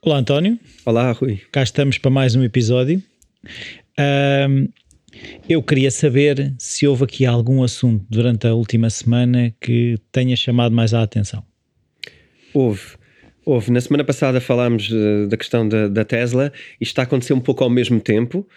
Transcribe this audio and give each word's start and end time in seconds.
Olá, 0.00 0.16
António. 0.16 0.58
Olá, 0.86 1.12
Rui. 1.12 1.42
Cá 1.52 1.62
estamos 1.62 1.98
para 1.98 2.10
mais 2.10 2.34
um 2.34 2.42
episódio. 2.42 3.02
Ahm, 3.98 4.68
eu 5.46 5.62
queria 5.62 5.90
saber 5.90 6.54
se 6.58 6.86
houve 6.86 7.04
aqui 7.04 7.26
algum 7.26 7.62
assunto 7.62 8.06
durante 8.08 8.46
a 8.46 8.54
última 8.54 8.88
semana 8.88 9.54
que 9.60 9.98
tenha 10.10 10.34
chamado 10.36 10.74
mais 10.74 10.94
a 10.94 11.02
atenção. 11.02 11.44
Houve. 12.54 12.96
Houve. 13.44 13.70
Na 13.70 13.82
semana 13.82 14.04
passada 14.04 14.40
falámos 14.40 14.90
eh, 14.90 15.26
da 15.26 15.36
questão 15.36 15.68
da, 15.68 15.86
da 15.86 16.02
Tesla. 16.02 16.50
Isto 16.80 16.92
está 16.92 17.02
a 17.02 17.04
acontecer 17.04 17.34
um 17.34 17.40
pouco 17.40 17.62
ao 17.62 17.68
mesmo 17.68 18.00
tempo. 18.00 18.48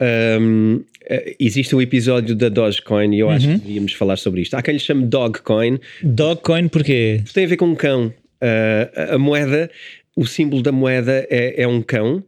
Ahm, 0.00 0.80
eh, 1.08 1.36
existe 1.38 1.74
um 1.76 1.80
episódio 1.80 2.34
da 2.34 2.48
Dogecoin 2.48 3.14
e 3.14 3.20
eu 3.20 3.30
acho 3.30 3.46
que 3.48 3.54
devíamos 3.58 3.92
falar 3.92 4.16
sobre 4.16 4.40
isto. 4.42 4.54
Há 4.54 4.62
quem 4.62 4.74
lhe 4.74 4.80
chame 4.80 5.04
Dogcoin. 5.06 5.78
Dogcoin 6.02 6.68
porquê? 6.68 7.22
Tem 7.32 7.44
a 7.44 7.48
ver 7.48 7.56
com 7.56 7.66
um 7.66 7.74
cão. 7.76 8.12
Ah, 8.40 9.14
a- 9.14 9.18
moeda, 9.18 9.70
o 10.16 10.26
símbolo 10.26 10.62
da 10.62 10.72
moeda 10.72 11.26
é, 11.30 11.62
é 11.62 11.66
um 11.68 11.80
cão. 11.82 12.22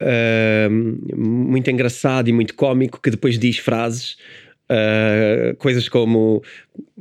ahm, 0.00 0.98
muito 1.16 1.70
engraçado 1.70 2.28
e 2.28 2.32
muito 2.32 2.54
cómico 2.54 3.00
que 3.02 3.10
depois 3.10 3.38
diz 3.38 3.58
frases. 3.58 4.16
Ah, 4.68 5.54
coisas 5.58 5.88
como 5.88 6.42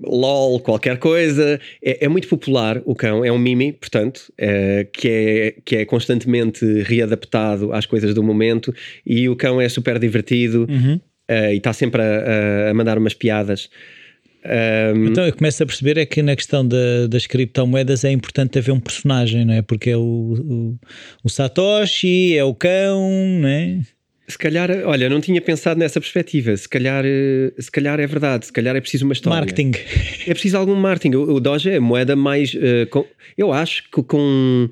LOL, 0.03 0.59
qualquer 0.59 0.97
coisa. 0.97 1.59
É, 1.83 2.05
é 2.05 2.07
muito 2.07 2.27
popular 2.27 2.81
o 2.85 2.93
cão, 2.95 3.23
é 3.25 3.31
um 3.31 3.37
mimi, 3.39 3.73
portanto, 3.73 4.31
eh, 4.37 4.87
que, 4.91 5.07
é, 5.09 5.55
que 5.63 5.75
é 5.77 5.85
constantemente 5.85 6.65
readaptado 6.83 7.73
às 7.73 7.85
coisas 7.85 8.13
do 8.13 8.21
momento. 8.23 8.73
E 9.05 9.27
o 9.29 9.35
cão 9.35 9.59
é 9.59 9.67
super 9.69 9.97
divertido 9.99 10.67
eh, 11.27 11.53
e 11.53 11.57
está 11.57 11.73
sempre 11.73 12.01
a, 12.01 12.69
a- 12.69 12.73
mandar 12.73 12.97
umas 12.97 13.13
piadas. 13.13 13.69
Ahm, 14.47 15.07
Então 15.07 15.25
eu 15.25 15.33
começo 15.35 15.63
a 15.63 15.65
perceber 15.65 15.97
é 15.97 16.05
que 16.05 16.21
na 16.21 16.35
questão 16.35 16.65
da- 16.67 17.07
das 17.09 17.25
criptomoedas 17.25 18.03
é 18.03 18.11
importante 18.11 18.59
haver 18.59 18.71
um 18.73 18.79
personagem, 18.79 19.43
não 19.43 19.53
é? 19.55 19.61
Porque 19.63 19.89
é 19.89 19.97
o, 19.97 20.01
o, 20.01 20.79
o 21.23 21.29
Satoshi, 21.29 22.37
é 22.37 22.43
o 22.43 22.53
cão, 22.53 23.09
não 23.41 23.47
é? 23.49 23.79
Se 24.27 24.37
calhar, 24.39 24.69
olha, 24.85 25.07
não 25.07 25.21
tinha 25.21 25.39
pensado 25.39 25.79
nessa 25.79 25.99
perspectiva. 25.99 26.55
Se 26.57 26.67
calhar, 26.67 27.03
eh, 27.05 27.51
se 27.59 27.69
calhar 27.69 27.99
é 27.99 28.07
verdade. 28.07 28.47
Se 28.47 28.51
calhar 28.53 28.75
é 28.75 28.81
preciso 28.81 29.05
uma 29.05 29.13
história. 29.13 29.37
Marketing. 29.39 29.71
É 30.27 30.33
preciso 30.33 30.57
algum 30.57 30.75
marketing. 30.75 31.15
O, 31.15 31.35
o 31.35 31.39
Doge 31.39 31.69
é 31.69 31.75
a 31.75 31.81
moeda 31.81 32.15
mais. 32.15 32.55
eh, 32.59 32.85
com- 32.87 33.05
eu 33.37 33.53
acho 33.53 33.83
que 33.83 34.01
com, 34.01 34.67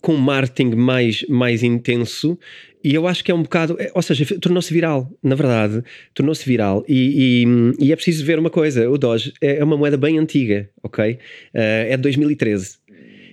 com 0.00 0.14
um 0.14 0.18
marketing 0.18 0.76
mais, 0.76 1.24
mais 1.28 1.64
intenso. 1.64 2.38
E 2.84 2.94
eu 2.94 3.08
acho 3.08 3.24
que 3.24 3.32
é 3.32 3.34
um 3.34 3.42
bocado. 3.42 3.76
é, 3.80 3.90
ou 3.92 4.00
seja, 4.00 4.24
tornou-se 4.38 4.72
viral, 4.72 5.10
na 5.20 5.34
verdade. 5.34 5.82
Tornou-se 6.14 6.46
viral. 6.48 6.84
E, 6.88 7.42
e- 7.44 7.86
e 7.86 7.92
é 7.92 7.96
preciso 7.96 8.24
ver 8.24 8.38
uma 8.38 8.50
coisa: 8.50 8.88
o 8.88 8.96
Doge 8.96 9.32
é 9.42 9.56
é 9.56 9.64
uma 9.64 9.76
moeda 9.76 9.96
bem 9.96 10.18
antiga, 10.18 10.70
ok? 10.84 11.18
Eh, 11.52 11.88
é 11.90 11.96
de 11.96 12.02
2013. 12.04 12.76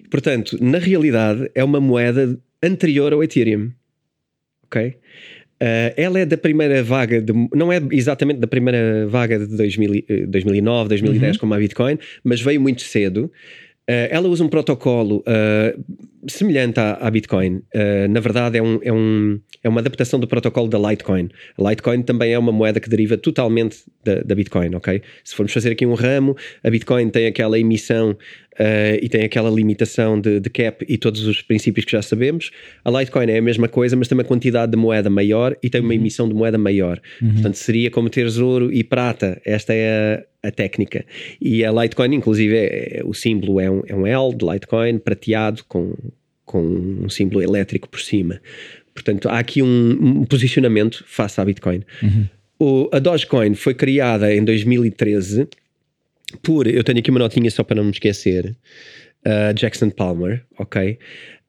Portanto, 0.09 0.57
na 0.59 0.79
realidade, 0.79 1.51
é 1.53 1.63
uma 1.63 1.79
moeda 1.79 2.35
anterior 2.63 3.13
ao 3.13 3.23
Ethereum. 3.23 3.69
Ok? 4.63 4.95
Uh, 5.61 5.93
ela 5.95 6.19
é 6.19 6.25
da 6.25 6.37
primeira 6.37 6.83
vaga, 6.83 7.21
de, 7.21 7.31
não 7.53 7.71
é 7.71 7.81
exatamente 7.91 8.39
da 8.39 8.47
primeira 8.47 9.07
vaga 9.07 9.39
de 9.39 9.55
2000, 9.55 9.95
e- 9.95 10.05
eh, 10.09 10.25
2009, 10.25 10.89
2010, 10.89 11.37
como 11.37 11.53
a 11.53 11.57
Bitcoin, 11.57 11.97
mas 12.23 12.41
veio 12.41 12.59
muito 12.59 12.81
cedo. 12.81 13.31
Uh, 13.89 14.09
ela 14.09 14.27
usa 14.27 14.43
um 14.43 14.49
protocolo 14.49 15.17
uh, 15.19 15.83
semelhante 16.27 16.79
à, 16.79 16.93
à 16.93 17.09
Bitcoin. 17.09 17.61
Uh, 17.73 18.07
na 18.09 18.19
verdade, 18.19 18.57
é, 18.57 18.63
um, 18.63 18.79
é, 18.81 18.91
um, 18.91 19.39
é 19.63 19.69
uma 19.69 19.79
adaptação 19.79 20.19
do 20.19 20.27
protocolo 20.27 20.67
da 20.67 20.77
Litecoin. 20.77 21.29
A 21.57 21.69
Litecoin 21.69 22.01
também 22.01 22.33
é 22.33 22.39
uma 22.39 22.51
moeda 22.51 22.79
que 22.79 22.89
deriva 22.89 23.17
totalmente 23.17 23.77
da, 24.03 24.21
da 24.21 24.35
Bitcoin, 24.35 24.75
ok? 24.75 25.01
Se 25.23 25.35
formos 25.35 25.53
fazer 25.53 25.71
aqui 25.71 25.85
um 25.85 25.93
ramo, 25.93 26.35
a 26.63 26.69
Bitcoin 26.69 27.09
tem 27.09 27.27
aquela 27.27 27.59
emissão 27.59 28.11
uh, 28.11 28.97
e 29.01 29.09
tem 29.09 29.23
aquela 29.23 29.49
limitação 29.49 30.19
de, 30.19 30.39
de 30.39 30.49
cap 30.49 30.85
e 30.87 30.97
todos 30.97 31.25
os 31.25 31.41
princípios 31.41 31.85
que 31.85 31.91
já 31.91 32.01
sabemos. 32.01 32.51
A 32.83 32.91
Litecoin 32.91 33.29
é 33.29 33.37
a 33.37 33.41
mesma 33.41 33.67
coisa, 33.67 33.95
mas 33.95 34.07
tem 34.07 34.17
uma 34.17 34.23
quantidade 34.23 34.71
de 34.71 34.77
moeda 34.77 35.09
maior 35.09 35.55
e 35.61 35.69
tem 35.69 35.81
uma 35.81 35.95
emissão 35.95 36.27
de 36.27 36.33
moeda 36.33 36.57
maior. 36.57 36.99
Portanto, 37.33 37.55
seria 37.55 37.89
como 37.89 38.09
teres 38.09 38.37
ouro 38.37 38.71
e 38.71 38.83
prata. 38.83 39.41
Esta 39.45 39.73
é 39.73 40.23
a, 40.43 40.47
a 40.47 40.51
técnica. 40.51 41.05
E 41.41 41.65
a 41.65 41.71
Litecoin, 41.71 42.13
inclusive, 42.13 42.55
é, 42.55 42.99
é- 42.99 43.03
o 43.03 43.13
símbolo 43.13 43.59
é 43.59 43.69
um, 43.69 43.81
é 43.87 43.95
um 43.95 44.05
L 44.05 44.35
de 44.35 44.45
Litecoin 44.45 44.99
prateado 44.99 45.63
com, 45.67 45.93
com 46.45 46.61
um 46.61 47.09
símbolo 47.09 47.41
elétrico 47.41 47.89
por 47.89 47.99
cima. 47.99 48.39
Portanto, 48.93 49.27
há 49.27 49.39
aqui 49.39 49.61
um, 49.61 50.21
um 50.21 50.25
posicionamento 50.25 51.03
face 51.07 51.41
à 51.41 51.45
Bitcoin. 51.45 51.83
O, 52.57 52.89
a 52.93 52.99
Dogecoin 52.99 53.53
foi 53.55 53.73
criada 53.73 54.33
em 54.33 54.43
2013 54.43 55.47
por, 56.41 56.67
eu 56.67 56.83
tenho 56.83 56.99
aqui 56.99 57.09
uma 57.09 57.19
notinha 57.19 57.49
só 57.51 57.63
para 57.63 57.75
não 57.75 57.85
me 57.85 57.91
esquecer, 57.91 58.55
uh, 59.25 59.53
Jackson 59.53 59.89
Palmer, 59.89 60.43
ok? 60.57 60.97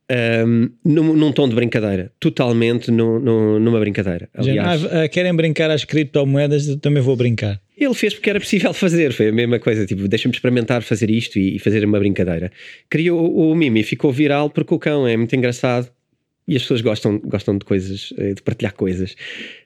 Um, 0.09 0.71
num, 0.85 1.15
num 1.17 1.33
tom 1.33 1.49
de 1.49 1.55
brincadeira, 1.57 2.13
totalmente 2.21 2.93
numa 2.93 3.81
brincadeira. 3.81 4.29
Aliás, 4.35 4.85
Ah, 4.85 5.09
querem 5.09 5.35
brincar 5.35 5.69
às 5.69 5.85
criptomoedas, 5.85 6.69
eu 6.69 6.79
também 6.79 7.03
vou 7.03 7.17
brincar. 7.17 7.61
ele 7.77 7.93
fez 7.93 8.15
porque 8.15 8.31
era 8.31 8.39
possível 8.39 8.73
fazer, 8.73 9.13
foi 9.13 9.31
a 9.31 9.33
mesma 9.33 9.59
coisa, 9.59 9.85
tipo, 9.85 10.07
deixa-me 10.07 10.33
experimentar 10.33 10.81
fazer 10.83 11.11
isto 11.11 11.41
e, 11.41 11.57
e 11.57 11.59
fazer 11.59 11.85
uma 11.85 11.99
brincadeira. 11.99 12.53
Criou 12.89 13.19
o, 13.21 13.51
o 13.51 13.55
Mimi, 13.57 13.83
ficou 13.83 14.13
viral 14.13 14.49
porque 14.49 14.73
o 14.73 14.79
cão 14.79 15.09
é 15.09 15.17
muito 15.17 15.35
engraçado 15.35 15.91
e 16.47 16.55
as 16.55 16.63
pessoas 16.63 16.83
gostam, 16.83 17.19
gostam 17.19 17.59
de 17.59 17.65
coisas, 17.65 18.13
eh, 18.17 18.35
de 18.35 18.43
partilhar 18.43 18.75
coisas. 18.75 19.17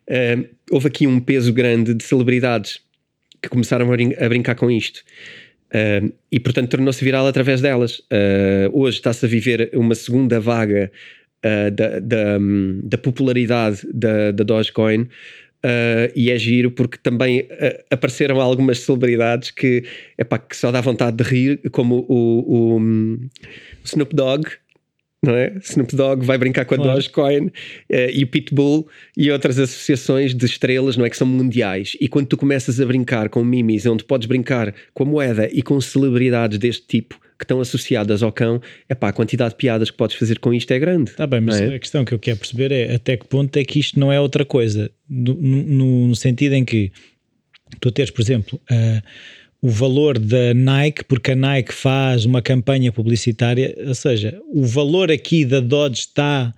Ah, 0.08 0.42
houve 0.70 0.88
aqui 0.88 1.06
um 1.06 1.20
peso 1.20 1.52
grande 1.52 1.92
de 1.92 2.02
celebridades 2.02 2.80
que 3.42 3.48
começaram 3.50 3.86
a, 3.86 3.90
brin- 3.94 4.14
a 4.18 4.26
brincar 4.26 4.54
com 4.54 4.70
isto. 4.70 5.02
E 6.30 6.40
portanto 6.40 6.70
tornou-se 6.70 7.04
viral 7.04 7.26
através 7.26 7.60
delas. 7.60 8.02
Ah, 8.10 8.68
hoje 8.72 8.96
está-se 8.96 9.24
a 9.24 9.28
viver 9.28 9.70
uma 9.74 9.94
segunda 9.94 10.40
vaga 10.40 10.90
ah, 11.42 11.70
da, 11.70 11.98
da, 12.00 12.38
hum, 12.38 12.80
da 12.82 12.98
popularidade 12.98 13.80
da, 13.92 14.32
da 14.32 14.44
Dogecoin. 14.44 15.08
ah, 15.62 16.10
e 16.14 16.30
é 16.30 16.38
giro 16.38 16.70
porque 16.70 16.98
também 16.98 17.46
apareceram 17.90 18.40
algumas 18.40 18.80
celebridades 18.80 19.50
que, 19.50 19.84
epá, 20.18 20.38
que 20.38 20.56
só 20.56 20.72
dá 20.72 20.80
vontade 20.80 21.16
de 21.16 21.24
rir, 21.24 21.60
como 21.70 22.06
o, 22.08 22.76
o, 22.76 22.80
o 22.80 23.84
Snoop 23.84 24.14
Dogg, 24.14 24.46
não 25.22 25.34
é? 25.34 25.52
Snoop 25.62 25.94
Dogg 25.94 26.24
vai 26.24 26.38
brincar 26.38 26.64
com 26.64 26.74
a 26.74 26.78
Claro. 26.78 26.94
Dogecoin 26.94 27.50
eh, 27.88 28.10
e 28.14 28.24
o 28.24 28.26
Pitbull 28.26 28.88
e 29.16 29.30
outras 29.30 29.58
associações 29.58 30.34
de 30.34 30.46
estrelas, 30.46 30.96
não 30.96 31.04
é? 31.04 31.10
Que 31.10 31.16
são 31.16 31.26
mundiais. 31.26 31.96
E 32.00 32.08
quando 32.08 32.26
tu 32.28 32.36
começas 32.36 32.80
a 32.80 32.86
brincar 32.86 33.28
com 33.28 33.44
mimis, 33.44 33.84
onde 33.86 34.04
podes 34.04 34.26
brincar 34.26 34.74
com 34.94 35.02
a 35.02 35.06
moeda 35.06 35.48
e 35.52 35.62
com 35.62 35.80
celebridades 35.80 36.58
deste 36.58 36.86
tipo 36.86 37.20
que 37.38 37.44
estão 37.44 37.58
associadas 37.60 38.22
ao 38.22 38.30
cão, 38.30 38.60
é 38.86 38.94
pá, 38.94 39.08
a 39.08 39.12
quantidade 39.14 39.50
de 39.52 39.56
piadas 39.56 39.90
que 39.90 39.96
podes 39.96 40.14
fazer 40.16 40.38
com 40.38 40.52
isto 40.52 40.70
é 40.72 40.78
grande. 40.78 41.10
Está 41.10 41.26
bem, 41.26 41.40
mas 41.40 41.58
é? 41.58 41.74
a 41.74 41.78
questão 41.78 42.04
que 42.04 42.12
eu 42.12 42.18
quero 42.18 42.36
perceber 42.38 42.70
é 42.70 42.94
até 42.94 43.16
que 43.16 43.26
ponto 43.26 43.56
é 43.56 43.64
que 43.64 43.78
isto 43.80 43.98
não 43.98 44.12
é 44.12 44.20
outra 44.20 44.44
coisa. 44.44 44.90
No, 45.08 45.32
no- 45.34 46.06
no 46.08 46.14
sentido 46.16 46.52
em 46.54 46.64
que 46.66 46.92
tu 47.80 47.90
teres, 47.90 48.10
por 48.10 48.20
exemplo, 48.20 48.60
ah, 48.70 49.02
o 49.62 49.68
valor 49.68 50.18
da 50.18 50.54
Nike, 50.54 51.04
porque 51.04 51.32
a 51.32 51.36
Nike 51.36 51.72
faz 51.72 52.24
uma 52.24 52.40
campanha 52.40 52.90
publicitária, 52.90 53.74
ou 53.86 53.94
seja, 53.94 54.40
o 54.48 54.64
valor 54.64 55.10
aqui 55.10 55.44
da 55.44 55.60
Dodge 55.60 56.00
está 56.00 56.54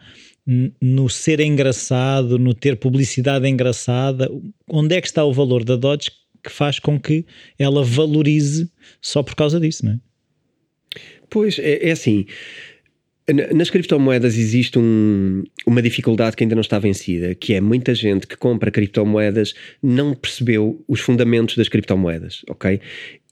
no 0.81 1.09
ser 1.09 1.41
engraçado, 1.41 2.39
no 2.39 2.53
ter 2.55 2.77
publicidade 2.77 3.49
engraçada. 3.49 4.31
Onde 4.69 4.97
é 4.97 5.01
que 5.01 5.07
está 5.07 5.25
o 5.25 5.33
valor 5.33 5.65
da 5.65 5.77
Dodge 5.77 6.11
que 6.43 6.51
faz 6.51 6.79
com 6.79 6.99
que 6.99 7.25
ela 7.59 7.85
valorize 7.85 8.71
só 9.01 9.23
por 9.23 9.37
causa 9.37 9.61
disso, 9.61 9.85
não 9.87 9.93
é? 9.93 9.99
Pois, 11.31 11.59
é, 11.59 11.89
é 11.89 11.93
assim. 11.93 12.27
Na- 13.33 13.53
Nas 13.55 13.71
criptomoedas 13.71 14.37
existe 14.37 14.79
um- 14.79 15.45
uma 15.67 15.81
dificuldade 15.83 16.37
que 16.37 16.43
ainda 16.45 16.55
não 16.55 16.61
está 16.63 16.79
vencida, 16.79 17.35
que 17.35 17.55
é 17.55 17.61
muita 17.61 17.95
gente 17.95 18.27
que 18.27 18.37
compra 18.37 18.71
criptomoedas 18.71 19.55
não 19.83 20.15
percebeu 20.15 20.83
os 20.89 21.01
fundamentos 21.01 21.57
das 21.57 21.69
criptomoedas, 21.69 22.43
ok? 22.49 22.81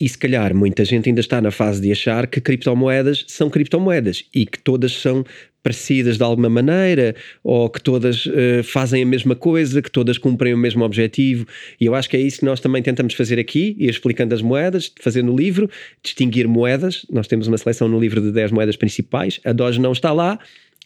E 0.01 0.09
se 0.09 0.17
calhar 0.17 0.55
muita 0.55 0.85
gente 0.85 1.09
ainda 1.09 1.21
está 1.21 1.41
na 1.41 1.51
fase 1.51 1.81
de 1.81 1.91
achar 1.93 2.27
que 2.27 2.41
criptomoedas 2.41 3.25
são 3.29 3.51
criptomoedas 3.51 4.25
e 4.35 4.47
que 4.47 4.59
todas 4.59 4.93
são 4.93 5.25
parecidas 5.63 6.17
de 6.17 6.23
alguma 6.23 6.49
maneira 6.49 7.15
ou 7.43 7.69
que 7.69 7.81
todas 7.81 8.29
eh, 8.33 8.63
fazem 8.63 9.03
a 9.03 9.07
mesma 9.07 9.35
coisa, 9.35 9.83
que 9.83 9.91
todas 9.91 10.19
cumprem 10.19 10.55
o 10.55 10.59
mesmo 10.59 10.85
objetivo. 10.85 11.47
E 11.81 11.87
eu 11.87 11.95
acho 11.95 12.09
que 12.09 12.17
é 12.17 12.21
isso 12.21 12.41
que 12.41 12.45
nós 12.45 12.61
também 12.61 12.83
tentamos 12.83 13.15
fazer 13.15 13.39
aqui, 13.39 13.77
ir 13.79 13.91
explicando 13.91 14.35
as 14.35 14.43
moedas, 14.43 14.93
fazer 15.01 15.23
no 15.23 15.37
livro, 15.37 15.69
distinguir 16.03 16.49
moedas. 16.49 17.05
Nós 17.11 17.27
temos 17.27 17.47
uma 17.47 17.59
seleção 17.59 17.89
no 17.89 18.01
livro 18.01 18.21
de 18.21 18.33
10 18.33 18.53
moedas 18.53 18.77
principais, 18.77 19.41
a 19.45 19.53
Doge 19.53 19.81
não 19.81 19.93
está 19.93 20.13
lá. 20.13 20.39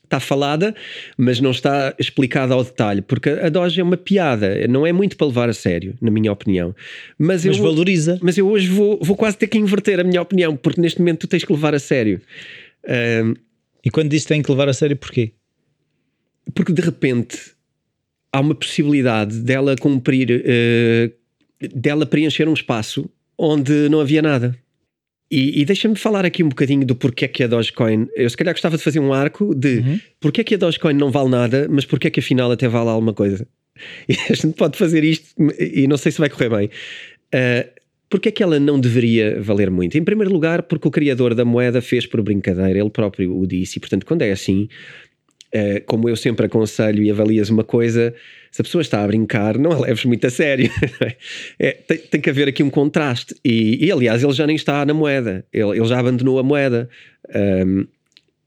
Está 0.05 0.21
falada, 0.21 0.75
mas 1.17 1.41
não 1.41 1.51
está 1.51 1.95
explicada 1.99 2.53
ao 2.53 2.63
detalhe, 2.63 3.01
porque 3.01 3.31
a 3.31 3.49
Doge 3.49 3.81
é 3.81 3.83
uma 3.83 3.97
piada, 3.97 4.55
não 4.69 4.87
é 4.87 4.93
muito 4.93 5.17
para 5.17 5.27
levar 5.27 5.49
a 5.49 5.55
sério, 5.55 5.95
na 6.01 6.11
minha 6.11 6.31
opinião. 6.31 6.75
Mas, 7.19 7.43
Mas 7.47 7.57
eu, 7.57 7.63
valoriza. 7.65 8.19
mas 8.21 8.37
eu 8.37 8.47
hoje 8.47 8.69
vou, 8.69 8.99
vou 9.01 9.17
quase 9.17 9.39
ter 9.39 9.47
que 9.47 9.57
inverter 9.57 9.99
a 9.99 10.05
minha 10.05 10.21
opinião, 10.21 10.57
porque 10.57 10.79
neste 10.79 10.99
momento 11.01 11.21
tu 11.21 11.27
tens 11.27 11.43
que 11.43 11.51
levar 11.51 11.75
a 11.75 11.79
sério. 11.79 12.21
Ahm, 12.87 13.35
E 13.85 13.91
quando 13.91 14.11
diz 14.11 14.23
que 14.23 14.29
tem 14.29 14.43
que 14.43 14.51
levar 14.51 14.69
a 14.69 14.73
sério, 14.73 14.97
porquê? 14.97 15.33
porque 16.53 16.73
de 16.73 16.83
repente 16.83 17.39
há 18.33 18.41
uma 18.41 18.55
possibilidade 18.55 19.39
dela 19.41 19.77
cumprir 19.77 20.43
eh, 20.45 21.11
dela 21.75 22.05
preencher 22.05 22.49
um 22.49 22.53
espaço 22.53 23.09
onde 23.39 23.89
não 23.89 24.01
havia 24.01 24.21
nada. 24.21 24.57
E, 25.31 25.63
e 25.63 25.65
deixa-me 25.65 25.97
falar 25.97 26.25
aqui 26.25 26.45
um 26.45 26.49
bocadinho 26.49 26.85
do 26.85 26.95
porquê 26.95 27.27
que 27.27 27.43
a 27.43 27.47
Dogecoin. 27.47 28.07
Eu 28.15 28.29
se 28.29 28.37
calhar 28.37 28.53
gostava 28.53 28.77
de 28.77 28.83
fazer 28.83 29.01
um 29.01 29.13
arco 29.13 29.55
de 29.55 29.79
uhum. 29.79 30.01
porquê 30.21 30.45
que 30.45 30.55
a 30.55 30.59
Dogecoin 30.59 30.95
não 30.95 31.11
vale 31.11 31.31
nada, 31.31 31.67
mas 31.71 31.85
porquê 31.85 32.11
que 32.11 32.21
afinal 32.21 32.51
até 32.53 32.69
vale 32.69 32.91
alguma 32.91 33.15
coisa. 33.15 33.47
E 34.09 34.15
a 34.31 34.35
gente 34.35 34.55
pode 34.55 34.79
fazer 34.79 35.03
isto 35.03 35.35
e 35.59 35.89
não 35.89 35.97
sei 35.97 36.13
se 36.13 36.19
vai 36.19 36.31
correr 36.31 36.49
bem. 36.49 36.67
Uh, 37.35 37.69
Porquê 38.09 38.29
é 38.29 38.33
que 38.33 38.43
ela 38.43 38.61
não 38.61 38.79
deveria 38.79 39.41
valer 39.41 39.71
muito? 39.71 39.97
Em 39.99 40.05
primeiro 40.05 40.33
lugar, 40.33 40.63
porque 40.63 40.87
o 40.87 40.91
criador 40.91 41.35
da 41.35 41.45
moeda 41.45 41.81
fez 41.81 42.07
por 42.07 42.23
brincadeira, 42.23 42.79
ele 42.79 42.91
próprio 42.91 43.37
o 43.37 43.47
disse, 43.47 43.79
e 43.79 43.81
portanto, 43.81 44.07
quando 44.07 44.23
é 44.23 44.31
assim, 44.31 44.69
Uh, 45.55 45.79
como 45.87 46.09
eu 46.09 46.17
sempre 46.17 46.47
aconselho 46.47 47.01
e 47.01 47.13
avalias 47.13 47.49
uma 47.49 47.63
coisa, 47.63 48.13
se 48.51 48.61
a 48.61 48.65
pessoa 48.65 48.83
está 48.83 49.05
a 49.05 49.07
brincar, 49.07 49.57
não 49.57 49.71
a 49.71 49.79
leves 49.79 50.05
muito 50.05 50.27
a 50.27 50.31
sério. 50.31 50.69
é, 51.61 51.71
tem, 51.71 51.99
tem, 51.99 52.21
que 52.21 52.29
haver 52.29 52.49
aqui 52.49 52.61
um 52.61 52.71
contraste. 52.71 53.37
E, 53.45 53.87
e, 53.87 53.93
aliás, 53.93 54.25
ele 54.25 54.33
já 54.33 54.49
nem 54.49 54.57
está 54.57 54.85
na 54.85 54.93
moeda, 54.93 55.47
ele, 55.53 55.79
ele 55.79 55.87
já 55.87 56.01
abandonou 56.01 56.41
a 56.41 56.43
moeda. 56.43 56.89
Um, 57.65 57.87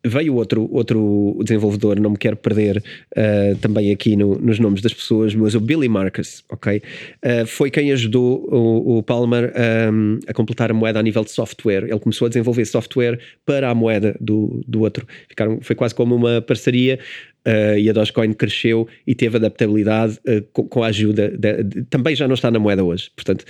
veio 0.08 0.36
outro, 0.36 0.68
outro 0.72 1.38
desenvolvedor, 1.44 2.00
não 2.00 2.12
me 2.12 2.18
quero 2.18 2.38
perder 2.38 2.78
uh, 2.78 3.56
também 3.62 3.92
aqui 3.92 4.16
no, 4.16 4.36
nos 4.36 4.60
nomes 4.60 4.82
das 4.82 4.94
pessoas, 4.94 5.34
mas 5.36 5.56
o 5.56 5.60
Billy 5.60 5.90
Marcus, 5.90 6.44
ok? 6.50 6.82
Uh, 7.24 7.46
foi 7.46 7.70
quem 7.70 7.92
ajudou 7.92 8.48
o, 8.52 8.98
o 8.98 9.04
Palmer 9.04 9.54
um, 9.92 10.20
a 10.28 10.34
completar 10.34 10.72
a 10.72 10.74
moeda 10.74 11.00
a 11.00 11.04
nível 11.04 11.24
de 11.24 11.32
software. 11.32 11.84
Ele 11.84 12.00
começou 12.00 12.26
a 12.26 12.30
desenvolver 12.30 12.66
software 12.66 13.20
para 13.46 13.70
a 13.70 13.76
moeda 13.76 14.16
do, 14.20 14.62
do 14.68 14.82
outro. 14.82 15.08
Ficaram, 15.28 15.60
foi 15.62 15.76
quase 15.76 15.94
como 15.94 16.16
uma 16.16 16.42
parceria. 16.42 17.00
Uh, 17.46 17.78
e 17.78 17.90
a 17.90 17.94
Dogecoin 17.94 18.34
cresceu 18.34 18.88
e 19.06 19.16
teve 19.16 19.38
adaptabilidade 19.38 20.20
com, 20.52 20.68
com, 20.68 20.84
a 20.84 20.88
ajuda. 20.88 21.30
De, 21.30 21.64
de, 21.64 21.84
também 21.84 22.14
já 22.14 22.28
não 22.28 22.34
está 22.34 22.52
na 22.52 22.60
moeda 22.60 22.84
hoje. 22.84 23.10
Portanto, 23.16 23.46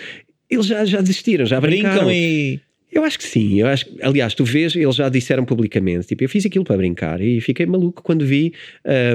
eles 0.50 0.66
já, 0.66 0.86
já 0.86 1.02
desistiram, 1.02 1.46
já 1.46 1.60
brincaram. 1.60 2.06
Brincam 2.06 2.12
e 2.12 2.60
eu 2.92 3.04
acho 3.04 3.18
que 3.18 3.24
sim, 3.26 3.60
eu 3.60 3.68
acho, 3.68 3.86
aliás, 4.02 4.34
tu 4.34 4.46
vês, 4.46 4.76
eles 4.76 4.96
já 4.96 5.10
disseram 5.10 5.46
publicamente, 5.46 6.08
tipo, 6.08 6.24
eu 6.24 6.30
fiz 6.30 6.46
aquilo 6.46 6.64
para 6.64 6.78
brincar 6.78 7.22
e 7.22 7.42
fiquei 7.42 7.66
maluco 7.66 8.02
quando 8.02 8.26
vi 8.26 8.54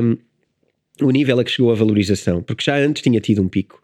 um, 0.03 0.17
o 1.07 1.11
nível 1.11 1.41
a 1.41 1.45
que 1.45 1.51
chegou 1.51 1.73
a 1.73 1.75
valorização, 1.75 2.43
porque 2.43 2.65
já 2.65 2.77
antes 2.77 3.03
tinha 3.03 3.21
tido 3.21 3.43
um 3.43 3.49
pico. 3.49 3.81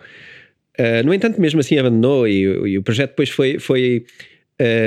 Uh, 0.78 1.04
no 1.04 1.12
entanto, 1.12 1.40
mesmo 1.40 1.60
assim 1.60 1.78
abandonou 1.78 2.28
e, 2.28 2.42
e 2.42 2.78
o 2.78 2.82
projeto 2.82 3.10
depois 3.10 3.30
foi, 3.30 3.58
foi 3.58 4.04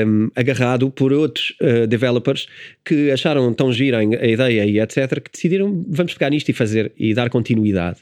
um, 0.06 0.30
agarrado 0.36 0.90
por 0.92 1.12
outros 1.12 1.54
uh, 1.62 1.88
developers 1.88 2.48
que 2.86 3.12
acharam 3.12 3.54
tão 3.54 3.74
gira 3.74 4.00
a 4.00 4.04
ideia 4.04 4.66
e 4.66 4.80
etc, 4.80 5.20
que 5.20 5.32
decidiram, 5.32 5.84
vamos 5.88 6.14
pegar 6.14 6.30
nisto 6.30 6.50
e 6.50 6.54
fazer 6.54 6.92
e 6.98 7.14
dar 7.14 7.30
continuidade. 7.30 8.00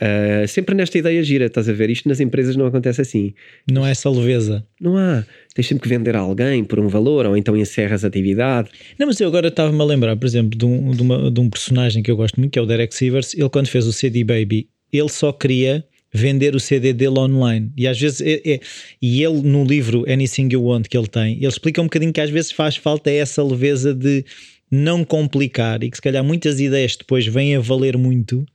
Uh, 0.00 0.48
sempre 0.48 0.74
nesta 0.74 0.96
ideia 0.96 1.22
gira, 1.22 1.44
estás 1.44 1.68
a 1.68 1.72
ver? 1.74 1.90
Isto 1.90 2.08
nas 2.08 2.20
empresas 2.20 2.56
não 2.56 2.64
acontece 2.64 3.02
assim. 3.02 3.34
Não 3.70 3.86
é 3.86 3.90
essa 3.90 4.08
leveza. 4.08 4.64
Não 4.80 4.96
há. 4.96 5.24
Tens 5.54 5.66
sempre 5.66 5.82
que 5.82 5.88
vender 5.88 6.16
a 6.16 6.20
alguém 6.20 6.64
por 6.64 6.80
um 6.80 6.88
valor 6.88 7.26
ou 7.26 7.36
então 7.36 7.54
encerras 7.54 8.02
a 8.04 8.08
atividade. 8.08 8.70
Não, 8.98 9.06
mas 9.06 9.20
eu 9.20 9.28
agora 9.28 9.48
estava-me 9.48 9.80
a 9.80 9.84
lembrar, 9.84 10.16
por 10.16 10.26
exemplo, 10.26 10.58
de 10.58 10.64
um, 10.64 10.90
de, 10.92 11.02
uma, 11.02 11.30
de 11.30 11.40
um 11.40 11.50
personagem 11.50 12.02
que 12.02 12.10
eu 12.10 12.16
gosto 12.16 12.40
muito, 12.40 12.52
que 12.52 12.58
é 12.58 12.62
o 12.62 12.66
Derek 12.66 12.94
Sivers. 12.94 13.34
Ele, 13.34 13.48
quando 13.50 13.68
fez 13.68 13.86
o 13.86 13.92
CD 13.92 14.24
Baby, 14.24 14.68
ele 14.90 15.08
só 15.10 15.32
queria 15.32 15.84
vender 16.12 16.56
o 16.56 16.60
CD 16.60 16.92
dele 16.94 17.18
online. 17.18 17.70
E 17.76 17.86
às 17.86 18.00
vezes, 18.00 18.22
é, 18.22 18.40
é, 18.44 18.60
e 19.00 19.22
ele 19.22 19.42
no 19.42 19.64
livro 19.64 20.04
Anything 20.10 20.48
You 20.52 20.64
Want 20.64 20.88
que 20.88 20.96
ele 20.96 21.06
tem, 21.06 21.36
ele 21.36 21.46
explica 21.46 21.80
um 21.80 21.84
bocadinho 21.84 22.12
que 22.12 22.20
às 22.20 22.30
vezes 22.30 22.50
faz 22.50 22.76
falta 22.76 23.10
essa 23.10 23.42
leveza 23.44 23.94
de 23.94 24.24
não 24.70 25.04
complicar 25.04 25.82
e 25.84 25.90
que 25.90 25.96
se 25.96 26.02
calhar 26.02 26.24
muitas 26.24 26.58
ideias 26.60 26.96
depois 26.96 27.26
vêm 27.26 27.56
a 27.56 27.60
valer 27.60 27.96
muito 27.96 28.46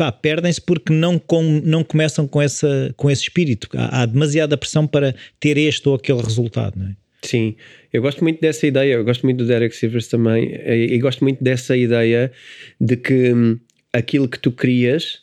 pá, 0.00 0.10
perdem-se 0.10 0.62
porque 0.62 0.90
não, 0.90 1.18
com, 1.18 1.42
não 1.62 1.84
começam 1.84 2.26
com, 2.26 2.40
essa, 2.40 2.90
com 2.96 3.10
esse 3.10 3.24
espírito. 3.24 3.68
Há, 3.74 4.00
há 4.00 4.06
demasiada 4.06 4.56
pressão 4.56 4.86
para 4.86 5.14
ter 5.38 5.58
este 5.58 5.86
ou 5.86 5.94
aquele 5.94 6.22
resultado, 6.22 6.78
não 6.78 6.86
é? 6.86 6.96
Sim, 7.22 7.54
eu 7.92 8.00
gosto 8.00 8.24
muito 8.24 8.40
dessa 8.40 8.66
ideia, 8.66 8.94
eu 8.94 9.04
gosto 9.04 9.24
muito 9.24 9.36
do 9.36 9.46
Derek 9.46 9.76
Sivers 9.76 10.08
também, 10.08 10.54
e, 10.66 10.98
gosto 11.00 11.22
muito 11.22 11.44
dessa 11.44 11.76
ideia 11.76 12.32
de 12.80 12.96
que 12.96 13.34
hum, 13.34 13.58
aquilo 13.92 14.26
que 14.26 14.38
tu 14.38 14.50
crias 14.50 15.20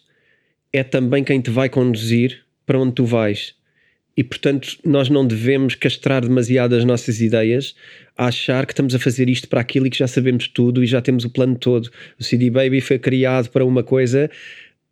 é 0.71 0.83
também 0.83 1.23
quem 1.23 1.41
te 1.41 1.49
vai 1.49 1.69
conduzir 1.69 2.43
para 2.63 2.79
onde 2.79 2.93
tu 2.93 3.03
vais. 3.03 3.55
E 4.15 4.23
portanto, 4.23 4.77
nós 4.85 5.09
não 5.09 5.25
devemos 5.25 5.73
castrar 5.73 6.21
demasiado 6.21 6.75
as 6.75 6.85
nossas 6.85 7.19
ideias 7.19 7.75
a 8.15 8.27
achar 8.27 8.65
que 8.67 8.73
estamos 8.73 8.93
a 8.93 8.99
fazer 8.99 9.27
isto 9.27 9.47
para 9.47 9.61
aquilo 9.61 9.87
e 9.87 9.89
que 9.89 9.97
já 9.97 10.07
sabemos 10.07 10.47
tudo 10.47 10.83
e 10.83 10.87
já 10.87 11.01
temos 11.01 11.23
o 11.23 11.29
plano 11.31 11.55
todo. 11.55 11.89
O 12.19 12.23
CD 12.23 12.49
Baby 12.51 12.81
foi 12.81 12.97
criado 12.99 13.49
para 13.49 13.65
uma 13.65 13.83
coisa 13.83 14.29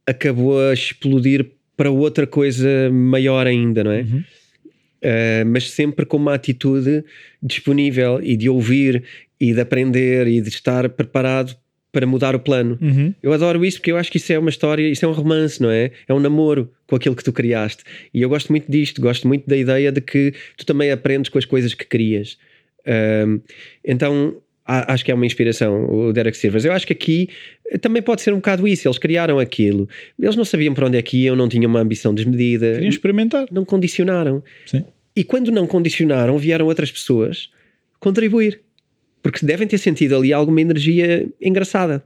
acabou 0.05 0.59
a 0.59 0.73
explodir 0.73 1.45
para 1.75 1.89
outra 1.89 2.25
coisa 2.25 2.89
maior 2.91 3.47
ainda, 3.47 3.83
não 3.83 3.91
é? 3.91 4.01
Uhum. 4.01 4.23
Uh, 5.03 5.45
mas 5.47 5.69
sempre 5.69 6.05
com 6.05 6.17
uma 6.17 6.33
atitude 6.33 7.03
disponível 7.41 8.19
e 8.23 8.35
de 8.35 8.49
ouvir 8.49 9.03
e 9.39 9.53
de 9.53 9.61
aprender 9.61 10.27
e 10.27 10.41
de 10.41 10.49
estar 10.49 10.87
preparado 10.89 11.55
para 11.91 12.05
mudar 12.05 12.35
o 12.35 12.39
plano. 12.39 12.77
Uhum. 12.81 13.13
Eu 13.21 13.31
adoro 13.31 13.63
isso 13.63 13.77
porque 13.77 13.91
eu 13.91 13.97
acho 13.97 14.11
que 14.11 14.17
isso 14.17 14.33
é 14.33 14.39
uma 14.39 14.49
história, 14.49 14.87
isso 14.87 15.05
é 15.05 15.07
um 15.07 15.13
romance, 15.13 15.61
não 15.61 15.69
é? 15.69 15.91
É 16.07 16.13
um 16.13 16.19
namoro 16.19 16.69
com 16.87 16.95
aquilo 16.95 17.15
que 17.15 17.23
tu 17.23 17.31
criaste. 17.31 17.83
E 18.13 18.21
eu 18.21 18.27
gosto 18.27 18.51
muito 18.51 18.69
disto, 18.69 18.99
gosto 18.99 19.27
muito 19.27 19.47
da 19.47 19.55
ideia 19.55 19.91
de 19.91 20.01
que 20.01 20.33
tu 20.57 20.65
também 20.65 20.91
aprendes 20.91 21.29
com 21.29 21.37
as 21.37 21.45
coisas 21.45 21.73
que 21.73 21.85
crias. 21.85 22.37
Uh, 22.81 23.41
então 23.83 24.41
acho 24.65 25.05
que 25.05 25.11
é 25.11 25.13
uma 25.13 25.25
inspiração, 25.25 25.85
o 25.89 26.11
Derek 26.11 26.35
Silvers. 26.35 26.65
Eu 26.65 26.73
acho 26.73 26.87
que 26.87 26.93
aqui 26.93 27.29
também 27.81 28.01
pode 28.01 28.21
ser 28.21 28.33
um 28.33 28.37
bocado 28.37 28.67
isso. 28.67 28.87
Eles 28.87 28.97
criaram 28.97 29.39
aquilo, 29.39 29.87
eles 30.19 30.35
não 30.35 30.45
sabiam 30.45 30.73
para 30.73 30.87
onde 30.87 30.97
é 30.97 31.01
que 31.01 31.17
iam, 31.23 31.35
não 31.35 31.49
tinham 31.49 31.69
uma 31.69 31.79
ambição 31.79 32.13
desmedida. 32.13 32.73
Queriam 32.73 32.89
experimentar. 32.89 33.47
Não 33.51 33.65
condicionaram. 33.65 34.43
Sim. 34.65 34.83
E 35.15 35.23
quando 35.23 35.51
não 35.51 35.65
condicionaram, 35.65 36.37
vieram 36.37 36.65
outras 36.65 36.91
pessoas 36.91 37.49
contribuir. 37.99 38.61
Porque 39.23 39.45
devem 39.45 39.67
ter 39.67 39.79
sentido 39.79 40.15
ali 40.15 40.31
alguma 40.31 40.61
energia 40.61 41.27
engraçada. 41.41 42.03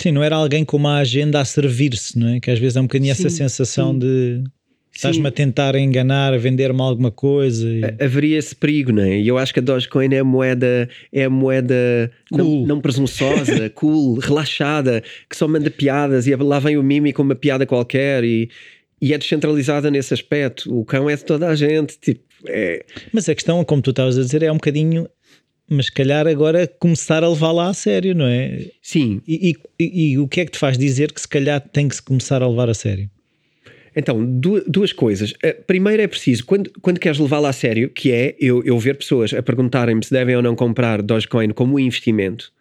Sim, 0.00 0.12
não 0.12 0.22
era 0.22 0.36
alguém 0.36 0.64
com 0.64 0.76
uma 0.76 0.98
agenda 0.98 1.40
a 1.40 1.44
servir-se, 1.44 2.18
não 2.18 2.28
é? 2.28 2.40
Que 2.40 2.50
às 2.50 2.58
vezes 2.58 2.76
é 2.76 2.80
um 2.80 2.84
bocadinho 2.84 3.14
sim, 3.14 3.26
essa 3.26 3.30
sensação 3.30 3.92
sim. 3.92 3.98
de 3.98 4.44
Estás-me 5.00 5.26
a 5.26 5.30
tentar 5.30 5.74
enganar, 5.76 6.34
a 6.34 6.36
vender-me 6.36 6.80
alguma 6.82 7.10
coisa. 7.10 7.66
E... 7.66 7.82
Haveria 8.04 8.38
esse 8.38 8.54
perigo, 8.54 8.92
não 8.92 9.02
é? 9.02 9.18
E 9.18 9.26
eu 9.26 9.38
acho 9.38 9.52
que 9.54 9.58
a 9.58 9.62
Dogecoin 9.62 10.12
é 10.12 10.18
a 10.18 10.24
moeda, 10.24 10.88
é 11.10 11.24
a 11.24 11.30
moeda 11.30 12.12
cool. 12.30 12.60
não, 12.60 12.66
não 12.66 12.80
presunçosa, 12.80 13.70
cool, 13.74 14.18
relaxada, 14.18 15.02
que 15.28 15.34
só 15.34 15.48
manda 15.48 15.70
piadas 15.70 16.26
e 16.26 16.36
lá 16.36 16.58
vem 16.58 16.76
o 16.76 16.82
Mimi 16.82 17.14
com 17.14 17.22
uma 17.22 17.34
piada 17.34 17.64
qualquer 17.64 18.24
e, 18.24 18.50
e 19.00 19.14
é 19.14 19.18
descentralizada 19.18 19.90
nesse 19.90 20.12
aspecto. 20.12 20.78
O 20.78 20.84
cão 20.84 21.08
é 21.08 21.16
de 21.16 21.24
toda 21.24 21.48
a 21.48 21.54
gente. 21.54 21.98
Tipo, 21.98 22.22
é... 22.46 22.84
Mas 23.10 23.26
a 23.26 23.34
questão, 23.34 23.64
como 23.64 23.80
tu 23.80 23.90
estavas 23.90 24.18
a 24.18 24.20
dizer, 24.20 24.42
é 24.42 24.52
um 24.52 24.56
bocadinho 24.56 25.08
mas 25.72 25.86
se 25.86 25.92
calhar 25.92 26.26
agora 26.26 26.66
começar 26.66 27.22
a 27.22 27.28
levá-la 27.28 27.68
a 27.68 27.72
sério, 27.72 28.12
não 28.12 28.26
é? 28.26 28.66
Sim. 28.82 29.22
E, 29.26 29.54
e, 29.78 30.10
e, 30.10 30.18
o 30.18 30.26
que 30.26 30.40
é 30.40 30.44
que 30.44 30.50
te 30.50 30.58
faz 30.58 30.76
dizer 30.76 31.12
que 31.12 31.20
se 31.20 31.28
calhar 31.28 31.60
tem 31.60 31.86
que 31.88 31.94
se 31.94 32.02
começar 32.02 32.42
a 32.42 32.48
levar 32.48 32.68
a 32.68 32.74
sério? 32.74 33.08
Então, 34.00 34.24
duas 34.66 34.92
coisas. 34.92 35.34
Primeiro 35.66 36.02
é 36.02 36.06
preciso, 36.06 36.44
quando, 36.44 36.70
quando 36.80 36.98
queres 36.98 37.18
levá-la 37.18 37.50
a 37.50 37.52
sério, 37.52 37.90
que 37.90 38.10
é 38.10 38.34
eu, 38.40 38.62
eu 38.64 38.78
ver 38.78 38.96
pessoas 38.96 39.32
a 39.34 39.42
perguntarem-me 39.42 40.02
se 40.04 40.10
devem 40.10 40.34
ou 40.34 40.42
não 40.42 40.56
comprar 40.56 41.02
Dogecoin 41.02 41.50
como 41.50 41.78
investimento, 41.78 42.52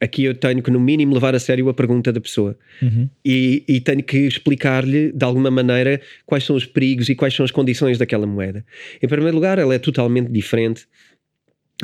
aqui 0.00 0.24
eu 0.24 0.34
tenho 0.34 0.62
que, 0.62 0.70
no 0.70 0.80
mínimo, 0.80 1.14
levar 1.14 1.34
a 1.34 1.38
sério 1.38 1.68
a 1.68 1.74
pergunta 1.74 2.12
da 2.12 2.20
pessoa. 2.20 2.58
Uhum. 2.80 3.08
E, 3.24 3.62
e, 3.68 3.80
tenho 3.80 4.02
que 4.02 4.18
explicar-lhe, 4.18 5.12
de 5.12 5.24
alguma 5.24 5.50
maneira, 5.50 6.00
quais 6.26 6.44
são 6.44 6.56
os 6.56 6.66
perigos 6.66 7.08
e 7.08 7.14
quais 7.14 7.34
são 7.34 7.44
as 7.44 7.50
condições 7.50 7.98
daquela 7.98 8.26
moeda. 8.26 8.64
Em 9.00 9.06
primeiro 9.06 9.36
lugar, 9.36 9.58
ela 9.58 9.74
é 9.74 9.78
totalmente 9.78 10.28
diferente. 10.28 10.86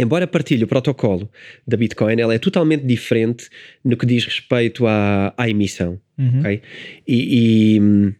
Embora 0.00 0.26
partilhe 0.26 0.64
o 0.64 0.67
protocolo 0.67 1.31
da 1.67 1.76
Bitcoin, 1.76 2.21
ela 2.21 2.35
é 2.35 2.38
totalmente 2.38 2.85
diferente 2.85 3.49
no 3.85 3.97
que 3.97 4.07
diz 4.07 4.25
respeito 4.25 4.87
à, 4.87 5.33
à 5.37 5.49
emissão. 5.49 6.00
Uhum. 6.19 6.40
Okay? 6.40 6.62
e, 7.07 7.76
e 7.76 7.81
hum, 7.81 8.12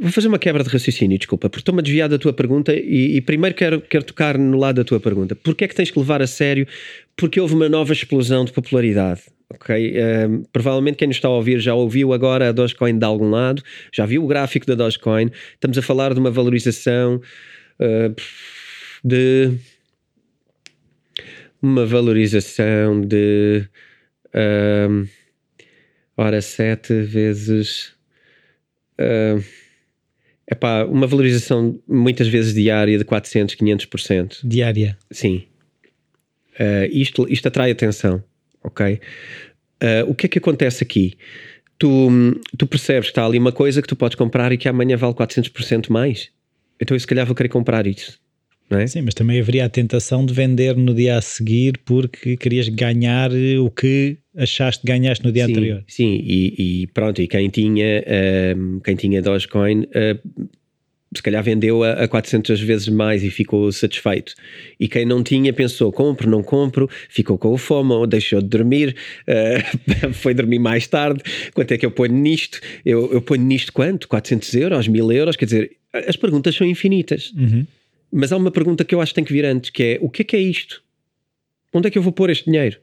Vou 0.00 0.12
fazer 0.12 0.28
uma 0.28 0.38
quebra 0.38 0.62
de 0.62 0.70
raciocínio, 0.70 1.18
desculpa, 1.18 1.50
porque 1.50 1.60
estou-me 1.60 1.80
a 1.80 1.82
desviar 1.82 2.08
da 2.08 2.18
tua 2.18 2.32
pergunta 2.32 2.72
e, 2.72 3.16
e, 3.16 3.20
primeiro 3.20 3.56
quero, 3.56 3.80
quero 3.80 4.04
tocar 4.04 4.38
no 4.38 4.56
lado 4.56 4.76
da 4.76 4.84
tua 4.84 5.00
pergunta. 5.00 5.34
Porquê 5.34 5.64
é 5.64 5.68
que 5.68 5.74
tens 5.74 5.90
que 5.90 5.98
levar 5.98 6.22
a 6.22 6.26
sério? 6.26 6.68
Porque 7.16 7.40
houve 7.40 7.54
uma 7.54 7.68
nova 7.68 7.92
explosão 7.92 8.44
de 8.44 8.52
popularidade. 8.52 9.22
Ok, 9.50 9.94
um, 10.28 10.44
provavelmente 10.52 10.96
quem 10.96 11.08
nos 11.08 11.16
está 11.16 11.26
a 11.26 11.30
ouvir 11.30 11.58
já 11.58 11.74
ouviu 11.74 12.12
agora 12.12 12.50
a 12.50 12.52
Dogecoin 12.52 12.98
de 12.98 13.04
algum 13.04 13.30
lado, 13.30 13.62
já 13.92 14.04
viu 14.04 14.22
o 14.22 14.26
gráfico 14.26 14.66
da 14.66 14.74
Dogecoin. 14.74 15.30
Estamos 15.54 15.78
a 15.78 15.82
falar 15.82 16.12
de 16.12 16.20
uma 16.20 16.30
valorização 16.30 17.16
uh, 17.80 18.14
de 19.02 19.50
uma 21.60 21.86
valorização 21.86 23.00
de 23.00 23.66
uh, 24.28 25.08
ora 26.16 26.40
7 26.40 27.02
vezes 27.02 27.94
uh, 29.00 29.42
é 30.50 30.54
pá, 30.54 30.84
uma 30.84 31.06
valorização 31.06 31.78
muitas 31.86 32.26
vezes 32.26 32.54
diária 32.54 32.96
de 32.96 33.04
400, 33.04 33.54
500%. 33.54 34.38
Diária? 34.42 34.96
Sim. 35.10 35.44
Uh, 36.58 36.90
isto, 36.90 37.26
isto 37.30 37.46
atrai 37.46 37.70
atenção, 37.70 38.22
ok? 38.64 39.00
Uh, 39.82 40.10
o 40.10 40.14
que 40.14 40.26
é 40.26 40.28
que 40.28 40.38
acontece 40.38 40.82
aqui? 40.82 41.16
tu, 41.78 42.10
tu 42.56 42.66
percebes 42.66 43.06
que 43.06 43.12
está 43.12 43.24
ali 43.24 43.38
uma 43.38 43.52
coisa 43.52 43.80
que 43.80 43.88
tu 43.88 43.96
podes 43.96 44.16
comprar 44.16 44.52
e 44.52 44.58
que 44.58 44.68
amanhã 44.68 44.96
vale 44.96 45.14
400% 45.14 45.88
mais. 45.90 46.30
Então 46.80 46.94
eu 46.94 47.00
se 47.00 47.06
calhar 47.06 47.24
vou 47.24 47.34
querer 47.34 47.48
comprar 47.48 47.86
isso. 47.86 48.18
É? 48.70 48.86
Sim, 48.86 49.02
mas 49.02 49.14
também 49.14 49.40
haveria 49.40 49.64
a 49.64 49.68
tentação 49.68 50.26
de 50.26 50.34
vender 50.34 50.76
no 50.76 50.94
dia 50.94 51.16
a 51.16 51.22
seguir 51.22 51.78
porque 51.84 52.36
querias 52.36 52.68
ganhar 52.68 53.30
o 53.32 53.70
que 53.70 54.18
achaste 54.36 54.82
que 54.82 54.86
ganhaste 54.86 55.24
no 55.24 55.32
dia 55.32 55.46
sim, 55.46 55.52
anterior. 55.52 55.84
Sim, 55.86 56.20
e, 56.22 56.82
e, 56.82 56.86
pronto, 56.88 57.22
e 57.22 57.26
quem 57.26 57.48
tinha, 57.48 58.04
um, 58.56 58.80
quem 58.80 58.94
tinha 58.94 59.22
Dogecoin 59.22 59.84
uh, 59.84 60.48
se 61.14 61.22
calhar 61.22 61.42
vendeu 61.42 61.82
a, 61.82 61.92
a 61.92 62.08
400 62.08 62.60
vezes 62.60 62.88
mais 62.88 63.24
e 63.24 63.30
ficou 63.30 63.72
satisfeito. 63.72 64.34
E 64.78 64.86
quem 64.86 65.06
não 65.06 65.22
tinha 65.22 65.52
pensou, 65.52 65.90
compro, 65.90 66.28
não 66.28 66.42
compro, 66.42 66.88
ficou 67.08 67.38
com 67.38 67.52
o 67.52 67.58
FOMO, 67.58 68.06
deixou 68.06 68.42
de 68.42 68.48
dormir, 68.48 68.94
uh, 69.26 70.12
foi 70.12 70.34
dormir 70.34 70.58
mais 70.58 70.86
tarde, 70.86 71.22
quanto 71.54 71.72
é 71.72 71.78
que 71.78 71.86
eu 71.86 71.90
ponho 71.90 72.12
nisto? 72.12 72.60
Eu, 72.84 73.10
eu 73.12 73.22
ponho 73.22 73.42
nisto 73.42 73.72
quanto? 73.72 74.06
400 74.08 74.54
euros, 74.54 74.88
1000 74.88 75.12
euros? 75.12 75.36
Quer 75.36 75.46
dizer, 75.46 75.70
as 76.06 76.16
perguntas 76.16 76.54
são 76.54 76.66
infinitas. 76.66 77.32
Uhum. 77.36 77.66
Mas 78.10 78.32
há 78.32 78.36
uma 78.36 78.50
pergunta 78.50 78.84
que 78.84 78.94
eu 78.94 79.00
acho 79.00 79.10
que 79.12 79.16
tem 79.16 79.24
que 79.24 79.32
vir 79.32 79.44
antes, 79.44 79.70
que 79.70 79.82
é, 79.82 79.98
o 80.00 80.08
que 80.08 80.22
é 80.22 80.24
que 80.24 80.36
é 80.36 80.40
isto? 80.40 80.82
Onde 81.72 81.88
é 81.88 81.90
que 81.90 81.98
eu 81.98 82.02
vou 82.02 82.12
pôr 82.12 82.30
este 82.30 82.46
dinheiro? 82.46 82.78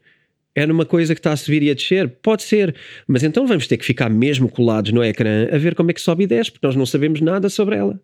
É 0.54 0.64
numa 0.64 0.86
coisa 0.86 1.14
que 1.14 1.18
está 1.18 1.32
a 1.32 1.36
subir 1.36 1.62
e 1.62 1.70
a 1.70 1.74
descer? 1.74 2.08
Pode 2.08 2.42
ser, 2.42 2.74
mas 3.06 3.22
então 3.22 3.46
vamos 3.46 3.66
ter 3.66 3.76
que 3.76 3.84
ficar 3.84 4.08
mesmo 4.08 4.48
colados 4.48 4.90
no 4.92 5.04
ecrã 5.04 5.48
a 5.52 5.58
ver 5.58 5.74
como 5.74 5.90
é 5.90 5.94
que 5.94 6.00
sobe 6.00 6.24
e 6.24 6.26
desce, 6.26 6.50
porque 6.50 6.66
nós 6.66 6.76
não 6.76 6.86
sabemos 6.86 7.20
nada 7.20 7.48
sobre 7.50 7.76
ela. 7.76 8.00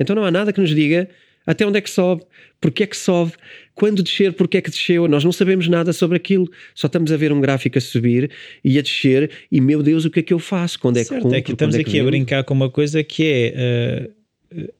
Então 0.00 0.16
não 0.16 0.24
há 0.24 0.30
nada 0.30 0.52
que 0.52 0.60
nos 0.60 0.74
diga 0.74 1.08
até 1.46 1.64
onde 1.64 1.78
é 1.78 1.80
que 1.80 1.88
sobe, 1.88 2.24
porque 2.60 2.82
é 2.82 2.86
que 2.86 2.96
sobe, 2.96 3.32
quando 3.74 4.02
descer, 4.02 4.32
porque 4.32 4.56
é 4.56 4.60
que 4.60 4.70
desceu. 4.70 5.06
Nós 5.06 5.22
não 5.22 5.30
sabemos 5.30 5.68
nada 5.68 5.92
sobre 5.92 6.16
aquilo, 6.16 6.50
só 6.74 6.88
estamos 6.88 7.12
a 7.12 7.16
ver 7.16 7.30
um 7.30 7.40
gráfico 7.40 7.78
a 7.78 7.80
subir 7.80 8.30
e 8.64 8.78
a 8.78 8.82
descer. 8.82 9.30
E 9.50 9.60
meu 9.60 9.82
Deus, 9.82 10.04
o 10.04 10.10
que 10.10 10.20
é 10.20 10.22
que 10.22 10.32
eu 10.32 10.38
faço? 10.40 10.80
Quando 10.80 10.96
é 10.96 11.02
que 11.02 11.08
certo, 11.08 11.22
compro, 11.22 11.38
é 11.38 11.40
que 11.40 11.52
estamos 11.52 11.76
é 11.76 11.80
aqui 11.80 12.00
a 12.00 12.04
brincar 12.04 12.42
com 12.42 12.54
uma 12.54 12.68
coisa 12.68 13.04
que 13.04 13.24
é. 13.24 14.10
Uh, 14.52 14.75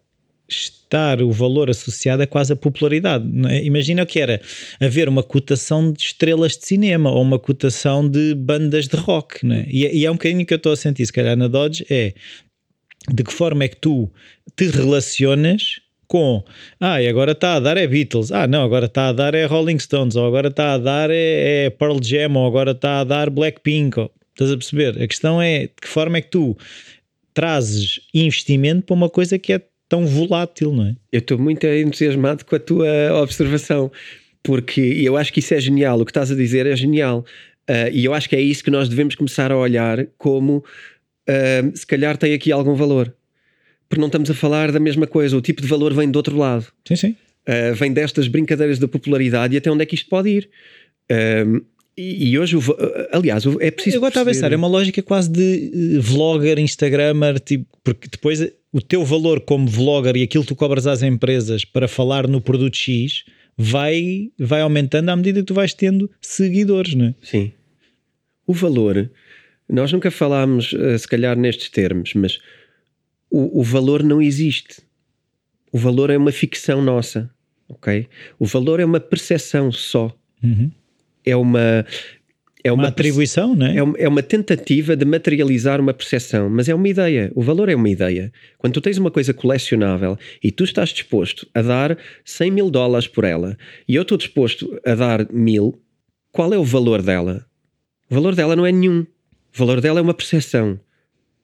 estar 0.49 1.21
o 1.21 1.33
valor 1.33 1.69
associado 1.69 2.23
a 2.23 2.27
quase 2.27 2.53
a 2.53 2.57
popularidade. 2.57 3.25
É? 3.49 3.65
Imagina 3.65 4.07
que 4.07 4.21
era 4.21 4.41
haver 4.81 5.09
uma 5.09 5.23
cotação 5.23 5.93
de 5.93 6.03
estrelas 6.03 6.57
de 6.57 6.67
cinema 6.67 7.11
ou 7.11 7.23
uma 7.23 7.39
cotação 7.39 8.09
de 8.09 8.35
bandas 8.35 8.87
de 8.87 8.97
rock. 8.97 9.41
É? 9.51 9.67
E, 9.69 10.01
e, 10.01 10.07
é 10.07 10.11
um 10.11 10.15
bocadinho 10.15 10.47
que 10.47 10.55
eu 10.55 10.59
estou 10.59 10.73
a 10.73 10.77
sentir, 10.77 11.07
se 11.07 11.13
calhar 11.13 11.37
na 11.37 11.49
Dodge, 11.49 11.85
é 11.91 12.15
de 13.13 13.23
que 13.23 13.33
forma 13.33 13.65
é 13.65 13.69
que 13.69 13.77
tu 13.77 14.11
te 14.57 14.69
relacionas 14.69 15.81
com 16.09 16.45
ah, 16.81 17.03
e 17.03 17.09
agora 17.09 17.33
está 17.33 17.55
a 17.55 17.61
dar 17.61 17.77
é 17.77 17.87
Beatles, 17.87 18.31
ah 18.31 18.47
não, 18.47 18.63
agora 18.65 18.87
está 18.87 19.09
a 19.09 19.13
dar 19.13 19.35
é 19.35 19.45
Rolling 19.45 19.79
Stones, 19.79 20.15
ou 20.15 20.27
agora 20.27 20.49
está 20.49 20.75
a 20.75 20.79
dar 20.79 21.11
é, 21.11 21.67
é 21.67 21.71
Pearl 21.71 21.99
Jam, 22.01 22.35
ou 22.37 22.47
agora 22.47 22.71
está 22.71 23.01
a 23.01 23.05
dar 23.05 23.29
Blackpink, 23.29 23.99
ou, 23.99 24.11
estás 24.33 24.53
a 24.53 24.57
perceber? 24.57 25.03
A 25.03 25.07
questão 25.07 25.43
é 25.43 25.63
de 25.63 25.73
que 25.81 25.89
forma 25.89 26.19
é 26.19 26.21
que 26.21 26.31
tu 26.31 26.57
trazes 27.35 28.01
investimento 28.15 28.87
para 28.87 28.95
uma 28.95 29.11
coisa 29.11 29.39
que 29.39 29.53
é 29.53 29.61
tão 29.89 30.07
volátil, 30.07 30.73
não 30.73 30.87
é? 30.87 30.97
Eu 31.13 31.21
estou 31.21 31.39
muito 31.39 31.67
entusiasmado 31.67 32.45
com 32.45 32.57
a 32.57 32.59
tua 32.59 33.21
observação, 33.23 33.91
porque 34.43 34.81
eu 34.81 35.17
acho 35.17 35.33
que 35.33 35.41
isso 35.41 35.55
é 35.55 35.61
genial, 35.61 36.01
o 36.01 36.05
que 36.05 36.11
estás 36.11 36.31
a 36.31 36.35
dizer 36.35 36.67
é 36.67 36.77
genial, 36.77 37.25
uh, 37.69 37.91
e 37.93 38.05
eu 38.05 38.15
acho 38.15 38.29
que 38.29 38.37
é 38.37 38.41
isso 38.41 38.63
que 38.63 38.71
nós 38.71 38.89
devemos 38.89 39.15
começar 39.15 39.51
a 39.51 39.57
olhar 39.57 40.07
como 40.19 40.59
uh, 40.59 41.77
se 41.77 41.87
calhar 41.87 42.17
tem 42.17 42.35
aqui 42.35 42.53
algum 42.53 42.75
valor. 42.75 43.15
Porque 43.89 44.01
não 44.01 44.09
estamos 44.09 44.31
a 44.31 44.35
falar 44.35 44.73
da 44.73 44.81
mesma 44.81 45.07
coisa, 45.07 45.37
o 45.37 45.41
tipo 45.41 45.63
de 45.63 45.69
valor 45.69 45.95
vem 45.95 46.11
do 46.11 46.17
outro 46.17 46.37
lado. 46.37 46.67
Sim, 46.87 46.97
sim. 46.97 47.17
Uh, 47.49 47.75
vem 47.75 47.93
destas 47.93 48.27
brincadeiras 48.27 48.81
da 48.81 48.89
popularidade 48.89 49.55
e 49.55 49.59
até 49.59 49.71
onde 49.71 49.85
é 49.85 49.87
que 49.87 49.95
isto 49.95 50.09
pode 50.09 50.29
ir. 50.29 50.51
E, 51.97 52.31
e, 52.31 52.39
hoje, 52.39 52.57
aliás, 53.13 53.45
é 53.61 53.71
preciso. 53.71 53.97
Eu 53.97 54.01
agora 54.01 54.11
estava 54.11 54.31
a 54.31 54.33
pensar, 54.33 54.53
é 54.53 54.57
uma 54.57 54.69
lógica 54.69 55.03
quase 55.03 55.31
de 55.31 55.99
vlogger, 56.01 56.59
Instagrammer, 56.59 57.41
tipo, 57.41 57.67
porque 57.83 58.09
depois 58.09 58.47
o 58.73 58.81
teu 58.83 59.05
valor 59.05 59.41
como 59.41 59.67
vlogger 59.67 60.17
e 60.17 60.23
aquilo 60.23 60.45
que 60.45 60.49
tu 60.49 60.57
cobras 60.57 60.87
às 60.87 61.03
empresas 61.03 61.65
para 61.65 61.89
falar 61.89 62.29
no 62.29 62.41
produto 62.41 62.77
X 62.77 63.25
vai, 63.57 64.31
vai 64.39 64.61
aumentando 64.61 65.09
à 65.09 65.17
medida 65.17 65.41
que 65.41 65.47
tu 65.47 65.55
vais 65.55 65.73
tendo 65.73 66.11
seguidores, 66.21 66.95
não 66.95 67.07
é? 67.07 67.15
Sim. 67.23 67.53
O 68.47 68.53
valor 68.53 69.11
nós 69.69 69.93
nunca 69.93 70.11
falámos, 70.11 70.73
eh, 70.75 70.97
se 70.97 71.09
calhar, 71.09 71.37
nestes 71.37 71.69
termos, 71.71 72.15
mas 72.15 72.39
o, 73.31 73.61
o 73.61 73.63
valor 73.63 74.03
não 74.03 74.23
existe. 74.23 74.81
O 75.73 75.79
valor 75.79 76.11
é 76.11 76.17
uma 76.17 76.31
ficção 76.31 76.81
nossa, 76.81 77.31
ok? 77.69 78.07
O 78.39 78.47
valor 78.47 78.79
é 78.79 78.85
uma 78.85 79.01
percepção 79.01 79.73
só. 79.73 80.17
Uhum. 80.43 80.71
É 81.27 81.37
uma. 81.37 81.85
É 82.65 82.73
uma, 82.73 82.85
uma 82.85 82.89
atribuição, 82.89 83.55
não 83.55 83.67
é? 83.67 83.77
é? 83.77 83.83
Uma, 83.83 83.97
é 83.97 84.09
uma 84.09 84.23
tentativa 84.25 84.97
de 84.97 85.05
materializar 85.05 85.81
uma 85.81 85.95
percepção, 85.95 86.51
mas 86.51 86.69
é 86.69 86.75
uma 86.75 86.89
ideia. 86.89 87.31
O 87.33 87.41
valor 87.41 87.69
é 87.69 87.77
uma 87.77 87.89
ideia. 87.89 88.33
Quando 88.59 88.73
tu 88.73 88.81
tens 88.81 88.99
uma 88.99 89.11
coisa 89.11 89.33
colecionável 89.33 90.19
e 90.43 90.51
tu 90.51 90.65
estás 90.65 90.89
disposto 90.89 91.47
a 91.55 91.63
dar 91.63 91.97
100 92.25 92.51
mil 92.51 92.69
dólares 92.69 93.07
por 93.07 93.23
ela 93.23 93.57
e 93.87 93.95
eu 93.95 94.03
estou 94.03 94.19
disposto 94.19 94.81
a 94.85 94.97
dar 94.97 95.31
mil, 95.33 95.81
qual 96.33 96.53
é 96.53 96.59
o 96.59 96.65
valor 96.65 97.03
dela? 97.03 97.47
O 98.11 98.15
valor 98.17 98.35
dela 98.35 98.57
não 98.57 98.67
é 98.67 98.73
nenhum. 98.73 99.07
O 99.55 99.59
valor 99.59 99.81
dela 99.81 100.01
é 100.01 100.03
uma 100.03 100.15
percepção. 100.15 100.81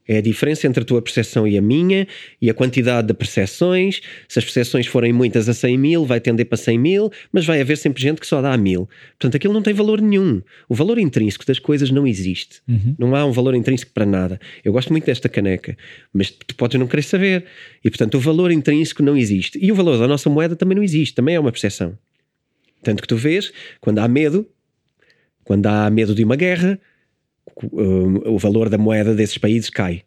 É 0.07 0.19
a 0.19 0.21
diferença 0.21 0.67
entre 0.67 0.83
a 0.83 0.85
tua 0.85 1.01
percepção 1.01 1.47
e 1.47 1.57
a 1.57 1.63
minha 1.63 2.07
e 2.41 2.51
a 2.51 2.55
quantidade 2.55 3.07
de 3.09 3.15
percepções. 3.15 4.01
Se 4.29 4.39
as 4.39 4.45
percepções 4.45 4.87
forem 4.87 5.13
muitas 5.13 5.49
a 5.49 5.55
100 5.55 5.79
mil, 5.79 6.05
vai 6.05 6.21
tender 6.21 6.47
para 6.47 6.59
100 6.59 6.79
mil, 6.79 7.11
mas 7.33 7.47
vai 7.47 7.61
haver 7.61 7.77
sempre 7.77 8.03
gente 8.03 8.21
que 8.21 8.27
só 8.27 8.43
dá 8.43 8.53
a 8.53 8.57
mil. 8.57 8.89
Portanto, 9.19 9.37
aquilo 9.37 9.55
não 9.55 9.63
tem 9.63 9.73
valor 9.73 10.01
nenhum. 10.01 10.43
O 10.69 10.75
valor 10.75 10.99
intrínseco 10.99 11.47
das 11.47 11.59
coisas 11.59 11.91
não 11.91 12.07
existe. 12.07 12.61
Uhum. 12.69 12.95
Não 12.99 13.15
há 13.15 13.25
um 13.25 13.33
valor 13.33 13.55
intrínseco 13.55 13.93
para 13.93 14.05
nada. 14.05 14.41
Eu 14.65 14.73
gosto 14.73 14.91
muito 14.91 15.05
desta 15.05 15.29
caneca, 15.29 15.77
mas 16.13 16.31
tu 16.31 16.55
podes 16.57 16.79
não 16.79 16.87
querer 16.87 17.03
saber. 17.03 17.45
E, 17.85 17.91
portanto, 17.91 18.17
o 18.17 18.21
valor 18.21 18.51
intrínseco 18.51 19.03
não 19.03 19.17
existe. 19.17 19.59
E 19.63 19.71
o 19.71 19.75
valor 19.75 19.99
da 19.99 20.09
nossa 20.09 20.29
moeda 20.29 20.57
também 20.57 20.77
não 20.77 20.83
existe. 20.83 21.15
Também 21.15 21.37
é 21.37 21.41
uma 21.41 21.53
percepção. 21.53 21.97
Tanto 22.83 23.01
que 23.01 23.09
tu 23.09 23.17
vês, 23.17 23.53
quando 23.81 24.01
há 24.01 24.09
medo, 24.09 24.47
quando 25.45 25.67
há 25.67 25.89
medo 25.89 26.15
de 26.15 26.25
uma 26.25 26.35
guerra, 26.35 26.81
o 27.57 28.39
valor 28.39 28.69
da 28.69 28.79
moeda 28.79 29.15
desses 29.15 29.39
países 29.39 29.71
cai. 29.71 30.03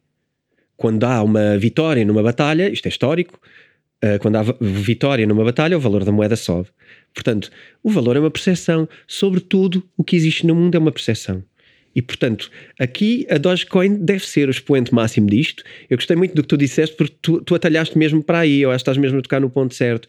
Quando 0.77 1.03
há 1.05 1.23
uma 1.23 1.57
vitória 1.57 2.03
numa 2.03 2.21
batalha, 2.21 2.69
isto 2.69 2.85
é 2.85 2.89
histórico, 2.89 3.39
eh, 4.01 4.19
quando 4.19 4.35
há 4.35 4.43
vitória 4.59 5.25
numa 5.25 5.43
batalha, 5.43 5.77
o 5.77 5.79
valor 5.79 6.03
da 6.03 6.11
moeda 6.11 6.35
sobe. 6.35 6.67
Portanto, 7.13 7.49
o 7.81 7.89
valor 7.89 8.15
é 8.15 8.19
uma 8.19 8.29
percepção. 8.29 8.87
Sobretudo, 9.07 9.83
o 9.97 10.03
que 10.03 10.15
existe 10.15 10.45
no 10.45 10.53
mundo 10.53 10.75
é 10.75 10.79
uma 10.79 10.91
percepção. 10.91 11.43
E, 11.95 12.01
portanto, 12.01 12.51
aqui 12.77 13.25
a 13.29 13.37
Dogecoin 13.37 13.95
deve 13.95 14.27
ser 14.27 14.49
o 14.49 14.51
expoente 14.51 14.93
máximo 14.93 15.27
disto. 15.27 15.63
Eu 15.89 15.97
gostei 15.97 16.15
muito 16.15 16.35
do 16.35 16.41
que 16.41 16.47
tu 16.49 16.57
disseste, 16.57 16.95
porque 16.95 17.15
tu, 17.21 17.41
tu 17.41 17.55
atalhaste 17.55 17.97
mesmo 17.97 18.21
para 18.21 18.39
aí. 18.39 18.61
Eu 18.61 18.69
acho 18.69 18.83
que 18.83 18.89
estás 18.89 18.97
mesmo 18.97 19.17
a 19.17 19.21
tocar 19.21 19.39
no 19.39 19.49
ponto 19.49 19.73
certo. 19.73 20.07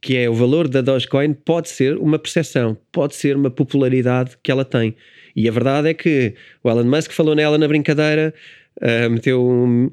Que 0.00 0.16
é 0.16 0.30
o 0.30 0.34
valor 0.34 0.66
da 0.66 0.80
Dogecoin 0.80 1.34
pode 1.34 1.68
ser 1.68 1.98
uma 1.98 2.18
percepção, 2.18 2.76
pode 2.90 3.14
ser 3.14 3.36
uma 3.36 3.50
popularidade 3.50 4.36
que 4.42 4.50
ela 4.50 4.64
tem. 4.64 4.96
E 5.36 5.48
a 5.48 5.52
verdade 5.52 5.90
é 5.90 5.94
que 5.94 6.34
o 6.64 6.70
Elon 6.70 6.84
Musk 6.84 7.12
falou 7.12 7.34
nela 7.34 7.58
na 7.58 7.68
brincadeira, 7.68 8.34
uh, 8.78 9.10
meteu 9.10 9.46
um, 9.46 9.90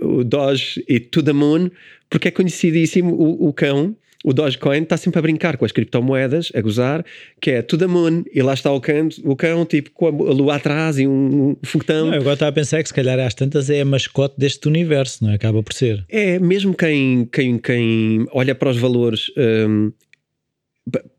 o 0.00 0.22
Doge 0.22 0.84
e 0.86 1.00
To 1.00 1.22
The 1.22 1.32
Moon, 1.32 1.70
porque 2.10 2.28
é 2.28 2.30
conhecidíssimo 2.30 3.14
o, 3.14 3.48
o 3.48 3.52
cão 3.52 3.96
o 4.26 4.32
Dogecoin 4.32 4.82
está 4.82 4.96
sempre 4.96 5.20
a 5.20 5.22
brincar 5.22 5.56
com 5.56 5.64
as 5.64 5.70
criptomoedas, 5.70 6.50
a 6.52 6.60
gozar, 6.60 7.04
que 7.40 7.52
é 7.52 7.62
to 7.62 7.78
the 7.78 7.86
moon, 7.86 8.24
e 8.34 8.42
lá 8.42 8.54
está 8.54 8.72
o 8.72 8.80
cão, 8.80 9.08
o 9.22 9.36
cão 9.36 9.64
tipo 9.64 9.92
com 9.92 10.08
a 10.08 10.10
lua 10.10 10.56
atrás 10.56 10.98
e 10.98 11.06
um, 11.06 11.50
um 11.50 11.56
foguetão. 11.62 12.06
Não, 12.06 12.14
eu 12.14 12.22
agora 12.22 12.34
estava 12.34 12.50
a 12.50 12.52
pensar 12.52 12.82
que 12.82 12.88
se 12.88 12.94
calhar 12.94 13.20
às 13.20 13.34
tantas 13.34 13.70
é 13.70 13.82
a 13.82 13.84
mascote 13.84 14.34
deste 14.36 14.66
universo, 14.66 15.22
não 15.22 15.30
é? 15.30 15.36
Acaba 15.36 15.62
por 15.62 15.72
ser. 15.72 16.04
É, 16.08 16.40
mesmo 16.40 16.74
quem, 16.74 17.24
quem, 17.26 17.56
quem 17.56 18.26
olha 18.32 18.52
para 18.52 18.70
os 18.70 18.76
valores 18.76 19.30
um, 19.36 19.92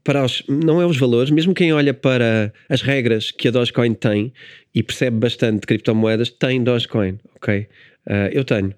para 0.03 0.23
os, 0.23 0.43
não 0.47 0.81
é 0.81 0.85
os 0.85 0.97
valores, 0.97 1.29
mesmo 1.29 1.53
quem 1.53 1.73
olha 1.73 1.93
para 1.93 2.53
as 2.69 2.81
regras 2.81 3.31
que 3.31 3.47
a 3.47 3.51
Dogecoin 3.51 3.93
tem 3.93 4.31
e 4.73 4.81
percebe 4.81 5.17
bastante 5.17 5.61
de 5.61 5.67
criptomoedas, 5.67 6.29
tem 6.29 6.63
Dogecoin, 6.63 7.19
ok? 7.35 7.67
Uh, 8.07 8.29
eu 8.31 8.43
tenho. 8.43 8.73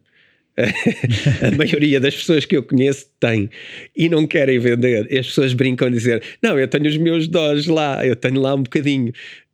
a 0.59 1.55
maioria 1.55 1.99
das 2.01 2.15
pessoas 2.15 2.43
que 2.43 2.57
eu 2.57 2.63
conheço 2.63 3.05
tem 3.19 3.49
e 3.95 4.09
não 4.09 4.27
querem 4.27 4.59
vender. 4.59 5.07
As 5.17 5.27
pessoas 5.27 5.53
brincam 5.53 5.87
a 5.87 5.91
dizer: 5.91 6.21
Não, 6.41 6.59
eu 6.59 6.67
tenho 6.67 6.87
os 6.87 6.97
meus 6.97 7.27
Doge 7.27 7.71
lá, 7.71 8.05
eu 8.05 8.15
tenho 8.15 8.41
lá 8.41 8.55
um 8.55 8.63
bocadinho. 8.63 9.13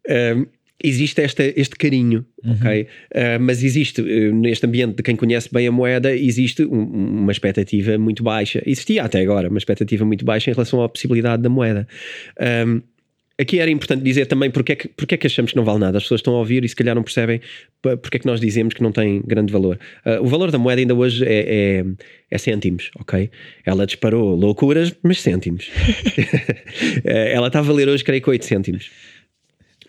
Um, 0.10 0.48
existe 0.88 1.22
esta, 1.22 1.44
este 1.56 1.76
carinho, 1.76 2.26
uhum. 2.44 2.54
ok? 2.54 2.84
Uh, 2.84 2.88
mas 3.40 3.64
existe, 3.64 4.02
uh, 4.02 4.36
neste 4.36 4.66
ambiente 4.66 4.96
de 4.96 5.04
quem 5.04 5.16
conhece 5.16 5.50
bem 5.52 5.68
a 5.68 5.72
moeda, 5.72 6.16
existe 6.16 6.64
um, 6.64 6.84
uma 7.22 7.32
expectativa 7.32 7.98
muito 7.98 8.24
baixa. 8.24 8.62
Existia 8.66 9.04
até 9.04 9.22
agora 9.22 9.50
uma 9.50 9.58
expectativa 9.58 10.06
muito 10.06 10.24
baixa 10.24 10.50
em 10.50 10.54
relação 10.54 10.82
à 10.82 10.90
possibilidade 10.90 11.42
da 11.42 11.50
moeda. 11.50 11.88
Um, 12.68 12.82
aqui 13.38 13.60
era 13.60 13.70
importante 13.70 14.02
dizer 14.04 14.26
também 14.26 14.50
porque 14.50 14.72
é, 14.72 14.76
que, 14.76 14.88
porque 14.88 15.16
é 15.16 15.18
que 15.18 15.28
achamos 15.28 15.52
que 15.52 15.58
não 15.58 15.66
vale 15.66 15.80
nada. 15.80 15.98
As 15.98 16.04
pessoas 16.04 16.20
estão 16.20 16.36
a 16.36 16.40
ouvir 16.40 16.64
e 16.64 16.70
se 16.70 16.76
calhar 16.76 16.96
não 16.96 17.04
percebem 17.04 17.42
porque 17.82 18.18
é 18.18 18.20
que 18.20 18.26
nós 18.26 18.40
dizemos 18.40 18.74
que 18.74 18.82
não 18.82 18.92
tem 18.92 19.22
grande 19.26 19.52
valor. 19.52 19.78
Uh, 20.06 20.24
o 20.24 20.28
valor 20.28 20.52
da 20.52 20.58
moeda 20.58 20.82
ainda 20.82 20.96
hoje 20.96 21.26
é, 21.26 21.82
é, 21.82 21.86
é, 22.32 22.38
cêntimos, 22.38 22.90
ok? 23.00 23.30
Ela 23.66 23.86
disparou 23.86 24.36
loucuras, 24.36 24.94
mas 25.04 25.22
cêntimos. 25.22 25.70
ela 27.04 27.48
está 27.48 27.60
a 27.60 27.62
valer 27.62 27.88
hoje, 27.88 28.04
creio 28.04 28.22
que 28.22 28.30
8 28.30 28.46
cêntimos. 28.46 28.90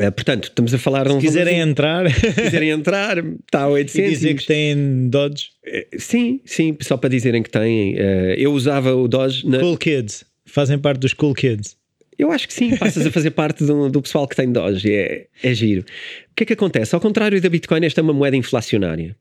Uh, 0.00 0.12
portanto, 0.12 0.44
estamos 0.44 0.74
a 0.74 0.78
falar 0.78 1.06
de 1.06 1.12
um 1.12 1.20
Se 1.20 1.26
quiserem 1.26 1.58
entrar, 1.60 2.10
Se 2.10 2.32
quiserem 2.42 2.70
entrar, 2.70 3.18
está 3.18 3.62
a 3.62 3.68
8 3.68 3.98
e 3.98 4.08
dizer 4.10 4.34
que 4.34 4.46
têm 4.46 5.08
Dodge. 5.08 5.50
Sim, 5.98 6.40
sim, 6.44 6.76
só 6.80 6.96
para 6.96 7.08
dizerem 7.10 7.42
que 7.42 7.50
têm. 7.50 7.94
Uh, 7.94 8.34
eu 8.36 8.52
usava 8.52 8.94
o 8.94 9.08
Dodge 9.08 9.46
na, 9.48 9.58
Cool 9.58 9.76
Kids. 9.76 10.24
Fazem 10.44 10.78
parte 10.78 11.00
dos 11.00 11.14
Cool 11.14 11.34
Kids. 11.34 11.76
Eu 12.18 12.30
acho 12.30 12.48
que 12.48 12.54
sim, 12.54 12.76
passas 12.76 13.06
a 13.06 13.10
fazer 13.10 13.30
parte 13.32 13.64
do, 13.64 13.90
do 13.90 14.00
pessoal 14.00 14.26
que 14.26 14.34
tem 14.34 14.50
Doge, 14.50 14.92
é, 14.92 15.26
é 15.42 15.54
giro. 15.54 15.82
O 15.82 16.34
que 16.34 16.44
é 16.44 16.46
que 16.46 16.52
acontece? 16.52 16.94
Ao 16.94 17.00
contrário 17.00 17.40
da 17.40 17.48
Bitcoin, 17.48 17.84
esta 17.84 18.00
é 18.00 18.02
uma 18.02 18.12
moeda 18.12 18.36
inflacionária. 18.36 19.14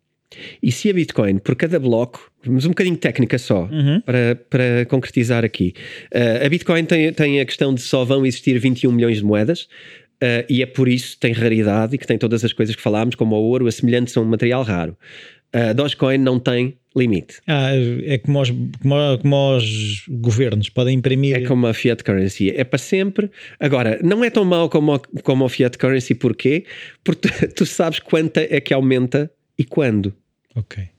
E 0.62 0.72
se 0.72 0.89
a 0.89 0.94
Bitcoin, 0.94 1.38
por 1.38 1.55
cada 1.55 1.79
bloco, 1.79 2.32
vamos 2.44 2.65
um 2.65 2.70
bocadinho 2.70 2.98
técnica 2.98 3.38
só, 3.38 3.70
para, 4.05 4.36
para 4.50 4.86
concretizar 4.88 5.46
aqui. 5.46 5.74
Uh, 6.13 6.46
a 6.46 6.50
Bitcoin 6.50 6.84
tem, 6.86 7.13
tem 7.13 7.39
a 7.39 7.46
questão 7.46 7.74
de 7.74 7.82
só 7.82 8.03
vão 8.03 8.25
existir 8.25 8.58
21 8.60 8.91
milhões 8.91 9.17
de 9.17 9.24
moedas, 9.24 9.67
uh, 10.25 10.46
e 10.50 10.62
é 10.62 10.65
por 10.65 10.88
isso 10.88 11.13
que 11.13 11.20
tem 11.20 11.34
raridade 11.34 11.96
e 11.96 11.98
que 11.98 12.08
tem 12.08 12.17
todas 12.17 12.44
as 12.44 12.53
coisas 12.53 12.75
que 12.75 12.82
falámos, 12.82 13.15
como 13.15 13.36
o 13.36 13.44
ouro, 13.44 13.67
a 13.67 14.20
um 14.20 14.25
material 14.25 14.63
raro. 14.63 14.98
A 15.53 15.72
Dogecoin 15.72 16.17
não 16.17 16.38
tem 16.38 16.75
limite. 16.96 17.39
Ah, 17.48 17.72
é 18.03 18.17
como 18.17 18.41
os, 18.41 18.50
como, 18.50 19.17
como 19.22 19.55
os 19.55 20.05
governos 20.10 20.70
podem 20.70 20.98
imprimir. 20.98 21.38
É 21.38 21.41
como 21.41 21.67
a 21.67 21.74
fiat 21.74 22.03
currency, 22.03 22.50
é 22.50 22.63
para 22.63 22.77
sempre. 22.77 23.29
Agora, 23.60 24.00
não 24.03 24.24
é 24.24 24.29
tão 24.29 24.44
mau 24.44 24.70
como, 24.70 25.00
como 25.24 25.46
a 25.46 25.50
fiat 25.50 25.77
currency, 25.77 26.15
porquê? 26.15 26.65
Porque 27.03 27.29
tu 27.55 27.65
sabes 27.65 28.00
quanto 28.00 28.38
é 28.38 28.60
que 28.60 28.74
aumenta 28.74 29.32
e 29.58 29.63
quando. 29.63 30.13
Ok. 30.55 30.94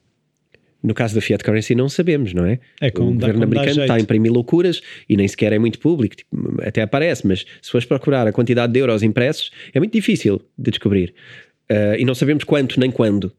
No 0.86 0.94
caso 0.94 1.16
da 1.16 1.20
fiat 1.20 1.42
currency 1.42 1.74
não 1.74 1.88
sabemos, 1.88 2.32
não 2.32 2.46
é? 2.46 2.60
É 2.80 2.92
como 2.92 3.10
o 3.10 3.14
governo 3.14 3.40
dá 3.40 3.46
americano 3.46 3.82
está 3.82 3.94
a 3.94 4.00
imprimir 4.00 4.32
loucuras 4.32 4.80
e 5.08 5.16
nem 5.16 5.26
sequer 5.26 5.52
é 5.52 5.58
muito 5.58 5.80
público, 5.80 6.14
tipo, 6.14 6.62
até 6.62 6.80
aparece, 6.80 7.26
mas 7.26 7.44
se 7.60 7.72
fores 7.72 7.84
procurar 7.84 8.24
a 8.28 8.32
quantidade 8.32 8.72
de 8.72 8.78
euros 8.78 9.02
impressos 9.02 9.50
é 9.74 9.80
muito 9.80 9.92
difícil 9.92 10.40
de 10.56 10.70
descobrir. 10.70 11.12
Ah, 11.68 11.96
e 11.98 12.04
não 12.04 12.14
sabemos 12.14 12.44
quanto 12.44 12.78
nem 12.78 12.92
quando. 12.92 13.32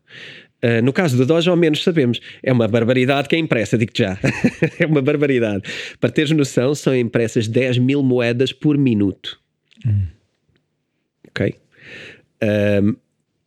Ah, 0.61 0.81
no 0.81 0.91
caso 0.91 1.15
do 1.15 1.25
Doge, 1.25 1.49
ao 1.49 1.55
menos 1.55 1.81
sabemos. 1.81 2.19
É 2.43 2.51
uma 2.51 2.67
barbaridade 2.67 3.29
que 3.29 3.35
é 3.37 3.39
impressa, 3.39 3.77
digo-te 3.77 3.99
já. 3.99 4.19
é 4.77 4.85
uma 4.85 5.01
barbaridade. 5.01 5.63
Para 6.01 6.09
teres 6.09 6.31
noção, 6.31 6.75
são 6.75 6.93
impressas 6.93 7.47
10 7.47 7.77
mil 7.77 8.03
moedas 8.03 8.51
por 8.51 8.77
minuto. 8.77 9.39
Ok? 11.29 11.55
Ahm, 12.41 12.97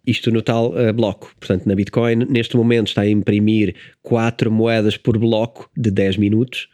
isto 0.07 0.31
no 0.31 0.43
tal 0.43 0.77
ah, 0.77 0.93
bloco. 0.93 1.33
Portanto, 1.39 1.67
na 1.67 1.75
Bitcoin, 1.75 2.27
neste 2.29 2.57
momento 2.57 2.89
está 2.89 3.03
a 3.03 3.09
imprimir 3.09 3.75
4 4.03 4.51
moedas 4.51 4.97
por 4.97 5.19
bloco 5.19 5.71
de 5.77 5.91
10 5.91 6.17
minutos, 6.17 6.69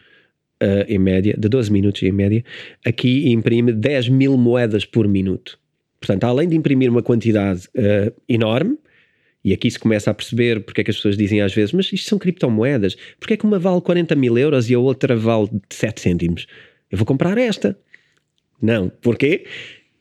ah, 0.61 0.85
em 0.88 0.99
média, 0.99 1.35
de 1.38 1.49
12 1.49 1.71
minutos 1.73 2.02
em 2.02 2.12
média. 2.12 2.45
Aqui 2.85 3.30
imprime 3.30 3.73
10 3.73 4.09
mil 4.09 4.37
moedas 4.37 4.85
por 4.85 5.06
minuto. 5.09 5.59
Portanto, 6.00 6.25
além 6.25 6.49
de 6.49 6.56
imprimir 6.56 6.90
uma 6.90 7.02
quantidade 7.02 7.68
ah, 7.76 8.12
enorme, 8.28 8.78
e 9.45 9.52
aqui 9.52 9.71
se 9.71 9.78
começa 9.78 10.11
a 10.11 10.14
perceber 10.14 10.64
porque 10.64 10.80
é 10.80 10.85
que 10.85 10.90
as 10.90 10.97
pessoas 10.97 11.16
dizem 11.16 11.40
às 11.40 11.54
vezes, 11.54 11.73
mas 11.73 11.92
isto 11.92 12.09
são 12.09 12.18
criptomoedas, 12.18 12.97
porque 13.21 13.35
é 13.35 13.37
que 13.37 13.45
uma 13.45 13.61
vale 13.61 13.80
40 13.80 14.16
mil 14.16 14.37
euros 14.37 14.68
e 14.68 14.75
a 14.75 14.78
outra 14.78 15.14
vale 15.14 15.49
7 15.71 16.00
cêntimos? 16.00 16.47
Eu 16.90 16.99
vou 16.99 17.06
comprar 17.06 17.38
esta. 17.38 17.78
Não, 18.61 18.88
porquê? 18.88 19.45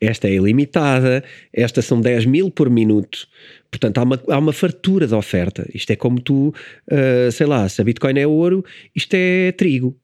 Esta 0.06 0.28
é 0.28 0.34
ilimitada, 0.34 1.24
estas 1.52 1.84
são 1.84 2.00
10 2.00 2.26
mil 2.26 2.50
por 2.50 2.70
minuto. 2.70 3.26
Portanto, 3.70 3.98
há 3.98 4.02
uma, 4.02 4.22
há 4.28 4.38
uma 4.38 4.52
fartura 4.52 5.06
de 5.06 5.14
oferta. 5.14 5.68
Isto 5.74 5.90
é 5.90 5.96
como 5.96 6.20
tu, 6.20 6.54
ah, 6.90 7.30
sei 7.30 7.46
lá, 7.46 7.68
se 7.68 7.80
a 7.80 7.84
Bitcoin 7.84 8.18
é 8.18 8.26
ouro, 8.26 8.64
isto 8.94 9.14
é 9.14 9.52
trigo. 9.52 9.96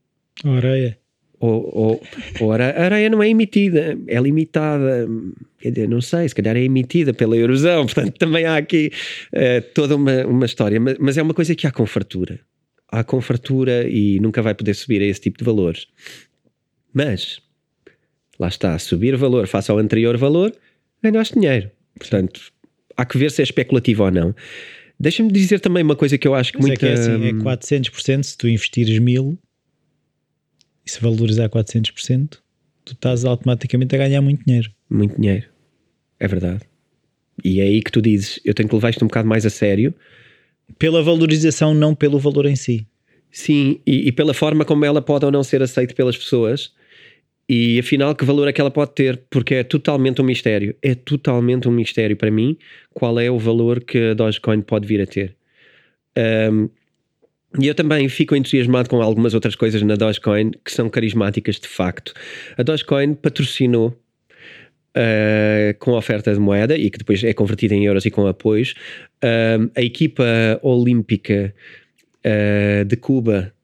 Ora 0.44 0.76
é. 0.78 0.96
Ou, 1.38 1.70
ou, 1.74 2.02
ou 2.40 2.52
a 2.52 2.54
areia 2.54 3.10
não 3.10 3.20
é 3.20 3.28
emitida, 3.28 3.98
é 4.06 4.20
limitada. 4.20 5.08
Quer 5.58 5.70
dizer, 5.70 5.88
não 5.88 6.00
sei, 6.00 6.28
se 6.28 6.34
calhar 6.36 6.56
é 6.56 6.62
emitida 6.62 7.12
pela 7.12 7.36
erosão. 7.36 7.84
Portanto, 7.86 8.16
também 8.16 8.44
há 8.44 8.56
aqui 8.56 8.92
eh, 9.32 9.60
toda 9.60 9.96
uma, 9.96 10.24
uma 10.24 10.46
história. 10.46 10.78
Mas, 10.78 10.96
mas 11.00 11.18
é 11.18 11.22
uma 11.22 11.34
coisa 11.34 11.52
que 11.56 11.66
há 11.66 11.72
com 11.72 11.84
fartura. 11.84 12.38
Há 12.88 13.02
com 13.02 13.20
fartura 13.20 13.88
e 13.88 14.20
nunca 14.20 14.40
vai 14.40 14.54
poder 14.54 14.74
subir 14.74 15.02
a 15.02 15.04
esse 15.04 15.20
tipo 15.20 15.38
de 15.38 15.44
valores. 15.44 15.88
Mas, 16.94 17.40
lá 18.42 18.48
está, 18.48 18.78
subir 18.78 19.16
valor 19.16 19.46
face 19.46 19.70
ao 19.70 19.78
anterior 19.78 20.16
valor, 20.16 20.52
ganhaste 21.02 21.34
dinheiro. 21.34 21.70
Portanto, 21.98 22.40
há 22.96 23.04
que 23.04 23.16
ver 23.16 23.30
se 23.30 23.40
é 23.40 23.44
especulativo 23.44 24.04
ou 24.04 24.10
não. 24.10 24.34
Deixa-me 24.98 25.32
dizer 25.32 25.60
também 25.60 25.82
uma 25.82 25.96
coisa 25.96 26.18
que 26.18 26.28
eu 26.28 26.34
acho 26.34 26.52
que 26.52 26.58
Mas 26.58 26.68
muita... 26.68 26.86
é 26.86 26.92
que 26.94 26.98
é 26.98 27.00
assim, 27.00 27.28
é 27.28 27.32
400% 27.32 28.22
se 28.22 28.36
tu 28.36 28.48
investires 28.48 28.98
1000 28.98 29.38
e 30.84 30.90
se 30.90 31.00
valorizar 31.00 31.48
400%, 31.48 32.38
tu 32.84 32.92
estás 32.92 33.24
automaticamente 33.24 33.94
a 33.94 33.98
ganhar 33.98 34.20
muito 34.20 34.44
dinheiro. 34.44 34.70
Muito 34.90 35.20
dinheiro. 35.20 35.46
É 36.18 36.28
verdade. 36.28 36.60
E 37.44 37.60
é 37.60 37.64
aí 37.64 37.82
que 37.82 37.90
tu 37.90 38.02
dizes: 38.02 38.40
eu 38.44 38.54
tenho 38.54 38.68
que 38.68 38.74
levar 38.74 38.90
isto 38.90 39.04
um 39.04 39.08
bocado 39.08 39.28
mais 39.28 39.46
a 39.46 39.50
sério. 39.50 39.94
Pela 40.78 41.02
valorização, 41.02 41.74
não 41.74 41.94
pelo 41.94 42.18
valor 42.18 42.46
em 42.46 42.56
si. 42.56 42.86
Sim, 43.30 43.80
e, 43.86 44.08
e 44.08 44.12
pela 44.12 44.34
forma 44.34 44.64
como 44.64 44.84
ela 44.84 45.02
pode 45.02 45.24
ou 45.24 45.30
não 45.30 45.42
ser 45.42 45.62
aceita 45.62 45.94
pelas 45.94 46.16
pessoas. 46.16 46.72
E 47.54 47.78
afinal, 47.78 48.14
que 48.14 48.24
valor 48.24 48.48
é 48.48 48.52
que 48.52 48.62
ela 48.62 48.70
pode 48.70 48.92
ter? 48.94 49.24
Porque 49.28 49.56
é 49.56 49.62
totalmente 49.62 50.22
um 50.22 50.24
mistério. 50.24 50.74
É 50.80 50.94
totalmente 50.94 51.68
um 51.68 51.70
mistério 51.70 52.16
para 52.16 52.30
mim 52.30 52.56
qual 52.94 53.20
é 53.20 53.30
o 53.30 53.38
valor 53.38 53.84
que 53.84 53.98
a 53.98 54.14
Dogecoin 54.14 54.62
pode 54.62 54.86
vir 54.86 55.02
a 55.02 55.06
ter. 55.06 55.36
Ahm, 56.16 56.70
e 57.60 57.66
eu 57.66 57.74
também 57.74 58.08
fico 58.08 58.34
entusiasmado 58.34 58.88
com 58.88 59.02
algumas 59.02 59.34
outras 59.34 59.54
coisas 59.54 59.82
na 59.82 59.96
Dogecoin 59.96 60.52
que 60.64 60.72
são 60.72 60.88
carismáticas 60.88 61.60
de 61.60 61.68
facto. 61.68 62.14
A 62.56 62.62
Dogecoin 62.62 63.12
patrocinou 63.12 63.98
Uh, 64.94 65.72
com 65.78 65.94
a 65.94 65.96
oferta 65.96 66.34
de 66.34 66.38
moeda 66.38 66.76
e 66.76 66.90
que 66.90 66.98
depois 66.98 67.24
é 67.24 67.32
convertida 67.32 67.74
em 67.74 67.86
euros 67.86 68.04
e 68.04 68.10
com 68.10 68.26
apoios. 68.26 68.74
Um, 69.24 69.70
a 69.74 69.80
equipa 69.80 70.22
olímpica 70.62 71.54
uh, 72.26 72.84
de 72.84 72.94
Cuba 72.96 73.54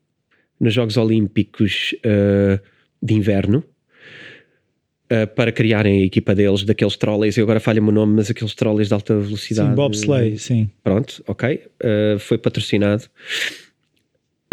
nos 0.58 0.72
Jogos 0.72 0.96
Olímpicos 0.96 1.94
uh, 1.98 2.58
de 3.02 3.12
Inverno 3.12 3.62
uh, 5.12 5.26
para 5.34 5.50
criarem 5.52 6.02
a 6.02 6.04
equipa 6.04 6.34
deles, 6.34 6.64
daqueles 6.64 6.96
trolleys. 6.96 7.36
Eu 7.36 7.44
agora 7.44 7.60
falha-me 7.60 7.88
o 7.88 7.92
nome, 7.92 8.14
mas 8.14 8.30
aqueles 8.30 8.54
trolleys 8.54 8.88
de 8.88 8.94
alta 8.94 9.18
velocidade. 9.18 9.68
Sim, 9.68 9.74
bobsleigh, 9.74 10.38
sim. 10.38 10.70
Pronto, 10.82 11.22
ok. 11.26 11.62
Uh, 11.82 12.18
foi 12.18 12.38
patrocinado. 12.38 13.04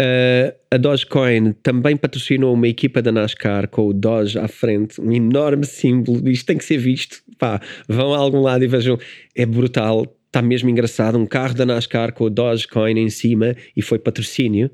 Uh, 0.00 0.52
a 0.70 0.76
Dogecoin 0.76 1.52
também 1.62 1.96
patrocinou 1.96 2.52
uma 2.52 2.68
equipa 2.68 3.00
da 3.00 3.10
NASCAR 3.10 3.66
com 3.68 3.86
o 3.86 3.94
Doge 3.94 4.38
à 4.38 4.46
frente, 4.46 5.00
um 5.00 5.10
enorme 5.10 5.64
símbolo. 5.64 6.28
Isto 6.28 6.46
tem 6.46 6.58
que 6.58 6.64
ser 6.64 6.76
visto. 6.76 7.22
Pá, 7.38 7.60
vão 7.88 8.12
a 8.14 8.18
algum 8.18 8.40
lado 8.40 8.62
e 8.62 8.68
vejam. 8.68 8.98
É 9.34 9.46
brutal, 9.46 10.14
está 10.26 10.42
mesmo 10.42 10.68
engraçado. 10.68 11.18
Um 11.18 11.26
carro 11.26 11.54
da 11.54 11.64
NASCAR 11.64 12.12
com 12.12 12.24
o 12.24 12.30
Dogecoin 12.30 12.98
em 12.98 13.08
cima 13.08 13.56
e 13.74 13.80
foi 13.80 13.98
patrocínio. 13.98 14.70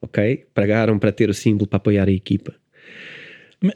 Ok? 0.00 0.44
Pagaram 0.52 0.98
para 0.98 1.10
ter 1.10 1.30
o 1.30 1.34
símbolo 1.34 1.66
para 1.66 1.78
apoiar 1.78 2.06
a 2.06 2.12
equipa. 2.12 2.54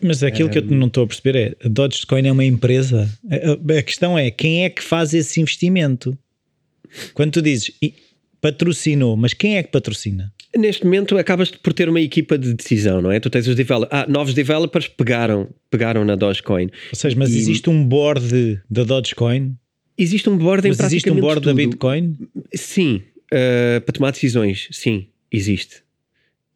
Mas 0.02 0.22
aquilo 0.22 0.48
que 0.50 0.58
eu 0.58 0.62
não 0.62 0.86
estou 0.88 1.04
a 1.04 1.06
perceber 1.06 1.36
é: 1.36 1.66
a 1.66 1.68
Dogecoin 1.68 2.26
é 2.26 2.32
uma 2.32 2.44
empresa. 2.44 3.08
A, 3.78 3.82
questão 3.82 4.18
é 4.18 4.30
quem 4.30 4.64
é 4.64 4.70
que 4.70 4.82
faz 4.82 5.14
esse 5.14 5.40
investimento? 5.40 6.16
Quando 7.14 7.32
tu 7.32 7.42
dizes 7.42 7.72
"E 7.82 7.94
patrocinou, 8.40 9.16
mas 9.16 9.32
quem 9.32 9.56
é 9.56 9.62
que 9.62 9.70
patrocina? 9.70 10.32
Neste 10.56 10.84
momento 10.84 11.16
acabas 11.16 11.50
por 11.50 11.72
ter 11.72 11.88
uma 11.88 12.00
equipa 12.00 12.36
de 12.36 12.52
decisão, 12.54 13.00
não 13.00 13.12
é? 13.12 13.20
Tu 13.20 13.30
tens 13.30 13.46
os 13.46 13.54
developers. 13.54 14.02
Ah, 14.02 14.06
novos 14.08 14.34
developers 14.34 14.88
pegaram, 14.88 15.48
pegaram 15.70 16.04
na 16.04 16.16
Dogecoin. 16.16 16.64
Ou 16.64 16.96
seja, 16.96 17.16
mas 17.16 17.32
E- 17.32 17.38
existe 17.38 17.70
um 17.70 17.84
board 17.84 18.60
da 18.68 18.82
Dogecoin? 18.82 19.54
Existe 19.96 20.28
um 20.28 20.36
board 20.36 20.66
em 20.66 20.70
Mas 20.70 20.80
existe 20.80 21.10
um 21.10 21.20
board 21.20 21.40
da 21.40 21.52
tudo. 21.52 21.56
Bitcoin? 21.56 22.16
Sim, 22.54 23.02
uh, 23.32 23.80
para 23.82 23.92
tomar 23.92 24.10
decisões, 24.10 24.66
sim, 24.72 25.06
existe. 25.30 25.82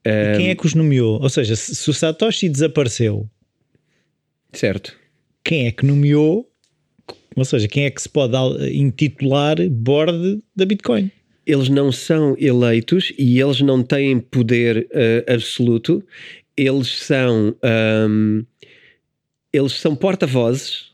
E 0.05 0.37
quem 0.37 0.51
é 0.51 0.55
que 0.55 0.67
os 0.67 0.75
nomeou? 0.75 1.21
Ou 1.23 1.29
seja, 1.29 1.57
se, 1.57 1.89
o 1.89 1.95
Satoshi 1.95 2.49
desapareceu, 2.49 3.29
Certo. 4.53 4.95
quem 5.43 5.67
é 5.67 5.71
que 5.73 5.85
nomeou? 5.87 6.51
Ou 7.37 7.45
seja, 7.45 7.67
quem 7.67 7.85
é 7.85 7.91
que 7.91 8.01
se 8.01 8.09
pode 8.09 8.37
intitular 8.73 9.57
board 9.69 10.41
da 10.55 10.65
Bitcoin? 10.65 11.11
Eles 11.47 11.69
não 11.69 11.91
são 11.91 12.37
eleitos 12.39 13.13
e 13.19 13.41
eles 13.41 13.61
não 13.61 13.83
têm 13.83 14.21
poder 14.21 14.89
uh, 14.93 15.33
absoluto. 15.33 16.03
Eles 16.57 16.89
são 16.89 17.55
um, 18.09 18.45
eles 19.53 19.73
são 19.73 19.95
porta-vozes 19.95 20.93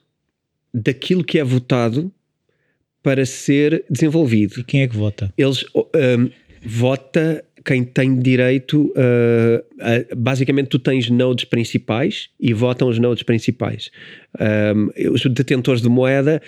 daquilo 0.73 1.25
que 1.25 1.39
é 1.39 1.45
votado 1.45 2.13
para 3.03 3.25
ser 3.27 3.85
desenvolvido. 3.91 4.61
E 4.61 4.65
quem 4.65 4.83
é 4.83 4.89
que 4.89 4.97
vota? 4.97 5.33
eles 5.37 5.65
um, 5.75 6.31
vota 6.63 7.45
quem 7.65 7.85
tem 7.85 8.19
direito 8.19 8.87
uh, 8.97 9.65
a- 9.81 10.15
basicamente 10.17 10.69
tu 10.69 10.79
tens 10.79 11.09
nodes 11.11 11.45
principais 11.45 12.31
e 12.41 12.53
votam 12.53 12.89
os 12.89 12.99
nodes 12.99 13.23
principais. 13.23 13.91
Um, 14.75 15.13
os 15.13 15.23
detentores 15.27 15.83
de 15.83 15.89
moeda 15.89 16.41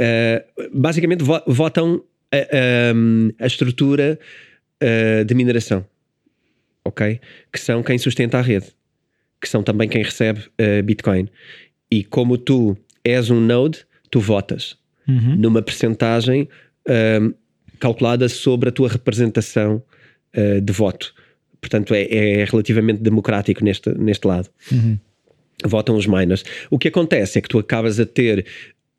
uh, 0.00 0.68
basicamente 0.78 1.22
vo- 1.24 1.42
votam 1.46 2.02
a, 2.30 3.42
a 3.44 3.46
estrutura 3.46 4.18
uh, 4.82 5.24
de 5.24 5.34
mineração 5.34 5.84
ok? 6.84 7.20
Que 7.52 7.58
são 7.60 7.82
quem 7.82 7.98
sustenta 7.98 8.38
a 8.38 8.42
rede 8.42 8.66
que 9.40 9.48
são 9.48 9.62
também 9.62 9.88
quem 9.88 10.02
recebe 10.02 10.40
Bitcoin. 10.84 11.28
E 11.90 12.02
como 12.02 12.36
tu 12.36 12.76
és 13.04 13.30
um 13.30 13.40
node 13.40 13.84
tu 14.10 14.20
votas 14.20 14.76
Uhum. 15.06 15.36
numa 15.36 15.62
percentagem 15.62 16.46
calculada 17.78 18.28
sobre 18.28 18.68
a 18.68 18.72
tua 18.72 18.88
representação 18.88 19.82
ah, 20.34 20.60
de 20.60 20.72
voto. 20.72 21.14
Portanto, 21.60 21.92
é, 21.94 22.02
é 22.04 22.44
relativamente 22.44 23.00
democrático 23.02 23.64
neste, 23.64 23.90
neste 23.98 24.26
lado. 24.26 24.48
Uhum. 24.70 24.98
Votam 25.64 25.96
os 25.96 26.06
miners. 26.06 26.44
O 26.70 26.78
que 26.78 26.86
acontece 26.88 27.38
é 27.38 27.42
que 27.42 27.48
tu 27.48 27.58
acabas 27.58 27.98
a 27.98 28.06
ter 28.06 28.46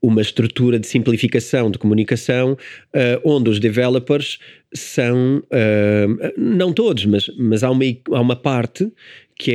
uma 0.01 0.21
estrutura 0.21 0.79
de 0.79 0.87
simplificação 0.87 1.69
de 1.69 1.77
comunicação 1.77 2.57
ah, 2.93 3.19
onde 3.23 3.49
os 3.49 3.59
developers 3.59 4.39
são, 4.73 5.41
ah, 5.51 6.33
não 6.37 6.73
todos, 6.73 7.05
mas, 7.05 7.29
mas 7.37 7.63
há, 7.63 7.71
uma, 7.71 7.83
há 8.11 8.21
uma 8.21 8.35
parte 8.35 8.91
que 9.37 9.51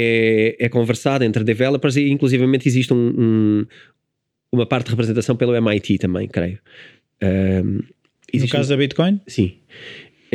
é, 0.58 0.64
é 0.64 0.68
conversada 0.70 1.26
entre 1.26 1.44
developers 1.44 1.96
e 1.96 2.08
inclusivamente 2.10 2.66
existe 2.66 2.92
um, 2.94 2.96
um- 3.18 3.66
uma 4.50 4.64
parte 4.64 4.86
de 4.86 4.90
representação 4.92 5.36
pelo 5.36 5.54
MIT 5.54 5.98
também, 5.98 6.26
creio. 6.28 6.58
Ah, 7.20 7.62
No 7.62 8.44
um- 8.44 8.48
caso 8.48 8.68
da 8.70 8.76
Bitcoin? 8.76 9.20
Sim. 9.26 9.54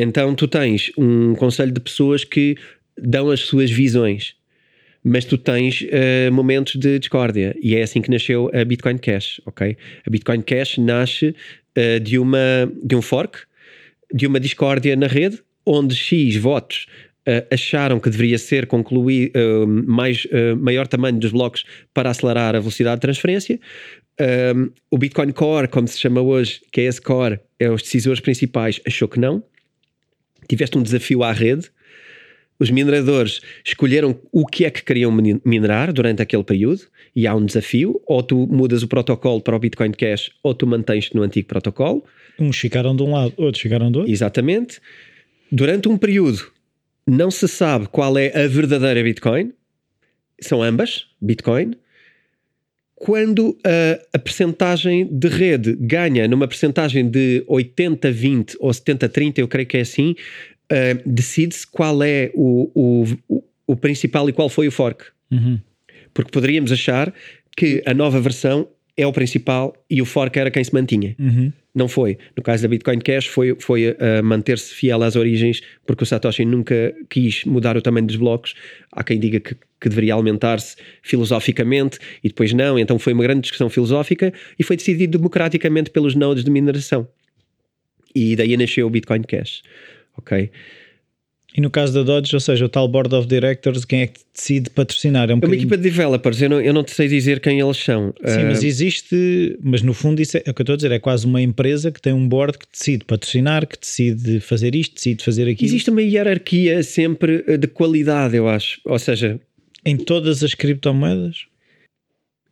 Então 0.01 0.33
tu 0.33 0.47
tens 0.47 0.91
um 0.97 1.35
conselho 1.35 1.73
de 1.73 1.79
pessoas 1.81 2.23
que 2.23 2.55
dão 2.97 3.29
as 3.29 3.41
suas 3.41 3.69
visões, 3.69 4.33
mas 5.03 5.25
tu 5.25 5.37
tens 5.37 5.85
eh, 5.89 6.29
momentos 6.29 6.75
de 6.75 6.99
discórdia 6.99 7.55
e 7.61 7.75
é 7.75 7.81
assim 7.81 8.01
que 8.01 8.09
nasceu 8.09 8.49
a 8.53 8.63
Bitcoin 8.63 8.97
Cash, 8.97 9.41
ok? 9.45 9.75
A 10.05 10.09
Bitcoin 10.09 10.41
Cash 10.41 10.77
nasce 10.77 11.35
eh, 11.75 11.99
de 11.99 12.17
uma 12.17 12.71
de 12.81 12.95
um 12.95 13.01
fork, 13.01 13.39
de 14.13 14.25
uma 14.25 14.39
discórdia 14.39 14.95
na 14.95 15.07
rede, 15.07 15.41
onde 15.65 15.95
X 15.95 16.37
votos 16.37 16.87
eh, 17.25 17.45
acharam 17.51 17.99
que 17.99 18.09
deveria 18.09 18.37
ser 18.37 18.67
concluído 18.67 19.33
mais 19.67 20.25
eh, 20.31 20.55
maior 20.55 20.87
tamanho 20.87 21.19
dos 21.19 21.31
blocos 21.31 21.65
para 21.93 22.09
acelerar 22.09 22.55
a 22.55 22.59
velocidade 22.59 22.95
de 22.95 23.01
transferência. 23.01 23.59
Um, 24.55 24.69
o 24.91 24.97
Bitcoin 24.97 25.31
Core, 25.31 25.67
como 25.67 25.87
se 25.87 25.97
chama 25.97 26.21
hoje, 26.21 26.61
que 26.71 26.81
é 26.81 26.85
esse 26.85 27.01
core, 27.01 27.39
é 27.57 27.69
os 27.69 27.81
decisores 27.81 28.19
principais, 28.19 28.81
achou 28.85 29.07
que 29.07 29.19
não. 29.19 29.43
Tiveste 30.49 30.77
um 30.77 30.83
desafio 30.83 31.23
à 31.23 31.31
rede. 31.31 31.69
Os 32.59 32.69
mineradores 32.69 33.39
escolheram 33.65 34.19
o 34.33 34.45
que 34.45 34.65
é 34.65 34.69
que 34.69 34.83
queriam 34.83 35.11
mine- 35.13 35.39
minerar 35.45 35.93
durante 35.93 36.21
aquele 36.21 36.43
período 36.43 36.81
e 37.15 37.25
há 37.25 37.33
um 37.33 37.45
desafio. 37.45 38.01
Ou 38.05 38.21
tu 38.21 38.45
mudas 38.47 38.83
o 38.83 38.87
protocolo 38.87 39.39
para 39.39 39.55
o 39.55 39.59
Bitcoin 39.59 39.91
Cash 39.91 40.31
ou 40.43 40.53
tu 40.53 40.67
mantens-te 40.67 41.15
no 41.15 41.21
antigo 41.23 41.47
protocolo. 41.47 42.03
Uns 42.37 42.57
ficaram 42.57 42.93
de 42.95 43.03
um 43.03 43.13
lado, 43.13 43.33
outros 43.37 43.61
ficaram 43.61 43.89
do 43.89 43.99
outro. 43.99 44.11
Exatamente. 44.11 44.81
Durante 45.49 45.87
um 45.87 45.97
período 45.97 46.51
não 47.07 47.31
se 47.31 47.47
sabe 47.47 47.87
qual 47.87 48.17
é 48.17 48.27
a 48.43 48.47
verdadeira 48.47 49.01
Bitcoin. 49.03 49.53
São 50.41 50.61
ambas 50.61 51.07
Bitcoin. 51.21 51.75
Quando 52.99 53.57
a, 53.65 54.17
a 54.17 54.19
percentagem 54.19 55.07
de 55.09 55.29
rede 55.29 55.73
ganha 55.79 56.27
numa 56.27 56.47
percentagem 56.47 57.09
de 57.09 57.45
80-20 57.47 58.55
ou 58.59 58.69
70-30, 58.71 59.37
eu 59.37 59.47
creio 59.47 59.67
que 59.67 59.77
é 59.77 59.81
assim, 59.81 60.15
ah, 60.69 61.01
decide-se 61.05 61.65
qual 61.65 62.03
é 62.03 62.29
o, 62.35 62.69
o, 62.75 63.05
o, 63.29 63.43
o 63.67 63.75
principal 63.75 64.29
e 64.29 64.33
qual 64.33 64.49
foi 64.49 64.67
o 64.67 64.71
fork. 64.71 65.05
Uhum. 65.31 65.59
Porque 66.13 66.29
poderíamos 66.29 66.73
achar 66.73 67.13
que 67.55 67.81
a 67.85 67.93
nova 67.93 68.19
versão 68.19 68.67
é 68.99 69.07
o 69.07 69.13
principal 69.13 69.73
e 69.89 70.01
o 70.01 70.05
fork 70.05 70.37
era 70.37 70.51
quem 70.51 70.61
se 70.61 70.73
mantinha. 70.73 71.15
Uhum. 71.17 71.53
Não 71.73 71.87
foi. 71.87 72.17
No 72.35 72.43
caso 72.43 72.63
da 72.63 72.67
Bitcoin 72.67 72.99
Cash, 72.99 73.27
foi, 73.27 73.55
foi 73.57 73.95
a 73.97 74.21
manter-se 74.21 74.73
fiel 74.75 75.01
às 75.01 75.15
origens, 75.15 75.61
porque 75.87 76.03
o 76.03 76.05
Satoshi 76.05 76.43
nunca 76.43 76.93
quis 77.09 77.45
mudar 77.45 77.77
o 77.77 77.81
tamanho 77.81 78.07
dos 78.07 78.17
blocos. 78.17 78.55
Há 78.91 79.01
quem 79.01 79.17
diga 79.17 79.39
que, 79.39 79.55
que 79.79 79.87
deveria 79.87 80.15
aumentar-se 80.15 80.75
filosoficamente 81.01 81.97
e 82.21 82.27
depois 82.27 82.51
não. 82.51 82.77
Então 82.77 82.99
foi 82.99 83.13
uma 83.13 83.23
grande 83.23 83.39
discussão 83.39 83.69
filosófica 83.69 84.33
e 84.59 84.63
foi 84.63 84.75
decidido 84.75 85.17
democraticamente 85.17 85.89
pelos 85.91 86.13
nodes 86.13 86.43
de 86.43 86.51
mineração. 86.51 87.07
E 88.13 88.35
daí 88.35 88.57
nasceu 88.57 88.85
o 88.85 88.89
Bitcoin 88.89 89.21
Cash. 89.21 89.61
Ok? 90.17 90.51
E 91.55 91.61
no 91.61 91.69
caso 91.71 91.93
da 91.93 92.03
Dodge, 92.03 92.35
ou 92.35 92.39
seja, 92.39 92.63
o 92.65 92.69
tal 92.69 92.87
Board 92.87 93.13
of 93.15 93.27
Directors, 93.27 93.83
quem 93.83 94.01
é 94.01 94.07
que 94.07 94.19
decide 94.33 94.69
patrocinar? 94.69 95.29
É 95.31 95.33
um 95.33 95.39
É 95.41 95.45
uma 95.45 95.55
equipa 95.55 95.75
de 95.75 95.83
developers, 95.83 96.41
eu 96.41 96.49
não, 96.49 96.61
eu 96.61 96.71
não 96.71 96.83
te 96.83 96.91
sei 96.91 97.07
dizer 97.07 97.39
quem 97.39 97.59
eles 97.59 97.77
são. 97.77 98.13
Sim, 98.23 98.41
Ah, 98.41 98.45
mas 98.45 98.63
existe, 98.63 99.57
mas 99.61 99.81
no 99.81 99.93
fundo 99.93 100.21
isso 100.21 100.37
é, 100.37 100.43
é 100.45 100.51
o 100.51 100.53
que 100.53 100.61
eu 100.61 100.63
estou 100.63 100.73
a 100.73 100.77
dizer, 100.77 100.91
é 100.91 100.99
quase 100.99 101.25
uma 101.25 101.41
empresa 101.41 101.91
que 101.91 101.99
tem 101.99 102.13
um 102.13 102.27
board 102.27 102.57
que 102.57 102.65
decide 102.71 103.03
patrocinar, 103.03 103.65
que 103.65 103.79
decide 103.79 104.39
fazer 104.39 104.75
isto, 104.75 104.93
decide 104.95 105.23
fazer 105.23 105.49
aquilo. 105.49 105.67
Existe 105.67 105.89
uma 105.89 106.03
hierarquia 106.03 106.83
sempre 106.83 107.43
eh, 107.47 107.57
de 107.57 107.67
qualidade, 107.67 108.35
eu 108.35 108.47
acho. 108.47 108.79
Ou 108.85 108.99
seja, 108.99 109.39
Em 109.83 109.97
todas 109.97 110.43
as 110.43 110.53
criptomoedas? 110.53 111.47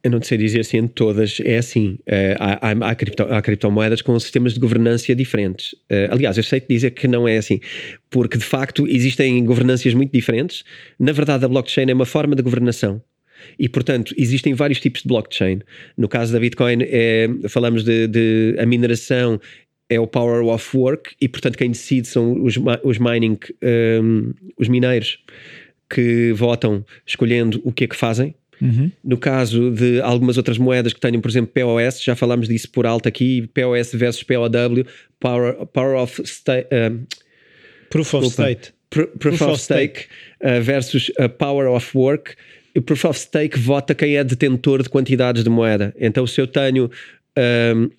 Eu 0.03 0.11
não 0.11 0.21
sei 0.21 0.37
dizer 0.37 0.63
se 0.63 0.77
em 0.77 0.87
todas 0.87 1.39
é 1.43 1.57
assim. 1.57 1.97
Eh, 2.05 2.35
há, 2.39 2.69
há, 2.69 2.89
há, 2.91 2.95
cripto- 2.95 3.23
há 3.23 3.41
criptomoedas 3.41 4.01
com 4.01 4.17
sistemas 4.19 4.53
de 4.53 4.59
governança 4.59 5.13
diferentes. 5.15 5.75
Eh, 5.89 6.07
aliás, 6.11 6.37
eu 6.37 6.43
sei 6.43 6.61
dizer 6.61 6.91
que 6.91 7.07
não 7.07 7.27
é 7.27 7.37
assim, 7.37 7.59
porque 8.09 8.37
de 8.37 8.43
facto 8.45 8.87
existem 8.87 9.43
governâncias 9.43 9.93
muito 9.93 10.11
diferentes. 10.11 10.63
Na 10.99 11.11
verdade, 11.11 11.45
a 11.45 11.47
blockchain 11.47 11.89
é 11.89 11.93
uma 11.93 12.05
forma 12.05 12.35
de 12.35 12.43
governação. 12.43 13.01
E, 13.59 13.67
portanto, 13.67 14.13
existem 14.17 14.53
vários 14.53 14.79
tipos 14.79 15.01
de 15.01 15.07
blockchain. 15.07 15.59
No 15.97 16.07
caso 16.07 16.33
da 16.33 16.39
Bitcoin, 16.39 16.79
é, 16.81 17.27
falamos 17.49 17.83
de, 17.83 18.07
de 18.07 18.55
a 18.59 18.65
mineração 18.65 19.39
é 19.89 19.99
o 19.99 20.07
power 20.07 20.43
of 20.45 20.77
work 20.77 21.15
e, 21.21 21.27
portanto, 21.29 21.57
quem 21.57 21.71
decide 21.71 22.07
são 22.07 22.43
os, 22.43 22.55
os 22.83 22.97
mining, 22.97 23.37
ehm, 23.61 24.31
os 24.57 24.67
mineiros 24.67 25.19
que 25.89 26.33
votam 26.33 26.85
escolhendo 27.05 27.61
o 27.63 27.71
que 27.71 27.85
é 27.85 27.87
que 27.87 27.95
fazem. 27.95 28.35
Uhum. 28.61 28.91
No 29.03 29.17
caso 29.17 29.71
de 29.71 30.01
algumas 30.01 30.37
outras 30.37 30.57
moedas 30.57 30.93
que 30.93 30.99
tenham, 30.99 31.21
por 31.21 31.29
exemplo, 31.29 31.51
POS, 31.53 32.01
já 32.01 32.15
falámos 32.15 32.47
disso 32.47 32.69
por 32.71 32.85
alto 32.85 33.07
aqui, 33.07 33.47
POS 33.53 33.93
versus 33.93 34.23
POW, 34.23 34.85
Power, 35.19 35.65
power 35.67 35.97
of 35.97 36.21
Stake, 36.25 36.67
Proof 37.89 38.13
of 38.13 38.25
Desculpa. 38.27 38.51
State. 38.51 38.73
Proof, 38.89 39.41
of 39.41 39.61
Stake 39.61 40.05
uh, 40.41 40.61
versus 40.61 41.11
uh, 41.19 41.27
Power 41.27 41.67
of 41.67 41.97
Work. 41.97 42.35
O 42.75 42.81
Proof 42.81 43.05
of 43.05 43.19
Stake 43.19 43.59
vota 43.59 43.93
quem 43.93 44.15
é 44.15 44.23
detentor 44.23 44.83
de 44.83 44.89
quantidades 44.89 45.43
de 45.43 45.49
moeda. 45.49 45.93
Então, 45.99 46.25
se 46.25 46.39
eu 46.39 46.47
tenho. 46.47 46.89
um, 47.75 47.89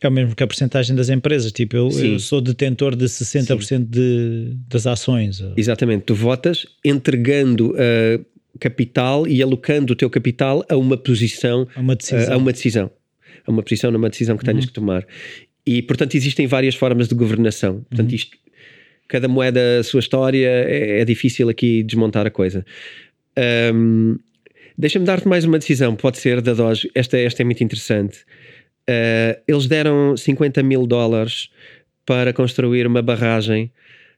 É 0.00 0.08
o 0.08 0.12
mesmo 0.12 0.34
que 0.34 0.42
a 0.42 0.46
porcentagem 0.46 0.94
das 0.96 1.08
empresas. 1.08 1.52
Tipo, 1.52 1.76
eu, 1.76 1.90
eu 1.90 2.18
sou 2.18 2.40
detentor 2.40 2.96
de 2.96 3.06
60% 3.06 3.86
de, 3.88 4.56
das 4.68 4.86
ações. 4.86 5.42
Exatamente, 5.56 6.04
tu 6.04 6.14
votas 6.14 6.66
entregando 6.84 7.70
uh, 7.70 8.24
capital 8.58 9.26
e 9.26 9.42
alocando 9.42 9.92
o 9.92 9.96
teu 9.96 10.08
capital 10.08 10.64
a 10.68 10.76
uma 10.76 10.96
posição, 10.96 11.66
É 11.76 11.80
uma 11.80 11.94
decisão. 11.94 12.32
a 12.32 12.36
uma 12.36 12.52
decisão, 12.52 12.90
a 13.46 13.50
uma 13.50 13.62
posição 13.62 13.90
numa 13.90 14.08
decisão 14.08 14.36
que 14.36 14.44
tenhas 14.44 14.66
que 14.66 14.72
tomar. 14.72 15.06
E 15.66 15.82
portanto 15.82 16.14
existem 16.14 16.46
várias 16.46 16.74
formas 16.74 17.08
de 17.08 17.14
governação. 17.14 17.84
Portanto, 17.88 18.14
isto, 18.14 18.36
cada 19.08 19.28
moeda 19.28 19.80
a 19.80 19.82
sua 19.82 20.00
história, 20.00 20.46
é, 20.46 21.00
é 21.00 21.04
difícil 21.04 21.48
aqui 21.48 21.82
desmontar 21.82 22.26
a 22.26 22.30
coisa. 22.30 22.64
Um, 23.74 24.18
Deixa-me 24.76 25.06
dar-te 25.06 25.28
mais 25.28 25.44
uma 25.44 25.56
decisão, 25.56 25.94
pode 25.94 26.18
ser 26.18 26.40
da 26.40 26.52
Doge. 26.52 26.90
Esta, 26.96 27.16
esta 27.16 27.42
é 27.42 27.44
muito 27.44 27.62
interessante. 27.62 28.18
Uh, 28.90 29.40
eles 29.46 29.68
deram 29.68 30.16
50 30.16 30.64
mil 30.64 30.84
dólares 30.84 31.48
para 32.04 32.32
construir 32.32 32.84
uma 32.84 33.00
barragem 33.00 33.70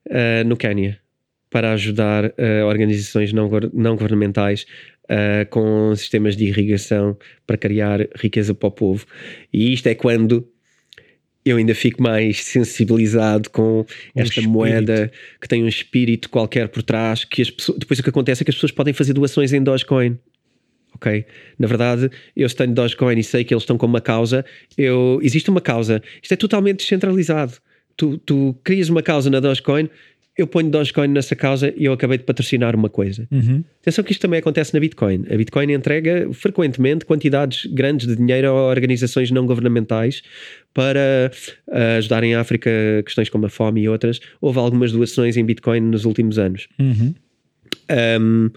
uh, 0.07 0.49
no 0.49 0.57
Quénia 0.57 0.99
para 1.51 1.73
ajudar 1.73 2.27
uh, 2.27 2.67
organizações 2.67 3.33
não, 3.33 3.49
não 3.73 3.95
governamentais 3.95 4.67
uh, 5.05 5.49
com 5.51 5.95
sistemas 5.95 6.37
de 6.37 6.47
irrigação 6.47 7.17
para 7.47 7.57
criar 7.57 8.07
riqueza 8.17 8.55
para 8.55 8.69
o 8.69 8.73
povo. 8.73 9.07
E 9.53 9.73
isto 9.73 9.87
é 9.87 9.95
quando 9.95 10.47
eu 11.47 11.59
ainda 11.59 11.77
fico 11.77 12.03
mais 12.03 12.43
sensibilizado 12.43 13.49
com 13.51 13.87
esta 14.17 14.41
espírito. 14.41 14.51
moeda 14.51 15.13
que 15.41 15.47
tem 15.47 15.63
um 15.63 15.69
espírito 15.69 16.29
qualquer 16.29 16.69
por 16.69 16.83
trás. 16.83 17.25
Que 17.25 17.41
as 17.41 17.51
pessoas, 17.51 17.79
depois 17.79 18.01
o 18.01 18.03
que 18.03 18.11
acontece 18.11 18.43
é 18.43 18.45
que 18.45 18.51
as 18.51 18.57
pessoas 18.57 18.73
podem 18.73 18.93
fazer 18.93 19.13
doações 19.13 19.53
em 19.53 19.63
Dogecoin. 19.63 20.19
Ok? 20.93 21.25
Na 21.57 21.69
verdade, 21.69 22.11
eu 22.35 22.49
tenho 22.49 22.75
Dogecoin 22.75 23.17
e 23.19 23.23
sei 23.23 23.45
que 23.45 23.55
eles 23.55 23.63
estão 23.63 23.79
com 23.79 23.87
uma 23.87 24.01
causa, 24.01 24.45
eu, 24.77 25.21
existe 25.23 25.49
uma 25.49 25.61
causa. 25.61 26.03
Isto 26.21 26.33
é 26.33 26.37
totalmente 26.37 26.79
descentralizado. 26.79 27.53
Tu, 27.97 28.19
tu 28.19 28.59
crias 28.65 28.89
uma 28.89 29.03
causa 29.03 29.31
na 29.31 29.39
Dogecoin, 29.39 29.89
eu 30.37 30.47
ponho 30.47 30.69
Dogecoin 30.71 31.09
nessa 31.09 31.35
causa 31.35 31.73
e 31.77 31.87
eu 31.87 31.93
acabei 31.95 32.19
de 32.19 32.25
patrocinar 32.25 32.77
uma 32.77 32.91
coisa. 32.91 33.27
Uhum. 33.31 33.65
Atenção 33.81 34.05
que 34.05 34.13
isto 34.13 34.21
também 34.21 34.39
acontece 34.39 34.75
na 34.75 34.81
Bitcoin. 34.81 35.25
A 35.31 35.37
Bitcoin 35.37 35.73
entrega 35.73 36.29
frequentemente 36.35 37.07
quantidades 37.07 37.65
grandes 37.73 38.07
de 38.07 38.17
dinheiro 38.17 38.49
a 38.49 38.53
organizações 38.69 39.31
não 39.31 39.47
governamentais 39.47 40.23
para 40.75 41.33
ah, 41.71 41.97
ajudarem 41.97 42.35
a 42.35 42.41
África 42.41 42.71
questões 43.05 43.31
como 43.31 43.47
a 43.47 43.49
fome 43.49 43.83
e 43.83 43.89
outras. 43.89 44.21
Houve 44.39 44.59
algumas 44.59 44.93
doações 44.93 45.39
em 45.39 45.45
Bitcoin 45.45 45.81
nos 45.81 46.05
últimos 46.05 46.39
anos. 46.39 46.69
Uhum. 46.79 47.15
Um, 48.21 48.51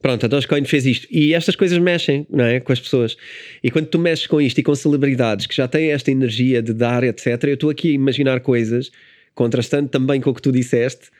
pronto, 0.00 0.26
a 0.26 0.28
Dogecoin 0.28 0.64
fez 0.64 0.86
isto. 0.86 1.08
E 1.10 1.34
estas 1.34 1.56
coisas 1.56 1.76
mexem 1.78 2.24
não 2.30 2.44
é, 2.44 2.60
com 2.60 2.72
as 2.72 2.78
pessoas. 2.78 3.16
E 3.64 3.70
quando 3.70 3.86
tu 3.86 3.98
mexes 3.98 4.28
com 4.28 4.40
isto 4.40 4.58
e 4.58 4.62
com 4.62 4.76
celebridades 4.76 5.46
que 5.46 5.56
já 5.56 5.66
têm 5.66 5.90
esta 5.90 6.08
energia 6.12 6.62
de 6.62 6.72
dar, 6.72 7.02
etc., 7.02 7.42
eu 7.44 7.54
estou 7.54 7.70
aqui 7.70 7.90
a 7.90 7.94
imaginar 7.94 8.38
coisas, 8.38 8.92
contrastando 9.36 9.88
também 9.88 10.20
com 10.20 10.30
o 10.30 10.34
que 10.34 10.42
tu 10.42 10.50
disseste, 10.50 11.10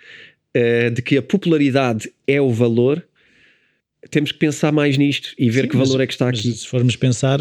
eh, 0.53 0.91
de 0.91 1.01
que 1.03 1.17
a 1.17 1.23
popularidade 1.23 2.11
é 2.27 2.41
o 2.41 2.51
valor. 2.51 3.07
Temos 4.11 4.33
que 4.33 4.39
pensar 4.39 4.73
mais 4.73 4.97
nisto 4.99 5.33
e 5.39 5.49
ver 5.51 5.63
Sim, 5.63 5.69
que 5.69 5.77
mas- 5.77 5.89
valor 5.89 6.03
é 6.03 6.07
que 6.09 6.13
está 6.15 6.29
aqui. 6.29 6.51
Se 6.53 6.67
formos 6.67 6.97
pensar, 6.97 7.39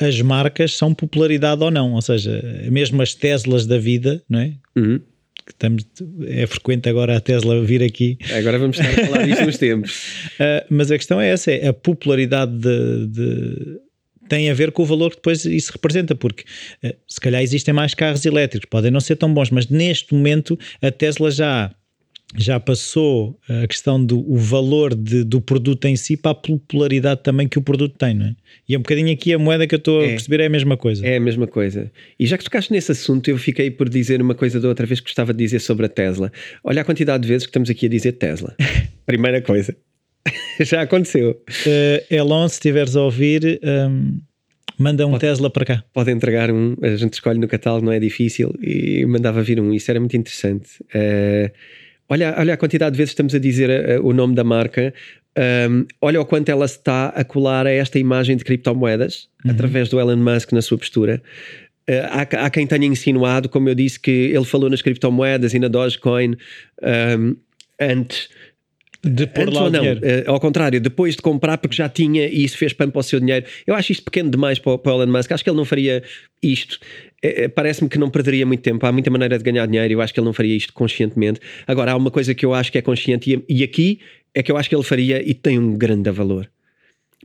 as 0.00 0.20
marcas 0.20 0.76
são 0.76 0.92
popularidade 0.94 1.62
ou 1.62 1.70
não, 1.70 1.92
ou 1.92 2.02
seja, 2.02 2.42
mesmo 2.70 3.00
as 3.02 3.14
Teslas 3.14 3.66
da 3.66 3.78
vida, 3.78 4.20
não 4.28 4.40
é? 4.40 4.52
Uhum. 4.76 5.00
Estamos, 5.48 5.84
é 6.26 6.46
frequente 6.46 6.88
agora 6.90 7.16
a 7.16 7.20
Tesla 7.20 7.64
vir 7.64 7.82
aqui. 7.82 8.18
Agora 8.36 8.58
vamos 8.58 8.78
estar 8.78 8.90
a 9.02 9.06
falar 9.06 9.26
disto 9.26 9.46
nos 9.46 9.56
tempos. 9.58 10.06
Uh, 10.34 10.64
mas 10.68 10.90
a 10.90 10.96
questão 10.98 11.18
é 11.20 11.30
essa: 11.30 11.50
é 11.50 11.68
a 11.68 11.72
popularidade 11.72 12.52
de, 12.58 13.06
de, 13.06 13.80
tem 14.28 14.50
a 14.50 14.54
ver 14.54 14.72
com 14.72 14.82
o 14.82 14.86
valor 14.86 15.10
que 15.10 15.16
depois 15.16 15.44
isso 15.44 15.72
representa, 15.72 16.14
porque 16.14 16.44
uh, 16.84 16.94
se 17.06 17.20
calhar 17.20 17.42
existem 17.42 17.74
mais 17.74 17.94
carros 17.94 18.24
elétricos, 18.24 18.68
podem 18.68 18.90
não 18.90 19.00
ser 19.00 19.16
tão 19.16 19.32
bons, 19.32 19.50
mas 19.50 19.68
neste 19.68 20.14
momento 20.14 20.58
a 20.82 20.90
Tesla 20.90 21.30
já 21.30 21.74
já 22.36 22.60
passou 22.60 23.38
a 23.48 23.66
questão 23.66 24.04
do 24.04 24.36
valor 24.36 24.94
de, 24.94 25.24
do 25.24 25.40
produto 25.40 25.86
em 25.86 25.96
si 25.96 26.16
para 26.16 26.32
a 26.32 26.34
popularidade 26.34 27.22
também 27.22 27.48
que 27.48 27.58
o 27.58 27.62
produto 27.62 27.96
tem, 27.96 28.14
não 28.14 28.26
é? 28.26 28.36
E 28.68 28.74
é 28.74 28.78
um 28.78 28.82
bocadinho 28.82 29.10
aqui 29.12 29.32
a 29.32 29.38
moeda 29.38 29.66
que 29.66 29.74
eu 29.74 29.78
estou 29.78 30.02
é, 30.02 30.06
a 30.06 30.08
perceber 30.10 30.40
é 30.40 30.46
a 30.46 30.50
mesma 30.50 30.76
coisa. 30.76 31.06
É 31.06 31.16
a 31.16 31.20
mesma 31.20 31.46
coisa. 31.46 31.90
E 32.20 32.26
já 32.26 32.36
que 32.36 32.44
tocaste 32.44 32.70
nesse 32.70 32.92
assunto, 32.92 33.28
eu 33.28 33.38
fiquei 33.38 33.70
por 33.70 33.88
dizer 33.88 34.20
uma 34.20 34.34
coisa 34.34 34.60
da 34.60 34.68
outra 34.68 34.84
vez 34.84 35.00
que 35.00 35.06
gostava 35.06 35.32
de 35.32 35.38
dizer 35.38 35.60
sobre 35.60 35.86
a 35.86 35.88
Tesla. 35.88 36.30
Olha 36.62 36.82
a 36.82 36.84
quantidade 36.84 37.22
de 37.22 37.28
vezes 37.28 37.46
que 37.46 37.50
estamos 37.50 37.70
aqui 37.70 37.86
a 37.86 37.88
dizer 37.88 38.12
Tesla. 38.12 38.54
Primeira 39.06 39.40
coisa. 39.40 39.74
já 40.60 40.82
aconteceu. 40.82 41.30
Uh, 41.66 42.14
Elon, 42.14 42.48
se 42.48 42.54
estiveres 42.54 42.96
a 42.96 43.02
ouvir. 43.02 43.60
Um, 43.62 44.20
manda 44.78 45.06
um 45.06 45.12
pode, 45.12 45.20
Tesla 45.20 45.50
para 45.50 45.64
cá. 45.64 45.84
Pode 45.92 46.10
entregar 46.10 46.50
um, 46.50 46.76
a 46.82 46.96
gente 46.96 47.14
escolhe 47.14 47.38
no 47.38 47.48
catálogo, 47.48 47.86
não 47.86 47.92
é 47.92 48.00
difícil, 48.00 48.54
e 48.62 49.04
mandava 49.06 49.42
vir 49.42 49.60
um. 49.60 49.72
Isso 49.72 49.90
era 49.90 49.98
muito 50.00 50.16
interessante. 50.16 50.82
Uh, 50.94 51.50
Olha, 52.08 52.34
olha 52.38 52.54
a 52.54 52.56
quantidade 52.56 52.92
de 52.92 52.96
vezes 52.96 53.10
estamos 53.10 53.34
a 53.34 53.38
dizer 53.38 54.00
uh, 54.00 54.06
o 54.06 54.12
nome 54.14 54.34
da 54.34 54.42
marca. 54.42 54.94
Um, 55.68 55.84
olha 56.00 56.20
o 56.20 56.24
quanto 56.24 56.48
ela 56.48 56.64
está 56.64 57.08
a 57.08 57.22
colar 57.22 57.66
a 57.66 57.70
esta 57.70 57.98
imagem 57.98 58.36
de 58.36 58.44
criptomoedas 58.44 59.28
uhum. 59.44 59.50
através 59.50 59.88
do 59.88 60.00
Elon 60.00 60.16
Musk 60.16 60.52
na 60.52 60.62
sua 60.62 60.78
postura. 60.78 61.22
Uh, 61.88 62.08
há, 62.10 62.46
há, 62.46 62.50
quem 62.50 62.66
tenha 62.66 62.86
insinuado, 62.86 63.48
como 63.48 63.68
eu 63.68 63.74
disse, 63.74 64.00
que 64.00 64.10
ele 64.10 64.44
falou 64.44 64.70
nas 64.70 64.80
criptomoedas 64.80 65.52
e 65.52 65.58
na 65.58 65.68
Dogecoin 65.68 66.34
um, 66.82 67.36
antes 67.78 68.30
de 69.04 69.26
pôr 69.28 69.42
Antes 69.42 69.54
lá 69.54 69.64
ou 69.64 69.70
não, 69.70 69.84
uh, 69.84 69.96
ao 70.26 70.40
contrário, 70.40 70.80
depois 70.80 71.14
de 71.14 71.22
comprar 71.22 71.56
porque 71.58 71.76
já 71.76 71.88
tinha 71.88 72.26
e 72.26 72.44
isso 72.44 72.58
fez 72.58 72.72
pano 72.72 72.90
para 72.90 72.98
o 73.00 73.02
seu 73.02 73.20
dinheiro. 73.20 73.46
Eu 73.66 73.74
acho 73.74 73.92
isto 73.92 74.02
pequeno 74.02 74.30
demais 74.30 74.58
para, 74.58 74.76
para 74.76 74.92
o 74.92 75.02
Elon 75.02 75.12
Musk. 75.12 75.30
Acho 75.30 75.44
que 75.44 75.50
ele 75.50 75.56
não 75.56 75.64
faria 75.64 76.02
isto. 76.42 76.80
É, 77.22 77.46
Parece-me 77.48 77.88
que 77.88 77.98
não 77.98 78.10
perderia 78.10 78.44
muito 78.44 78.60
tempo. 78.60 78.84
Há 78.84 78.90
muita 78.90 79.10
maneira 79.10 79.38
de 79.38 79.44
ganhar 79.44 79.66
dinheiro. 79.66 79.94
Eu 79.94 80.00
acho 80.00 80.12
que 80.12 80.18
ele 80.18 80.26
não 80.26 80.32
faria 80.32 80.56
isto 80.56 80.72
conscientemente. 80.72 81.40
Agora, 81.66 81.92
há 81.92 81.96
uma 81.96 82.10
coisa 82.10 82.34
que 82.34 82.44
eu 82.44 82.52
acho 82.52 82.72
que 82.72 82.78
é 82.78 82.82
consciente 82.82 83.44
e, 83.48 83.60
e 83.60 83.62
aqui 83.62 84.00
é 84.34 84.42
que 84.42 84.50
eu 84.50 84.56
acho 84.56 84.68
que 84.68 84.74
ele 84.74 84.84
faria 84.84 85.22
e 85.28 85.32
tem 85.32 85.58
um 85.58 85.76
grande 85.76 86.10
valor. 86.10 86.50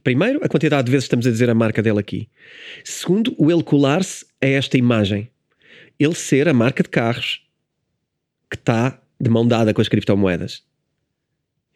Primeiro, 0.04 0.40
a 0.44 0.50
quantidade 0.50 0.86
de 0.86 0.92
vezes 0.92 1.06
estamos 1.06 1.26
a 1.26 1.32
dizer 1.32 1.50
a 1.50 1.56
marca 1.56 1.82
dele 1.82 2.00
aqui. 2.00 2.28
Segundo, 2.84 3.34
o 3.38 3.50
ele 3.50 3.64
colar-se 3.64 4.26
a 4.42 4.48
esta 4.48 4.78
imagem. 4.78 5.30
Ele 6.00 6.14
ser 6.14 6.48
a 6.48 6.54
marca 6.54 6.84
de 6.84 6.90
carros 6.90 7.42
que 8.50 8.58
está 8.58 9.00
de 9.20 9.30
mão 9.30 9.48
dada 9.48 9.74
com 9.74 9.82
as 9.82 9.88
criptomoedas. 9.88 10.62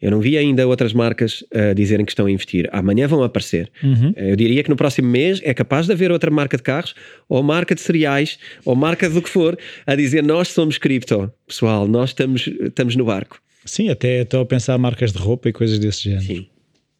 Eu 0.00 0.12
não 0.12 0.20
vi 0.20 0.38
ainda 0.38 0.66
outras 0.66 0.92
marcas 0.92 1.42
uh, 1.52 1.74
dizerem 1.74 2.06
que 2.06 2.12
estão 2.12 2.26
a 2.26 2.30
investir. 2.30 2.68
Amanhã 2.72 3.08
vão 3.08 3.22
aparecer. 3.22 3.70
Uhum. 3.82 4.10
Uh, 4.10 4.30
eu 4.30 4.36
diria 4.36 4.62
que 4.62 4.70
no 4.70 4.76
próximo 4.76 5.08
mês 5.08 5.40
é 5.42 5.52
capaz 5.52 5.86
de 5.86 5.92
haver 5.92 6.12
outra 6.12 6.30
marca 6.30 6.56
de 6.56 6.62
carros, 6.62 6.94
ou 7.28 7.42
marca 7.42 7.74
de 7.74 7.80
cereais, 7.80 8.38
ou 8.64 8.76
marca 8.76 9.10
do 9.10 9.20
que 9.20 9.28
for, 9.28 9.58
a 9.84 9.94
dizer 9.96 10.22
nós 10.22 10.48
somos 10.48 10.78
cripto. 10.78 11.30
Pessoal, 11.46 11.88
nós 11.88 12.10
estamos, 12.10 12.46
estamos 12.46 12.94
no 12.94 13.04
barco. 13.04 13.40
Sim, 13.64 13.90
até 13.90 14.22
estou 14.22 14.40
a 14.40 14.46
pensar 14.46 14.78
marcas 14.78 15.12
de 15.12 15.18
roupa 15.18 15.48
e 15.48 15.52
coisas 15.52 15.80
desse 15.80 16.04
género. 16.04 16.22
Sim, 16.22 16.46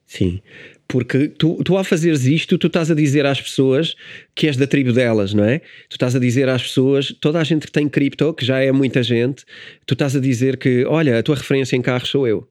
sim. 0.05 0.41
Porque 0.89 1.29
tu, 1.29 1.63
tu 1.63 1.77
ao 1.77 1.85
fazeres 1.85 2.25
isto, 2.25 2.59
tu 2.59 2.67
estás 2.67 2.91
a 2.91 2.95
dizer 2.95 3.27
às 3.27 3.41
pessoas 3.41 3.95
que 4.35 4.49
és 4.49 4.57
da 4.57 4.67
tribo 4.67 4.93
delas, 4.93 5.33
não 5.35 5.45
é? 5.45 5.61
Tu 5.89 5.93
estás 5.93 6.17
a 6.17 6.19
dizer 6.19 6.49
às 6.49 6.63
pessoas, 6.63 7.15
toda 7.21 7.39
a 7.39 7.45
gente 7.45 7.67
que 7.67 7.73
tem 7.73 7.89
cripto, 7.89 8.33
que 8.35 8.45
já 8.45 8.59
é 8.59 8.73
muita 8.73 9.03
gente, 9.03 9.45
tu 9.87 9.93
estás 9.93 10.17
a 10.17 10.21
dizer 10.21 10.57
que, 10.57 10.85
olha, 10.87 11.19
a 11.19 11.23
tua 11.23 11.37
referência 11.37 11.77
em 11.77 11.83
carros 11.83 12.09
sou 12.09 12.27
eu 12.27 12.49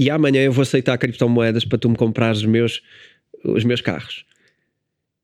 e 0.00 0.08
amanhã 0.08 0.42
eu 0.42 0.50
vou 0.50 0.62
aceitar 0.62 0.96
criptomoedas 0.96 1.62
para 1.66 1.76
tu 1.76 1.90
me 1.90 1.94
comprar 1.94 2.32
os 2.32 2.46
meus, 2.46 2.80
os 3.44 3.64
meus 3.64 3.82
carros. 3.82 4.24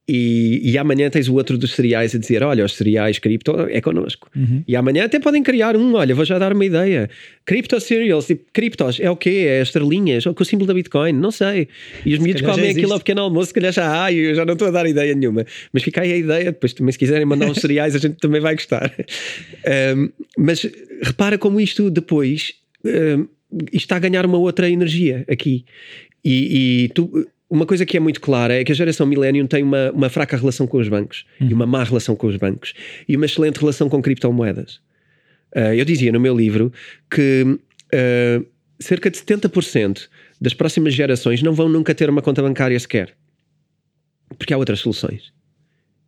E, 0.07 0.61
e 0.63 0.77
amanhã 0.77 1.09
tens 1.09 1.29
o 1.29 1.35
outro 1.35 1.57
dos 1.57 1.73
cereais 1.73 2.15
a 2.15 2.19
dizer: 2.19 2.43
Olha, 2.43 2.63
os 2.63 2.75
cereais 2.75 3.19
cripto 3.19 3.53
é 3.71 3.81
connosco. 3.81 4.31
Uhum. 4.37 4.63
E 4.69 4.77
amanhã 4.77 5.07
até 5.07 5.19
podem 5.19 5.43
criar 5.43 5.79
um: 5.79 5.95
Olha, 5.95 6.15
vou 6.15 6.27
já 6.27 6.39
dar 6.39 6.53
uma 6.53 6.65
ideia. 6.65 7.09
Crypto 7.47 7.81
cereals, 7.81 8.27
tipo, 8.27 8.45
criptos 8.53 9.01
é 9.01 9.11
o 9.11 9.17
quê? 9.17 9.47
É 9.49 9.63
estrelinhas? 9.63 10.27
Ou 10.27 10.35
com 10.35 10.43
o 10.43 10.47
símbolo 10.47 10.69
da 10.69 10.75
Bitcoin? 10.75 11.15
Não 11.15 11.31
sei. 11.31 11.69
E 12.05 12.13
os 12.13 12.21
miúdos 12.21 12.43
comem 12.43 12.71
aquilo 12.71 12.93
ao 12.93 12.99
pequeno 12.99 13.23
almoço, 13.23 13.49
se 13.49 13.55
calhar 13.55 13.73
já 13.73 14.05
há, 14.05 14.13
e 14.13 14.19
eu 14.19 14.35
já 14.35 14.45
não 14.45 14.53
estou 14.53 14.69
a 14.69 14.71
dar 14.71 14.87
ideia 14.87 15.15
nenhuma. 15.15 15.45
Mas 15.73 15.83
fica 15.83 16.03
aí 16.03 16.13
a 16.13 16.17
ideia. 16.19 16.45
Depois 16.53 16.75
também, 16.75 16.93
se 16.93 16.99
quiserem 16.99 17.25
mandar 17.25 17.47
uns 17.47 17.59
cereais, 17.65 17.97
a 17.97 17.99
gente 17.99 18.17
também 18.17 18.43
vai 18.43 18.55
gostar. 18.55 18.95
Um, 19.97 20.11
mas 20.37 20.65
repara 21.03 21.39
como 21.39 21.59
isto 21.59 21.91
depois. 21.91 22.53
Um, 22.85 23.27
está 23.73 23.97
a 23.97 23.99
ganhar 23.99 24.27
uma 24.27 24.39
outra 24.39 24.69
energia 24.69 25.25
aqui. 25.29 25.65
E, 26.25 26.85
e 26.85 26.89
tu, 26.89 27.27
uma 27.49 27.65
coisa 27.65 27.87
que 27.87 27.97
é 27.97 28.01
muito 28.01 28.21
clara 28.21 28.55
é 28.55 28.65
que 28.65 28.73
a 28.73 28.75
geração 28.75 29.07
Millennium 29.07 29.47
tem 29.47 29.63
uma, 29.63 29.91
uma 29.93 30.09
fraca 30.09 30.37
relação 30.37 30.67
com 30.67 30.79
os 30.79 30.89
bancos 30.89 31.25
uhum. 31.41 31.49
e 31.51 31.55
uma 31.55 31.67
má 31.67 31.85
relação 31.85 32.17
com 32.17 32.27
os 32.27 32.37
bancos 32.37 32.75
e 33.09 33.17
uma 33.17 33.27
excelente 33.27 33.59
relação 33.59 33.89
com 33.89 34.03
criptomoedas. 34.03 34.81
Uh, 35.55 35.73
eu 35.77 35.85
dizia 35.85 36.11
no 36.13 36.21
meu 36.21 36.37
livro 36.37 36.73
que 37.09 37.45
uh, 37.47 38.47
cerca 38.81 39.11
de 39.11 39.19
70% 39.19 40.09
das 40.41 40.53
próximas 40.53 40.93
gerações 40.93 41.43
não 41.43 41.53
vão 41.53 41.69
nunca 41.69 41.95
ter 41.95 42.11
uma 42.11 42.21
conta 42.21 42.43
bancária 42.43 42.79
sequer. 42.79 43.15
Porque 44.37 44.53
há 44.53 44.59
outras 44.59 44.81
soluções. 44.81 45.33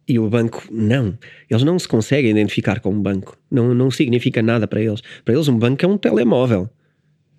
E 0.09 0.19
o 0.19 0.29
banco, 0.29 0.67
não. 0.71 1.17
Eles 1.49 1.63
não 1.63 1.79
se 1.79 1.87
conseguem 1.87 2.31
identificar 2.31 2.81
com 2.81 2.91
um 2.91 3.01
banco. 3.01 3.39
Não, 3.51 3.73
não 3.75 3.91
significa 3.91 4.43
nada 4.43 4.67
para 4.67 4.83
eles. 4.83 5.03
Para 5.25 5.35
eles, 5.35 5.49
um 5.49 5.57
banco 5.57 5.85
é 5.85 5.89
um 5.89 5.97
telemóvel 5.97 6.69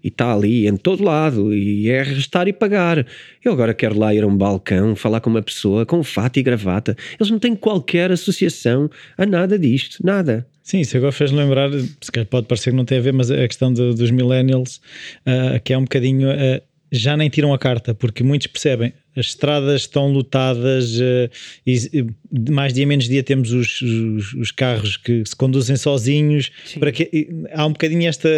e 0.03 0.07
está 0.07 0.33
ali 0.33 0.67
em 0.67 0.77
todo 0.77 1.03
lado 1.03 1.53
e 1.53 1.89
é 1.89 2.03
restar 2.03 2.47
e 2.47 2.53
pagar. 2.53 3.05
Eu 3.43 3.53
agora 3.53 3.73
quero 3.73 3.97
lá 3.97 4.13
ir 4.13 4.23
a 4.23 4.27
um 4.27 4.35
balcão, 4.35 4.95
falar 4.95 5.21
com 5.21 5.29
uma 5.29 5.41
pessoa 5.41 5.85
com 5.85 6.03
fato 6.03 6.38
e 6.38 6.43
gravata. 6.43 6.95
Eles 7.19 7.31
não 7.31 7.39
têm 7.39 7.55
qualquer 7.55 8.12
associação 8.12 8.89
a 9.17 9.25
nada 9.25 9.57
disto, 9.57 10.05
nada. 10.05 10.47
Sim, 10.63 10.81
isso 10.81 10.95
agora 10.95 11.12
fez 11.12 11.31
lembrar, 11.31 11.71
se 11.71 12.12
calhar 12.12 12.27
pode 12.27 12.45
parecer 12.45 12.69
que 12.69 12.75
não 12.75 12.85
tem 12.85 12.99
a 12.99 13.01
ver, 13.01 13.12
mas 13.12 13.31
a 13.31 13.47
questão 13.47 13.73
dos 13.73 14.12
millennials, 14.12 14.79
uh, 15.25 15.59
que 15.63 15.73
é 15.73 15.77
um 15.77 15.81
bocadinho, 15.81 16.29
uh, 16.29 16.62
já 16.91 17.17
nem 17.17 17.29
tiram 17.29 17.53
a 17.53 17.57
carta, 17.57 17.95
porque 17.95 18.23
muitos 18.23 18.47
percebem, 18.47 18.93
as 19.19 19.27
estradas 19.27 19.82
estão 19.82 20.12
lotadas, 20.12 20.97
uh, 20.99 21.29
e 21.65 22.05
mais 22.51 22.73
dia 22.73 22.86
menos 22.86 23.08
dia 23.08 23.21
temos 23.21 23.51
os, 23.51 23.82
os, 23.82 24.34
os 24.34 24.51
carros 24.51 24.97
que 24.97 25.23
se 25.25 25.36
conduzem 25.36 25.75
sozinhos. 25.75 26.51
Para 26.79 26.91
que, 26.91 27.29
há 27.51 27.65
um 27.65 27.71
bocadinho 27.71 28.08
esta 28.08 28.29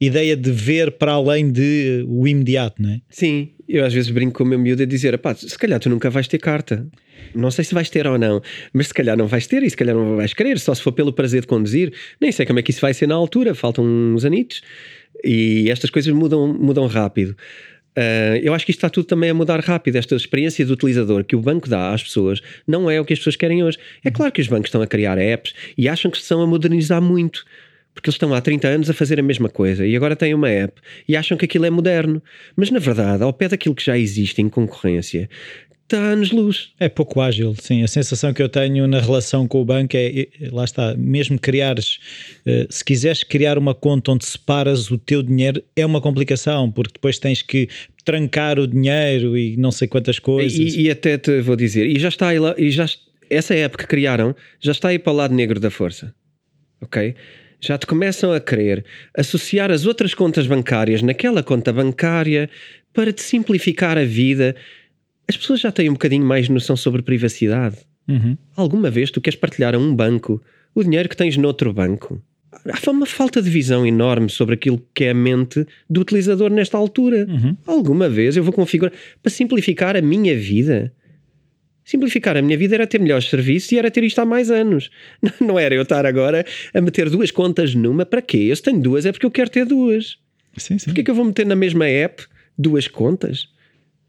ideia 0.00 0.36
de 0.36 0.50
ver 0.50 0.92
para 0.92 1.12
além 1.12 1.50
de 1.50 2.04
o 2.08 2.26
imediato, 2.26 2.82
não 2.82 2.90
é? 2.90 3.00
Sim, 3.10 3.50
eu 3.68 3.84
às 3.84 3.92
vezes 3.92 4.10
brinco 4.10 4.38
com 4.38 4.44
o 4.44 4.46
meu 4.46 4.58
miúdo 4.58 4.82
a 4.82 4.86
dizer: 4.86 5.18
se 5.36 5.58
calhar 5.58 5.80
tu 5.80 5.88
nunca 5.88 6.10
vais 6.10 6.28
ter 6.28 6.38
carta. 6.38 6.86
Não 7.34 7.50
sei 7.50 7.64
se 7.64 7.74
vais 7.74 7.88
ter 7.88 8.06
ou 8.06 8.18
não, 8.18 8.42
mas 8.72 8.88
se 8.88 8.94
calhar 8.94 9.16
não 9.16 9.26
vais 9.26 9.46
ter 9.46 9.62
e 9.62 9.70
se 9.70 9.76
calhar 9.76 9.94
não 9.94 10.16
vais 10.16 10.34
querer, 10.34 10.58
só 10.58 10.74
se 10.74 10.82
for 10.82 10.92
pelo 10.92 11.12
prazer 11.12 11.40
de 11.40 11.46
conduzir. 11.46 11.92
Nem 12.20 12.30
sei 12.30 12.44
como 12.44 12.58
é 12.58 12.62
que 12.62 12.70
isso 12.70 12.80
vai 12.80 12.92
ser 12.92 13.06
na 13.06 13.14
altura, 13.14 13.54
faltam 13.54 13.84
uns 13.84 14.24
anitos 14.24 14.62
e 15.24 15.70
estas 15.70 15.90
coisas 15.90 16.12
mudam, 16.12 16.52
mudam 16.52 16.86
rápido. 16.86 17.36
Uh, 17.96 18.36
eu 18.42 18.52
acho 18.52 18.64
que 18.64 18.72
isto 18.72 18.78
está 18.78 18.90
tudo 18.90 19.06
também 19.06 19.30
a 19.30 19.34
mudar 19.34 19.60
rápido. 19.60 19.96
Esta 19.96 20.14
experiência 20.16 20.66
do 20.66 20.72
utilizador 20.72 21.24
que 21.24 21.36
o 21.36 21.40
banco 21.40 21.68
dá 21.68 21.92
às 21.92 22.02
pessoas 22.02 22.40
não 22.66 22.90
é 22.90 23.00
o 23.00 23.04
que 23.04 23.12
as 23.12 23.18
pessoas 23.18 23.36
querem 23.36 23.62
hoje. 23.62 23.78
É 24.04 24.10
claro 24.10 24.32
que 24.32 24.40
os 24.40 24.48
bancos 24.48 24.68
estão 24.68 24.82
a 24.82 24.86
criar 24.86 25.16
apps 25.18 25.54
e 25.78 25.88
acham 25.88 26.10
que 26.10 26.16
estão 26.16 26.42
a 26.42 26.46
modernizar 26.46 27.00
muito. 27.00 27.44
Porque 27.94 28.08
eles 28.08 28.16
estão 28.16 28.34
há 28.34 28.40
30 28.40 28.66
anos 28.66 28.90
a 28.90 28.92
fazer 28.92 29.20
a 29.20 29.22
mesma 29.22 29.48
coisa 29.48 29.86
e 29.86 29.94
agora 29.94 30.16
têm 30.16 30.34
uma 30.34 30.50
app 30.50 30.80
e 31.08 31.16
acham 31.16 31.38
que 31.38 31.44
aquilo 31.44 31.64
é 31.64 31.70
moderno. 31.70 32.20
Mas 32.56 32.68
na 32.68 32.80
verdade, 32.80 33.22
ao 33.22 33.32
pé 33.32 33.48
daquilo 33.48 33.74
que 33.74 33.84
já 33.84 33.96
existe 33.96 34.42
em 34.42 34.48
concorrência, 34.48 35.30
está 35.84 35.98
anos-luz. 35.98 36.70
É 36.80 36.88
pouco 36.88 37.20
ágil, 37.20 37.54
sim. 37.60 37.82
A 37.82 37.88
sensação 37.88 38.32
que 38.32 38.42
eu 38.42 38.48
tenho 38.48 38.86
na 38.86 39.00
relação 39.00 39.46
com 39.46 39.60
o 39.60 39.64
banco 39.64 39.96
é, 39.96 40.28
lá 40.50 40.64
está, 40.64 40.94
mesmo 40.96 41.38
criares, 41.38 41.98
uh, 42.46 42.66
se 42.70 42.84
quiseres 42.84 43.22
criar 43.22 43.58
uma 43.58 43.74
conta 43.74 44.12
onde 44.12 44.24
separas 44.24 44.90
o 44.90 44.98
teu 44.98 45.22
dinheiro, 45.22 45.62
é 45.76 45.84
uma 45.84 46.00
complicação, 46.00 46.70
porque 46.70 46.94
depois 46.94 47.18
tens 47.18 47.42
que 47.42 47.68
trancar 48.04 48.58
o 48.58 48.66
dinheiro 48.66 49.36
e 49.36 49.56
não 49.56 49.70
sei 49.70 49.86
quantas 49.88 50.18
coisas. 50.18 50.58
E, 50.58 50.82
e 50.82 50.90
até 50.90 51.16
te 51.18 51.40
vou 51.40 51.56
dizer, 51.56 51.86
e 51.86 51.98
já 51.98 52.08
está 52.08 52.28
aí 52.28 52.38
lá, 52.38 52.54
e 52.58 52.70
já, 52.70 52.86
essa 53.30 53.54
época 53.54 53.84
que 53.84 53.90
criaram, 53.90 54.34
já 54.60 54.72
está 54.72 54.88
aí 54.88 54.98
para 54.98 55.12
o 55.12 55.16
lado 55.16 55.34
negro 55.34 55.60
da 55.60 55.70
força, 55.70 56.14
ok? 56.80 57.14
Já 57.60 57.78
te 57.78 57.86
começam 57.86 58.30
a 58.32 58.40
querer 58.40 58.84
associar 59.16 59.70
as 59.70 59.86
outras 59.86 60.12
contas 60.12 60.46
bancárias 60.46 61.00
naquela 61.00 61.42
conta 61.42 61.72
bancária 61.72 62.50
para 62.92 63.10
te 63.10 63.22
simplificar 63.22 63.96
a 63.96 64.04
vida 64.04 64.54
as 65.28 65.36
pessoas 65.36 65.60
já 65.60 65.72
têm 65.72 65.88
um 65.88 65.94
bocadinho 65.94 66.24
mais 66.24 66.48
noção 66.48 66.76
sobre 66.76 67.02
privacidade. 67.02 67.78
Uhum. 68.08 68.36
Alguma 68.56 68.90
vez 68.90 69.10
tu 69.10 69.20
queres 69.20 69.38
partilhar 69.38 69.74
a 69.74 69.78
um 69.78 69.94
banco 69.94 70.42
o 70.74 70.82
dinheiro 70.82 71.08
que 71.08 71.16
tens 71.16 71.36
noutro 71.36 71.72
banco? 71.72 72.22
Há 72.66 72.90
uma 72.90 73.06
falta 73.06 73.42
de 73.42 73.50
visão 73.50 73.86
enorme 73.86 74.30
sobre 74.30 74.54
aquilo 74.54 74.80
que 74.94 75.04
é 75.04 75.10
a 75.10 75.14
mente 75.14 75.66
do 75.88 76.00
utilizador 76.00 76.50
nesta 76.50 76.78
altura. 76.78 77.26
Uhum. 77.28 77.56
Alguma 77.66 78.08
vez 78.08 78.36
eu 78.36 78.44
vou 78.44 78.52
configurar 78.52 78.92
para 79.22 79.30
simplificar 79.30 79.96
a 79.96 80.02
minha 80.02 80.36
vida. 80.36 80.92
Simplificar 81.84 82.36
a 82.36 82.42
minha 82.42 82.56
vida 82.56 82.74
era 82.74 82.86
ter 82.86 82.98
melhores 82.98 83.28
serviços 83.28 83.70
e 83.72 83.78
era 83.78 83.90
ter 83.90 84.04
isto 84.04 84.18
há 84.18 84.24
mais 84.24 84.50
anos. 84.50 84.90
Não 85.40 85.58
era 85.58 85.74
eu 85.74 85.82
estar 85.82 86.06
agora 86.06 86.44
a 86.72 86.80
meter 86.80 87.10
duas 87.10 87.30
contas 87.30 87.74
numa. 87.74 88.06
Para 88.06 88.22
quê? 88.22 88.46
Eu 88.48 88.56
se 88.56 88.62
tenho 88.62 88.80
duas 88.80 89.04
é 89.04 89.12
porque 89.12 89.26
eu 89.26 89.30
quero 89.30 89.50
ter 89.50 89.66
duas. 89.66 90.16
Sim, 90.56 90.78
sim. 90.78 90.86
Porquê 90.86 91.02
que 91.02 91.10
eu 91.10 91.14
vou 91.14 91.24
meter 91.24 91.44
na 91.44 91.56
mesma 91.56 91.86
app 91.86 92.24
duas 92.56 92.88
contas? 92.88 93.48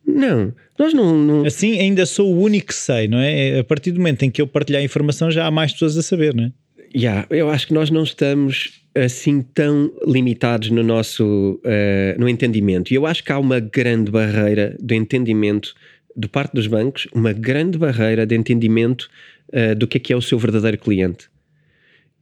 Não, 0.07 0.53
nós 0.77 0.93
não, 0.93 1.17
não. 1.17 1.45
Assim 1.45 1.79
ainda 1.79 2.05
sou 2.05 2.33
o 2.33 2.39
único 2.39 2.67
que 2.67 2.75
sei, 2.75 3.07
não 3.07 3.17
é? 3.17 3.59
A 3.59 3.63
partir 3.63 3.91
do 3.91 3.99
momento 3.99 4.23
em 4.23 4.31
que 4.31 4.41
eu 4.41 4.47
partilhar 4.47 4.81
a 4.81 4.85
informação 4.85 5.31
já 5.31 5.45
há 5.45 5.51
mais 5.51 5.73
pessoas 5.73 5.97
a 5.97 6.01
saber, 6.01 6.33
não 6.33 6.45
é? 6.45 6.51
Yeah, 6.95 7.27
eu 7.29 7.49
acho 7.49 7.67
que 7.67 7.73
nós 7.73 7.89
não 7.89 8.03
estamos 8.03 8.81
assim 8.95 9.41
tão 9.41 9.91
limitados 10.07 10.69
no 10.69 10.81
nosso 10.81 11.59
uh, 11.65 12.19
no 12.19 12.29
entendimento. 12.29 12.91
E 12.91 12.95
eu 12.95 13.05
acho 13.05 13.23
que 13.23 13.31
há 13.31 13.39
uma 13.39 13.59
grande 13.59 14.09
barreira 14.09 14.77
de 14.79 14.95
entendimento 14.95 15.73
de 16.15 16.29
parte 16.29 16.53
dos 16.53 16.67
bancos, 16.67 17.07
uma 17.13 17.33
grande 17.33 17.77
barreira 17.77 18.25
de 18.25 18.35
entendimento 18.35 19.09
uh, 19.49 19.75
do 19.75 19.85
que 19.87 19.97
é 19.97 19.99
que 19.99 20.13
é 20.13 20.15
o 20.15 20.21
seu 20.21 20.39
verdadeiro 20.39 20.77
cliente. 20.77 21.27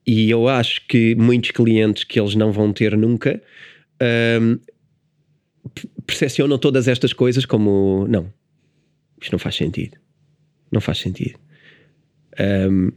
E 0.05 0.29
eu 0.29 0.47
acho 0.47 0.85
que 0.87 1.15
muitos 1.15 1.51
clientes 1.51 2.03
que 2.03 2.19
eles 2.19 2.35
não 2.35 2.51
vão 2.51 2.73
ter 2.73 2.97
nunca 2.97 3.41
um, 4.41 4.59
percepcionam 6.05 6.57
todas 6.57 6.87
estas 6.87 7.13
coisas 7.13 7.45
como 7.45 8.05
não, 8.07 8.31
isto 9.21 9.31
não 9.31 9.39
faz 9.39 9.55
sentido. 9.55 9.97
Não 10.71 10.81
faz 10.81 10.97
sentido. 10.97 11.39
Um, 12.39 12.91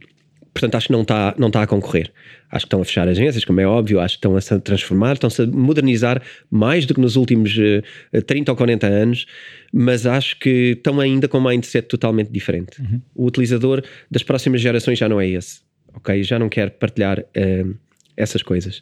portanto, 0.53 0.75
acho 0.75 0.87
que 0.87 0.93
não 0.93 1.03
está 1.03 1.35
não 1.37 1.51
tá 1.51 1.63
a 1.63 1.67
concorrer. 1.67 2.11
Acho 2.49 2.65
que 2.65 2.67
estão 2.67 2.81
a 2.81 2.85
fechar 2.85 3.07
agências, 3.07 3.45
como 3.45 3.59
é 3.59 3.67
óbvio, 3.67 3.99
acho 3.99 4.15
que 4.15 4.19
estão 4.19 4.35
a 4.35 4.41
se 4.41 4.59
transformar, 4.59 5.13
estão-se 5.13 5.41
a 5.41 5.45
modernizar 5.45 6.21
mais 6.49 6.85
do 6.85 6.93
que 6.93 7.01
nos 7.01 7.15
últimos 7.15 7.55
uh, 7.57 7.83
eh, 8.13 8.21
30 8.21 8.51
ou 8.51 8.55
40 8.57 8.87
anos, 8.87 9.25
mas 9.71 10.05
acho 10.05 10.39
que 10.39 10.73
estão 10.77 10.99
ainda 10.99 11.27
com 11.27 11.37
um 11.39 11.47
mindset 11.47 11.87
totalmente 11.87 12.31
diferente. 12.31 12.81
Uhum. 12.81 13.01
O 13.13 13.25
utilizador 13.25 13.83
das 14.09 14.23
próximas 14.23 14.61
gerações 14.61 14.97
já 14.97 15.09
não 15.09 15.19
é 15.19 15.27
esse, 15.27 15.61
ok? 15.93 16.23
Já 16.23 16.39
não 16.39 16.49
quer 16.49 16.71
partilhar 16.71 17.19
uh, 17.19 17.75
essas 18.15 18.41
coisas. 18.41 18.81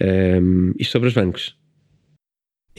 Um, 0.00 0.72
isto 0.78 0.92
sobre 0.92 1.08
os 1.08 1.14
bancos. 1.14 1.57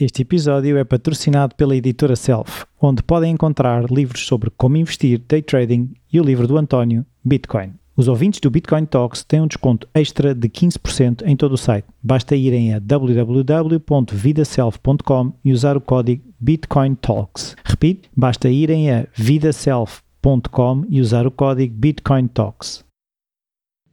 Este 0.00 0.22
episódio 0.22 0.78
é 0.78 0.84
patrocinado 0.84 1.54
pela 1.54 1.76
editora 1.76 2.16
Self, 2.16 2.64
onde 2.80 3.02
podem 3.02 3.34
encontrar 3.34 3.84
livros 3.92 4.24
sobre 4.24 4.48
como 4.48 4.78
investir, 4.78 5.20
day 5.28 5.42
trading 5.42 5.92
e 6.10 6.18
o 6.18 6.24
livro 6.24 6.48
do 6.48 6.56
António, 6.56 7.04
Bitcoin. 7.22 7.74
Os 7.94 8.08
ouvintes 8.08 8.40
do 8.40 8.48
Bitcoin 8.48 8.86
Talks 8.86 9.22
têm 9.22 9.42
um 9.42 9.46
desconto 9.46 9.86
extra 9.92 10.34
de 10.34 10.48
15% 10.48 11.22
em 11.26 11.36
todo 11.36 11.52
o 11.52 11.58
site. 11.58 11.84
Basta 12.02 12.34
irem 12.34 12.72
a 12.72 12.78
www.vidaself.com 12.78 15.32
e 15.44 15.52
usar 15.52 15.76
o 15.76 15.82
código 15.82 16.24
Bitcoin 16.40 16.94
Talks. 16.94 17.54
Repito, 17.62 18.08
basta 18.16 18.48
irem 18.48 18.90
a 18.90 19.06
vidaself.com 19.14 20.86
e 20.88 20.98
usar 20.98 21.26
o 21.26 21.30
código 21.30 21.74
Bitcoin 21.74 22.26
Talks. 22.28 22.82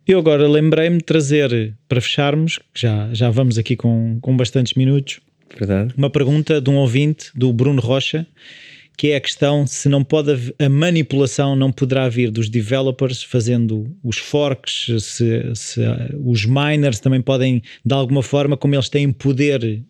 Eu 0.08 0.20
agora 0.20 0.48
lembrei-me 0.48 1.00
de 1.00 1.04
trazer, 1.04 1.76
para 1.90 2.00
fecharmos, 2.00 2.62
já, 2.74 3.14
já 3.14 3.30
vamos 3.30 3.58
aqui 3.58 3.76
com, 3.76 4.20
com 4.22 4.38
bastantes 4.38 4.76
minutos, 4.76 5.20
Verdade. 5.56 5.94
uma 5.98 6.10
pergunta 6.10 6.60
de 6.60 6.70
um 6.70 6.76
ouvinte, 6.76 7.32
do 7.36 7.52
Bruno 7.54 7.82
Rocha, 7.82 8.26
que 8.98 9.12
é 9.12 9.16
a 9.16 9.22
questão 9.22 9.68
se 9.68 9.88
não 9.88 10.04
pode 10.04 10.54
a 10.58 10.68
manipulação 10.68 11.56
não 11.56 11.72
poderá 11.72 12.10
vir 12.10 12.32
dos 12.32 12.50
developers 12.50 13.22
fazendo 13.22 13.96
os 14.04 14.18
forks, 14.18 14.88
se, 15.04 15.54
se 15.54 15.82
os 16.26 16.46
miners 16.46 17.00
também 17.00 17.22
podem 17.22 17.62
de 17.86 17.94
alguma 17.94 18.24
forma, 18.24 18.58
como 18.58 18.74
eles 18.74 18.90
têm 18.90 19.12
poder 19.12 19.84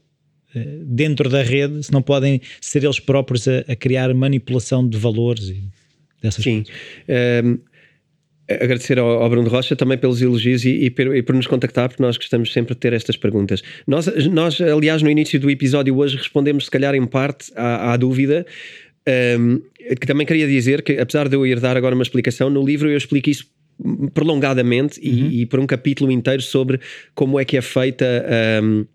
eh, 0.53 0.79
dentro 0.83 1.29
da 1.29 1.41
rede, 1.41 1.83
se 1.83 1.91
não 1.91 2.01
podem 2.01 2.41
ser 2.59 2.83
eles 2.83 2.99
próprios 2.99 3.47
a, 3.47 3.59
a 3.67 3.75
criar 3.77 4.13
manipulação 4.13 4.87
de 4.87 4.97
valores 4.97 5.49
e 5.49 5.63
dessas 6.21 6.43
Sim. 6.43 6.63
coisas. 6.63 6.75
Um, 7.07 7.13
ehm, 7.13 7.59
agradecer 8.49 8.97
ao, 8.97 9.23
ao, 9.23 9.29
Bruno 9.29 9.49
Rocha 9.49 9.75
também 9.75 9.97
pelos 9.97 10.21
elogios 10.21 10.63
e, 10.63 10.69
e, 10.69 10.89
por, 10.89 11.15
e, 11.15 11.21
por, 11.21 11.35
nos 11.35 11.47
contactar, 11.47 11.89
porque 11.89 12.01
nós 12.01 12.17
gostamos 12.17 12.51
sempre 12.51 12.73
de 12.73 12.79
ter 12.79 12.93
estas 12.93 13.17
perguntas. 13.17 13.61
Nós, 13.85 14.07
nós 14.27 14.59
aliás, 14.61 15.01
no 15.01 15.09
início 15.09 15.39
do 15.39 15.49
episódio 15.49 15.97
hoje 15.97 16.17
respondemos, 16.17 16.65
se 16.65 16.71
calhar, 16.71 16.95
em 16.95 17.05
parte 17.05 17.51
à, 17.55 17.93
à 17.93 17.97
dúvida 17.97 18.45
um, 19.39 19.61
que 19.99 20.05
também 20.05 20.25
queria 20.25 20.47
dizer 20.47 20.81
que, 20.81 20.93
apesar 20.93 21.29
de 21.29 21.35
eu 21.35 21.45
ir 21.45 21.59
dar 21.59 21.77
agora 21.77 21.95
uma 21.95 22.03
explicação, 22.03 22.49
no 22.49 22.65
livro 22.65 22.89
eu 22.89 22.97
explico 22.97 23.29
isso 23.29 23.45
prolongadamente 24.13 24.99
uhum. 24.99 25.29
e, 25.29 25.41
e, 25.41 25.45
por 25.45 25.59
um 25.59 25.67
capítulo 25.67 26.11
inteiro 26.11 26.41
sobre 26.41 26.79
como 27.13 27.39
é 27.39 27.45
que 27.45 27.57
é 27.57 27.61
feita 27.61 28.25
um, 28.63 28.85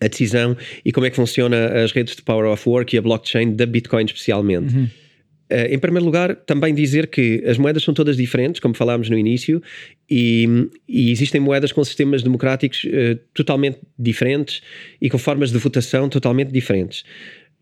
a 0.00 0.08
decisão 0.08 0.56
e 0.84 0.92
como 0.92 1.06
é 1.06 1.10
que 1.10 1.16
funciona 1.16 1.82
as 1.82 1.92
redes 1.92 2.16
de 2.16 2.22
Power 2.22 2.50
of 2.50 2.68
Work 2.68 2.94
e 2.94 2.98
a 2.98 3.02
blockchain 3.02 3.54
da 3.54 3.66
Bitcoin 3.66 4.06
especialmente. 4.06 4.74
Uhum. 4.74 4.88
Uh, 5.50 5.72
em 5.72 5.78
primeiro 5.78 6.04
lugar, 6.04 6.36
também 6.36 6.74
dizer 6.74 7.06
que 7.06 7.42
as 7.46 7.56
moedas 7.56 7.82
são 7.82 7.94
todas 7.94 8.16
diferentes, 8.16 8.60
como 8.60 8.74
falámos 8.74 9.08
no 9.08 9.16
início, 9.16 9.62
e, 10.10 10.68
e 10.86 11.10
existem 11.10 11.40
moedas 11.40 11.72
com 11.72 11.82
sistemas 11.82 12.22
democráticos 12.22 12.84
uh, 12.84 13.18
totalmente 13.32 13.78
diferentes 13.98 14.60
e 15.00 15.08
com 15.08 15.16
formas 15.16 15.50
de 15.50 15.58
votação 15.58 16.08
totalmente 16.08 16.52
diferentes. 16.52 17.02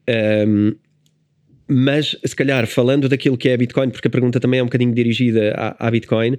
Um, 0.08 0.74
mas, 1.68 2.16
se 2.24 2.34
calhar, 2.34 2.66
falando 2.66 3.08
daquilo 3.08 3.36
que 3.36 3.48
é 3.48 3.54
a 3.54 3.56
Bitcoin, 3.56 3.90
porque 3.90 4.08
a 4.08 4.10
pergunta 4.10 4.38
também 4.38 4.60
é 4.60 4.62
um 4.62 4.66
bocadinho 4.66 4.94
dirigida 4.94 5.52
à, 5.56 5.86
à 5.86 5.90
Bitcoin, 5.90 6.38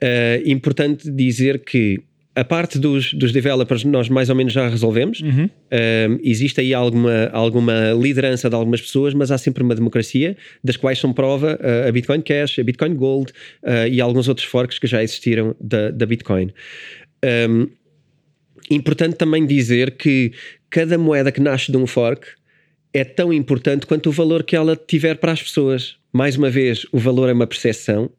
é 0.00 0.42
uh, 0.44 0.48
importante 0.50 1.10
dizer 1.10 1.62
que 1.62 2.00
a 2.34 2.44
parte 2.44 2.78
dos, 2.78 3.12
dos 3.12 3.32
developers 3.32 3.84
nós 3.84 4.08
mais 4.08 4.30
ou 4.30 4.36
menos 4.36 4.52
já 4.52 4.68
resolvemos. 4.68 5.20
Uhum. 5.20 5.46
Uh, 5.46 6.20
existe 6.22 6.60
aí 6.60 6.72
alguma, 6.72 7.28
alguma 7.32 7.92
liderança 7.92 8.48
de 8.48 8.54
algumas 8.54 8.80
pessoas, 8.80 9.14
mas 9.14 9.30
há 9.30 9.38
sempre 9.38 9.62
uma 9.62 9.74
democracia, 9.74 10.36
das 10.62 10.76
quais 10.76 10.98
são 10.98 11.12
prova 11.12 11.58
uh, 11.60 11.88
a 11.88 11.92
Bitcoin 11.92 12.20
Cash, 12.20 12.58
a 12.58 12.62
Bitcoin 12.62 12.94
Gold 12.94 13.32
uh, 13.62 13.88
e 13.90 14.00
alguns 14.00 14.28
outros 14.28 14.46
forks 14.46 14.78
que 14.78 14.86
já 14.86 15.02
existiram 15.02 15.56
da, 15.60 15.90
da 15.90 16.06
Bitcoin. 16.06 16.52
Um, 17.48 17.68
importante 18.70 19.16
também 19.16 19.44
dizer 19.44 19.92
que 19.92 20.32
cada 20.70 20.96
moeda 20.96 21.32
que 21.32 21.40
nasce 21.40 21.72
de 21.72 21.76
um 21.76 21.86
fork 21.86 22.26
é 22.92 23.04
tão 23.04 23.32
importante 23.32 23.86
quanto 23.86 24.08
o 24.08 24.12
valor 24.12 24.44
que 24.44 24.54
ela 24.54 24.76
tiver 24.76 25.16
para 25.16 25.32
as 25.32 25.42
pessoas. 25.42 25.96
Mais 26.12 26.36
uma 26.36 26.50
vez, 26.50 26.86
o 26.92 26.98
valor 26.98 27.28
é 27.28 27.32
uma 27.32 27.46
percepção. 27.46 28.10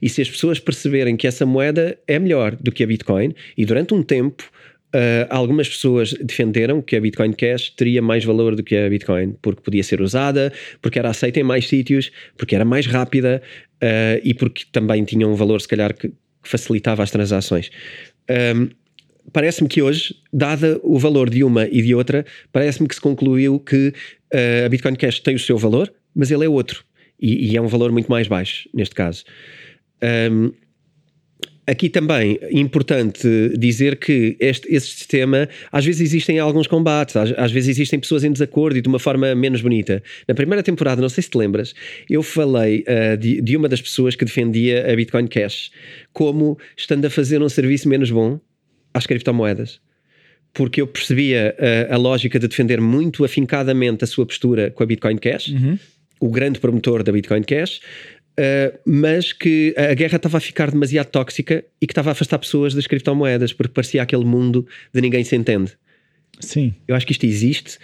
E 0.00 0.08
se 0.08 0.22
as 0.22 0.30
pessoas 0.30 0.58
perceberem 0.58 1.16
que 1.16 1.26
essa 1.26 1.46
moeda 1.46 1.98
é 2.06 2.18
melhor 2.18 2.56
do 2.56 2.72
que 2.72 2.82
a 2.82 2.86
Bitcoin, 2.86 3.34
e 3.56 3.64
durante 3.64 3.94
um 3.94 4.02
tempo 4.02 4.50
uh, 4.94 5.26
algumas 5.30 5.68
pessoas 5.68 6.12
defenderam 6.14 6.80
que 6.80 6.96
a 6.96 7.00
Bitcoin 7.00 7.32
Cash 7.32 7.70
teria 7.70 8.02
mais 8.02 8.24
valor 8.24 8.54
do 8.54 8.62
que 8.62 8.76
a 8.76 8.88
Bitcoin, 8.88 9.36
porque 9.40 9.62
podia 9.62 9.82
ser 9.82 10.00
usada, 10.00 10.52
porque 10.80 10.98
era 10.98 11.10
aceita 11.10 11.40
em 11.40 11.42
mais 11.42 11.66
sítios, 11.66 12.10
porque 12.36 12.54
era 12.54 12.64
mais 12.64 12.86
rápida 12.86 13.42
uh, 13.82 14.20
e 14.22 14.34
porque 14.34 14.64
também 14.70 15.04
tinha 15.04 15.26
um 15.26 15.34
valor, 15.34 15.60
se 15.60 15.68
calhar, 15.68 15.94
que, 15.94 16.12
facilitava 16.42 17.02
as 17.02 17.10
transações. 17.10 17.70
Um, 18.56 18.68
parece-me 19.32 19.68
que 19.68 19.80
hoje, 19.80 20.14
dada 20.32 20.80
o 20.82 20.98
valor 20.98 21.30
de 21.30 21.44
uma 21.44 21.66
e 21.68 21.80
de 21.80 21.94
outra, 21.94 22.26
parece-me 22.52 22.88
que 22.88 22.94
se 22.94 23.00
concluiu 23.00 23.58
que 23.60 23.94
uh, 24.34 24.66
a 24.66 24.68
Bitcoin 24.68 24.96
Cash 24.96 25.20
tem 25.20 25.36
o 25.36 25.38
seu 25.38 25.56
valor, 25.56 25.92
mas 26.14 26.30
ele 26.30 26.44
é 26.44 26.48
outro. 26.48 26.84
E, 27.20 27.52
e 27.52 27.56
é 27.56 27.62
um 27.62 27.68
valor 27.68 27.92
muito 27.92 28.10
mais 28.10 28.26
baixo, 28.26 28.68
neste 28.74 28.94
caso. 28.94 29.24
Um, 30.02 30.52
aqui 31.66 31.88
também 31.88 32.38
é 32.40 32.58
importante 32.58 33.26
dizer 33.56 33.96
que 33.96 34.36
este, 34.40 34.66
este 34.72 34.96
sistema, 34.96 35.48
às 35.70 35.84
vezes 35.84 36.00
existem 36.00 36.38
alguns 36.38 36.66
combates, 36.66 37.16
às, 37.16 37.32
às, 37.36 37.52
vezes 37.52 37.70
existem 37.70 38.00
pessoas 38.00 38.24
em 38.24 38.32
desacordo 38.32 38.76
e 38.76 38.82
de 38.82 38.88
uma 38.88 38.98
forma 38.98 39.34
menos 39.34 39.60
bonita. 39.60 40.02
Na 40.26 40.34
primeira 40.34 40.62
temporada, 40.62 41.00
não 41.00 41.08
sei 41.08 41.22
se 41.22 41.30
te 41.30 41.38
lembras, 41.38 41.74
eu 42.10 42.22
falei 42.22 42.84
uh, 42.88 43.16
de, 43.16 43.40
de 43.40 43.56
uma 43.56 43.68
das 43.68 43.80
pessoas 43.80 44.14
que 44.16 44.24
defendia 44.24 44.90
a 44.90 44.96
Bitcoin 44.96 45.26
Cash 45.26 45.70
como 46.12 46.58
estando 46.76 47.04
a 47.04 47.10
fazer 47.10 47.40
um 47.42 47.48
serviço 47.48 47.88
menos 47.88 48.10
bom 48.10 48.40
às 48.92 49.06
criptomoedas. 49.06 49.80
Porque 50.52 50.82
eu 50.82 50.86
percebia 50.86 51.56
a, 51.58 51.64
eh, 51.64 51.88
a 51.90 51.96
lógica 51.96 52.38
de 52.38 52.46
defender 52.46 52.78
muito 52.78 53.24
afincadamente 53.24 54.04
a 54.04 54.06
sua 54.06 54.26
postura 54.26 54.70
com 54.70 54.82
a 54.82 54.86
Bitcoin 54.86 55.16
Cash, 55.16 55.48
uhum. 55.48 55.78
o 56.20 56.28
grande 56.28 56.60
promotor 56.60 57.02
da 57.02 57.10
Bitcoin 57.10 57.42
Cash, 57.42 57.80
uh, 58.38 58.78
mas 58.84 59.32
que 59.32 59.74
a 59.76 59.94
guerra 59.94 60.16
estava 60.16 60.38
a 60.38 60.40
ficar 60.40 60.70
demasiado 60.70 61.06
tóxica 61.06 61.64
e 61.80 61.86
que 61.86 61.92
estava 61.92 62.10
a 62.10 62.12
afastar 62.12 62.38
pessoas 62.38 62.74
das 62.74 62.86
criptomoedas, 62.86 63.52
porque 63.52 63.72
parecia 63.72 64.02
aquele 64.02 64.24
mundo 64.24 64.66
de 64.92 65.00
ninguém 65.00 65.24
se 65.24 65.36
entende. 65.36 65.72
Sim. 66.40 66.74
Eu 66.86 66.94
acho 66.94 67.06
que 67.06 67.12
isto 67.12 67.24
existe, 67.24 67.76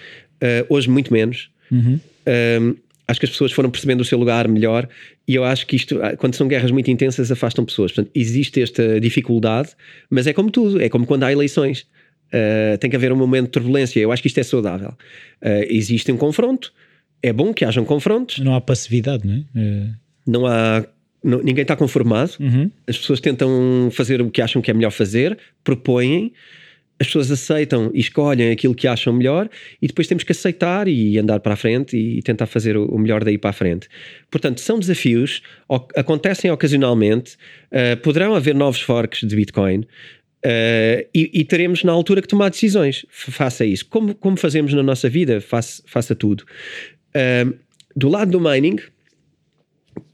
uh, 0.42 0.66
hoje 0.68 0.88
muito 0.88 1.12
menos. 1.12 1.50
Uhum. 1.70 2.00
Ehm, 2.26 2.74
acho 3.06 3.20
que 3.20 3.26
as 3.26 3.30
pessoas 3.30 3.52
foram 3.52 3.70
percebendo 3.70 4.02
o 4.02 4.04
seu 4.04 4.18
lugar 4.18 4.46
melhor 4.48 4.88
e 5.26 5.34
eu 5.34 5.44
acho 5.44 5.66
que 5.66 5.76
isto, 5.76 6.00
ah, 6.02 6.16
quando 6.16 6.34
são 6.34 6.46
guerras 6.46 6.70
muito 6.70 6.90
intensas, 6.90 7.32
afastam 7.32 7.64
pessoas. 7.64 7.92
Portanto, 7.92 8.10
existe 8.14 8.60
esta 8.60 9.00
dificuldade, 9.00 9.70
mas 10.10 10.26
é 10.26 10.32
como 10.32 10.50
tudo, 10.50 10.80
é 10.80 10.88
como 10.88 11.06
quando 11.06 11.24
há 11.24 11.32
eleições. 11.32 11.86
Uh, 12.28 12.76
tem 12.76 12.90
que 12.90 12.96
haver 12.96 13.10
um 13.10 13.16
momento 13.16 13.46
de 13.46 13.52
turbulência. 13.52 13.98
Eu 14.00 14.12
acho 14.12 14.20
que 14.20 14.28
isto 14.28 14.38
é 14.38 14.42
saudável. 14.42 14.90
Uh, 15.40 15.64
existe 15.70 16.12
um 16.12 16.16
confronto, 16.18 16.74
é 17.22 17.32
bom 17.32 17.54
que 17.54 17.64
hajam 17.64 17.86
confrontos. 17.86 18.38
Não 18.40 18.54
há 18.54 18.60
passividade, 18.60 19.26
não 19.26 19.34
é? 19.34 19.44
é... 19.56 20.07
Não 20.28 20.46
há. 20.46 20.84
Não, 21.24 21.38
ninguém 21.38 21.62
está 21.62 21.74
conformado. 21.74 22.32
Uhum. 22.38 22.70
As 22.86 22.96
pessoas 22.98 23.20
tentam 23.20 23.88
fazer 23.90 24.20
o 24.20 24.30
que 24.30 24.40
acham 24.40 24.62
que 24.62 24.70
é 24.70 24.74
melhor 24.74 24.92
fazer, 24.92 25.36
propõem. 25.64 26.32
as 27.00 27.08
pessoas 27.08 27.30
aceitam 27.30 27.90
e 27.92 28.00
escolhem 28.00 28.52
aquilo 28.52 28.74
que 28.74 28.86
acham 28.86 29.12
melhor 29.12 29.48
e 29.82 29.86
depois 29.88 30.06
temos 30.06 30.22
que 30.22 30.30
aceitar 30.30 30.86
e 30.86 31.18
andar 31.18 31.40
para 31.40 31.54
a 31.54 31.56
frente 31.56 31.96
e 31.96 32.22
tentar 32.22 32.46
fazer 32.46 32.76
o 32.76 32.98
melhor 32.98 33.24
daí 33.24 33.36
para 33.36 33.50
a 33.50 33.52
frente. 33.52 33.88
Portanto, 34.30 34.60
são 34.60 34.78
desafios, 34.78 35.42
acontecem 35.96 36.50
ocasionalmente, 36.50 37.36
uh, 37.72 37.96
poderão 38.00 38.34
haver 38.34 38.54
novos 38.54 38.80
forks 38.80 39.26
de 39.26 39.34
Bitcoin. 39.34 39.80
Uh, 40.44 41.02
e, 41.12 41.30
e, 41.34 41.44
teremos 41.44 41.82
na 41.82 41.90
altura 41.90 42.22
que 42.22 42.28
tomar 42.28 42.48
decisões. 42.48 43.04
Faça 43.10 43.64
isso. 43.64 43.86
Como, 43.86 44.14
como 44.14 44.36
fazemos 44.36 44.72
na 44.72 44.84
nossa 44.84 45.08
vida, 45.08 45.40
faça, 45.40 45.82
faça 45.84 46.14
tudo. 46.14 46.44
Uh, 47.10 47.58
do 47.96 48.08
lado 48.08 48.30
do 48.30 48.40
mining, 48.40 48.76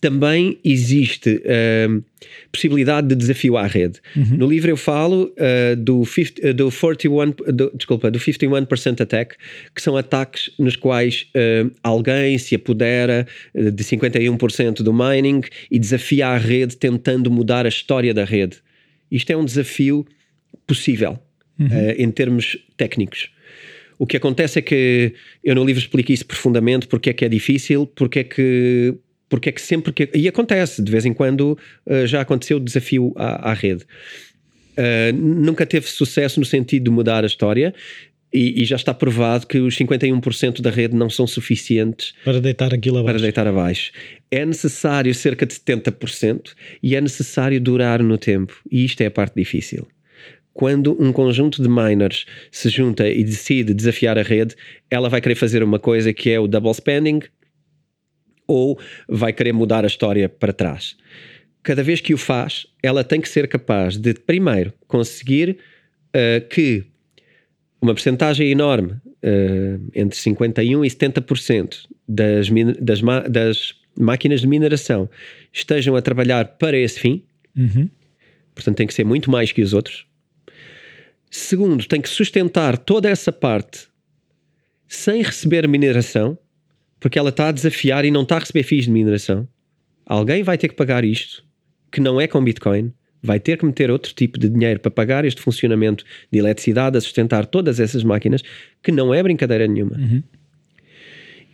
também 0.01 0.59
existe 0.64 1.37
uh, 1.37 2.05
possibilidade 2.51 3.09
de 3.09 3.14
desafio 3.14 3.57
à 3.57 3.66
rede. 3.66 4.01
Uhum. 4.16 4.37
No 4.39 4.47
livro 4.47 4.70
eu 4.70 4.76
falo 4.76 5.32
uh, 5.32 5.76
do, 5.76 6.05
50, 6.05 6.51
uh, 6.51 6.55
do 6.55 6.70
41, 6.70 7.30
do, 7.53 7.72
desculpa, 7.74 8.11
do 8.11 8.18
51% 8.18 9.01
attack, 9.01 9.37
que 9.74 9.82
são 9.82 9.97
ataques 9.97 10.51
nos 10.59 10.76
quais 10.76 11.26
alguém 11.82 12.39
se 12.39 12.55
apodera 12.55 13.26
de 13.55 13.85
51% 13.85 14.82
do 14.82 14.93
mining 14.93 15.43
e 15.70 15.78
desafia 15.78 16.28
a 16.28 16.37
rede 16.37 16.76
tentando 16.76 17.30
mudar 17.30 17.66
a 17.66 17.68
história 17.68 18.12
da 18.14 18.24
rede. 18.24 18.59
Isto 19.11 19.30
é 19.30 19.37
um 19.37 19.45
desafio 19.45 20.07
possível 20.66 21.18
uhum. 21.59 21.68
em 21.97 22.11
termos 22.11 22.57
técnicos. 22.76 23.30
O 23.99 24.07
que 24.07 24.16
acontece 24.16 24.59
é 24.59 24.62
que 24.62 25.14
eu 25.43 25.55
no 25.55 25.64
livro 25.64 25.80
explico 25.80 26.12
isso 26.12 26.26
profundamente, 26.26 26.87
porque 26.87 27.11
é 27.11 27.12
que 27.12 27.24
é 27.24 27.28
difícil, 27.28 27.87
porque 27.87 28.20
é 28.20 28.24
que 28.24 28.95
porque 29.35 29.49
é 29.49 29.53
que 29.53 29.61
sempre 29.61 29.93
que. 29.93 30.09
E 30.14 30.28
acontece, 30.28 30.80
de 30.80 30.93
vez 30.93 31.05
em 31.05 31.12
quando 31.12 31.59
uh, 31.87 32.07
já 32.07 32.20
aconteceu 32.20 32.59
o 32.59 32.61
desafio 32.61 33.12
à, 33.16 33.51
à 33.51 33.53
rede. 33.53 33.82
Uh, 34.78 35.12
nunca 35.12 35.66
teve 35.66 35.89
sucesso 35.89 36.39
no 36.39 36.47
sentido 36.47 36.85
de 36.85 36.91
mudar 36.93 37.24
a 37.24 37.26
história. 37.26 37.74
E, 38.32 38.62
e 38.62 38.64
já 38.64 38.76
está 38.76 38.95
provado 38.95 39.47
que 39.47 39.59
os 39.59 39.76
51% 39.76 40.61
da 40.61 40.70
rede 40.70 40.95
não 40.97 41.09
são 41.09 41.24
suficientes 41.24 42.14
para 42.24 42.41
deitar 42.41 42.74
aquilo 42.74 42.99
abaixo. 42.99 43.12
Para 43.12 43.22
deitar 43.22 43.47
abaixo. 43.47 43.93
É 44.30 44.45
necessário 44.45 45.12
cerca 45.14 45.47
de 45.47 45.55
70% 45.55 46.53
e 46.82 46.97
é 46.97 47.01
necessário 47.01 47.61
durar 47.61 48.03
no 48.03 48.18
tempo. 48.18 48.57
E 48.70 48.85
isto 48.85 49.01
é 49.03 49.07
a 49.07 49.11
parte 49.11 49.35
difícil 49.37 49.87
quando 50.53 50.97
um 51.03 51.12
conjunto 51.12 51.61
de 51.61 51.68
miners 51.68 52.24
se 52.53 52.68
junta 52.68 53.09
e 53.09 53.24
decide 53.24 53.74
desafiar 53.74 54.16
a 54.16 54.22
rede, 54.22 54.55
ela 54.89 55.09
vai 55.09 55.20
querer 55.20 55.35
fazer 55.35 55.64
uma 55.64 55.80
coisa 55.80 56.12
que 56.12 56.30
é 56.30 56.39
o 56.39 56.47
double 56.47 56.72
spending, 56.72 57.22
ou 58.47 58.78
vai 59.09 59.32
querer 59.32 59.53
mudar 59.53 59.84
a 59.84 59.86
história 59.86 60.28
para 60.28 60.53
trás. 60.53 60.97
Cada 61.62 61.82
vez 61.82 62.01
que 62.01 62.12
o 62.12 62.18
faz, 62.18 62.66
ela 62.82 63.03
tem 63.03 63.20
que 63.20 63.28
ser 63.28 63.49
capaz 63.49 63.97
de, 63.97 64.14
primeiro, 64.14 64.72
conseguir 64.86 65.59
uh, 66.11 66.47
que 66.49 66.84
uma 67.80 67.95
percentagem 67.95 68.51
enorme, 68.51 68.92
uh, 68.92 69.90
entre 69.95 70.18
51% 70.18 70.84
e 70.84 70.90
70% 70.90 71.86
das, 72.09 72.49
das, 72.80 73.01
das, 73.30 73.74
máquinas 73.97 74.40
de 74.40 74.47
mineração 74.49 75.09
estejam 75.53 75.95
a 75.95 76.03
trabalhar 76.03 76.45
para 76.59 76.76
esse 76.76 76.99
fim. 76.99 77.22
Uhum. 77.57 77.88
Portanto, 78.55 78.76
tem 78.76 78.86
que 78.86 78.95
ser 78.95 79.05
muito 79.05 79.30
mais 79.30 79.53
que 79.53 79.62
os 79.62 79.72
outros. 79.72 80.05
Segundo, 81.30 81.86
tem 81.86 82.01
que 82.01 82.09
sustentar 82.09 82.76
toda 82.76 83.09
essa 83.09 83.32
parte 83.32 83.88
sem 84.88 85.22
receber 85.22 85.66
mineração 85.68 86.38
porque 87.05 87.18
ela 87.18 87.28
está 87.28 87.48
a 87.48 87.52
desafiar 87.52 88.07
e 88.07 88.11
não 88.11 88.22
está 88.22 88.36
a 88.36 88.38
receber 88.38 88.62
FIIs 88.62 88.86
de 88.86 88.90
mineração. 88.90 89.46
Alguém 90.07 90.42
vai 90.42 90.57
ter 90.57 90.68
que 90.68 90.74
pagar 90.74 91.05
isto, 91.05 91.44
que 91.92 92.00
não 92.00 92.18
é 92.18 92.26
com 92.26 92.42
Bitcoin, 92.42 92.94
vai 93.22 93.38
ter 93.38 93.59
que 93.59 93.66
meter 93.66 93.90
outro 93.90 94.14
tipo 94.14 94.38
de 94.38 94.48
dinheiro 94.48 94.80
para 94.80 94.90
pagar 94.90 95.22
este 95.26 95.42
funcionamento 95.42 96.02
de 96.32 96.38
eletricidade, 96.38 96.96
a 96.96 97.00
sustentar 97.02 97.44
todas 97.44 97.78
essas 97.78 98.02
máquinas, 98.02 98.42
que 98.82 98.90
não 98.90 99.12
é 99.12 99.22
brincadeira 99.22 99.66
nenhuma. 99.66 99.98
Uhum. 99.98 100.22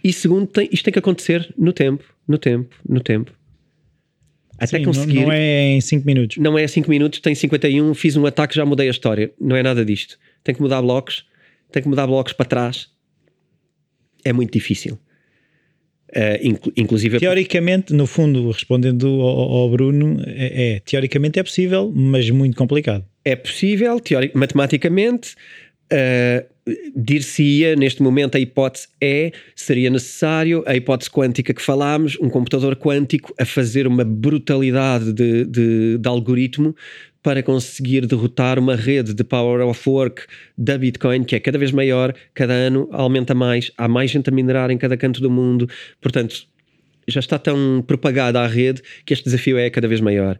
E 0.04 0.12
segundo, 0.12 0.46
tem, 0.46 0.68
isto 0.70 0.84
tem 0.84 0.92
que 0.92 1.00
acontecer 1.00 1.52
no 1.58 1.72
tempo, 1.72 2.04
no 2.28 2.38
tempo, 2.38 2.72
no 2.88 3.00
tempo. 3.00 3.34
Até 4.56 4.78
Sim, 4.78 4.84
conseguir. 4.84 5.14
Não, 5.14 5.22
não 5.24 5.32
é 5.32 5.62
em 5.72 5.80
5 5.80 6.06
minutos. 6.06 6.36
Não 6.36 6.56
é 6.56 6.62
em 6.62 6.68
5 6.68 6.88
minutos, 6.88 7.18
tem 7.18 7.34
51, 7.34 7.92
fiz 7.94 8.16
um 8.16 8.24
ataque, 8.24 8.54
já 8.54 8.64
mudei 8.64 8.86
a 8.86 8.92
história. 8.92 9.32
Não 9.40 9.56
é 9.56 9.64
nada 9.64 9.84
disto. 9.84 10.16
Tem 10.44 10.54
que 10.54 10.62
mudar 10.62 10.80
blocos, 10.80 11.26
tem 11.72 11.82
que 11.82 11.88
mudar 11.88 12.06
blocos 12.06 12.34
para 12.34 12.46
trás. 12.46 12.88
É 14.24 14.32
muito 14.32 14.52
difícil. 14.52 14.96
Uh, 16.10 16.70
inclusive 16.76 17.20
teoricamente, 17.20 17.92
no 17.92 18.04
fundo, 18.04 18.50
respondendo 18.50 19.06
ao, 19.20 19.52
ao 19.52 19.70
Bruno, 19.70 20.20
é, 20.26 20.74
é, 20.74 20.80
teoricamente 20.80 21.38
é 21.38 21.42
possível, 21.42 21.92
mas 21.94 22.28
muito 22.30 22.56
complicado. 22.56 23.04
É 23.24 23.36
possível, 23.36 24.00
teoric, 24.00 24.36
matematicamente, 24.36 25.36
uh, 25.92 26.44
dir-se-ia, 26.96 27.76
neste 27.76 28.02
momento, 28.02 28.36
a 28.36 28.40
hipótese 28.40 28.88
é, 29.00 29.30
seria 29.54 29.88
necessário, 29.88 30.64
a 30.66 30.74
hipótese 30.74 31.10
quântica 31.10 31.54
que 31.54 31.62
falámos, 31.62 32.18
um 32.20 32.28
computador 32.28 32.74
quântico 32.74 33.32
a 33.38 33.44
fazer 33.44 33.86
uma 33.86 34.04
brutalidade 34.04 35.12
de, 35.12 35.44
de, 35.44 35.98
de 35.98 36.08
algoritmo 36.08 36.74
para 37.22 37.42
conseguir 37.42 38.06
derrotar 38.06 38.58
uma 38.58 38.74
rede 38.74 39.12
de 39.12 39.22
power 39.22 39.66
of 39.66 39.88
work 39.88 40.22
da 40.56 40.78
Bitcoin 40.78 41.24
que 41.24 41.36
é 41.36 41.40
cada 41.40 41.58
vez 41.58 41.70
maior, 41.70 42.14
cada 42.34 42.52
ano 42.52 42.88
aumenta 42.92 43.34
mais, 43.34 43.70
há 43.76 43.86
mais 43.86 44.10
gente 44.10 44.28
a 44.28 44.32
minerar 44.32 44.70
em 44.70 44.78
cada 44.78 44.96
canto 44.96 45.20
do 45.20 45.30
mundo, 45.30 45.68
portanto 46.00 46.46
já 47.08 47.20
está 47.20 47.38
tão 47.38 47.82
propagada 47.86 48.40
a 48.40 48.46
rede 48.46 48.82
que 49.04 49.12
este 49.12 49.24
desafio 49.24 49.58
é 49.58 49.68
cada 49.68 49.88
vez 49.88 50.00
maior. 50.00 50.38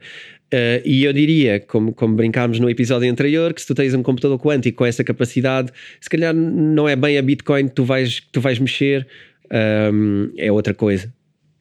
Uh, 0.52 0.82
e 0.84 1.04
eu 1.04 1.12
diria, 1.12 1.60
como, 1.60 1.92
como 1.92 2.14
brincámos 2.14 2.58
no 2.58 2.68
episódio 2.68 3.10
anterior, 3.10 3.54
que 3.54 3.60
se 3.60 3.66
tu 3.66 3.74
tens 3.74 3.94
um 3.94 4.02
computador 4.02 4.38
quântico 4.38 4.78
com 4.78 4.86
essa 4.86 5.04
capacidade, 5.04 5.72
se 6.00 6.10
calhar 6.10 6.34
não 6.34 6.88
é 6.88 6.96
bem 6.96 7.18
a 7.18 7.22
Bitcoin 7.22 7.68
que 7.68 7.74
tu 7.74 7.84
vais, 7.84 8.20
que 8.20 8.28
tu 8.32 8.40
vais 8.40 8.58
mexer, 8.58 9.06
um, 9.50 9.56
ehm, 9.56 10.32
é 10.36 10.50
outra 10.50 10.74
coisa 10.74 11.12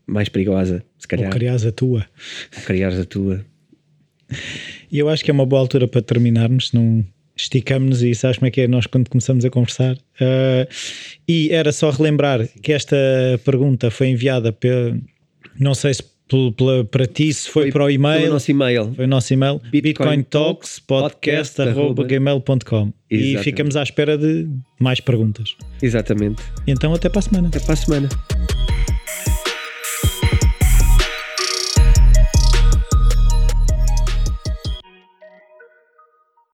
mais 0.07 0.27
perigosa, 0.27 0.83
se 0.97 1.07
calhar. 1.07 1.27
Ou 1.27 1.33
criares 1.33 1.65
a 1.65 1.71
tua. 1.71 2.05
Ou 2.57 2.63
criares 2.63 2.99
a 2.99 3.05
tua. 3.05 3.45
E 4.91 4.99
eu 4.99 5.09
acho 5.09 5.23
que 5.23 5.31
é 5.31 5.33
uma 5.33 5.45
boa 5.45 5.61
altura 5.61 5.87
para 5.87 6.01
terminarmos, 6.01 6.71
não 6.73 7.03
esticamos-nos 7.35 8.03
e 8.03 8.13
sabes 8.13 8.37
como 8.37 8.47
é 8.47 8.51
que 8.51 8.61
é 8.61 8.67
nós 8.67 8.85
quando 8.85 9.09
começamos 9.09 9.45
a 9.45 9.49
conversar. 9.49 9.95
Uh, 9.95 10.67
e 11.27 11.49
era 11.51 11.71
só 11.71 11.89
relembrar 11.89 12.47
que 12.61 12.73
esta 12.73 12.97
pergunta 13.45 13.89
foi 13.89 14.09
enviada 14.09 14.51
pelo, 14.51 14.99
não 15.57 15.73
sei 15.73 15.93
se 15.93 16.03
para 16.91 17.07
ti, 17.07 17.33
se 17.33 17.49
foi, 17.49 17.63
foi 17.63 17.71
para 17.71 17.85
o 17.85 17.89
e-mail. 17.89 18.19
Foi 18.19 18.29
o 18.29 18.33
nosso 18.33 18.51
e-mail. 18.51 18.93
Foi 18.93 19.05
o 19.05 19.07
nosso 19.07 19.33
e-mail. 19.33 19.61
E 23.09 23.37
ficamos 23.39 23.75
à 23.75 23.81
espera 23.81 24.17
de 24.17 24.47
mais 24.79 24.99
perguntas. 24.99 25.55
Exatamente. 25.81 26.43
Então 26.67 26.93
até 26.93 27.09
para 27.09 27.19
a 27.19 27.23
semana. 27.23 27.47
Até 27.47 27.59
para 27.59 27.73
a 27.73 27.77
semana. 27.77 28.09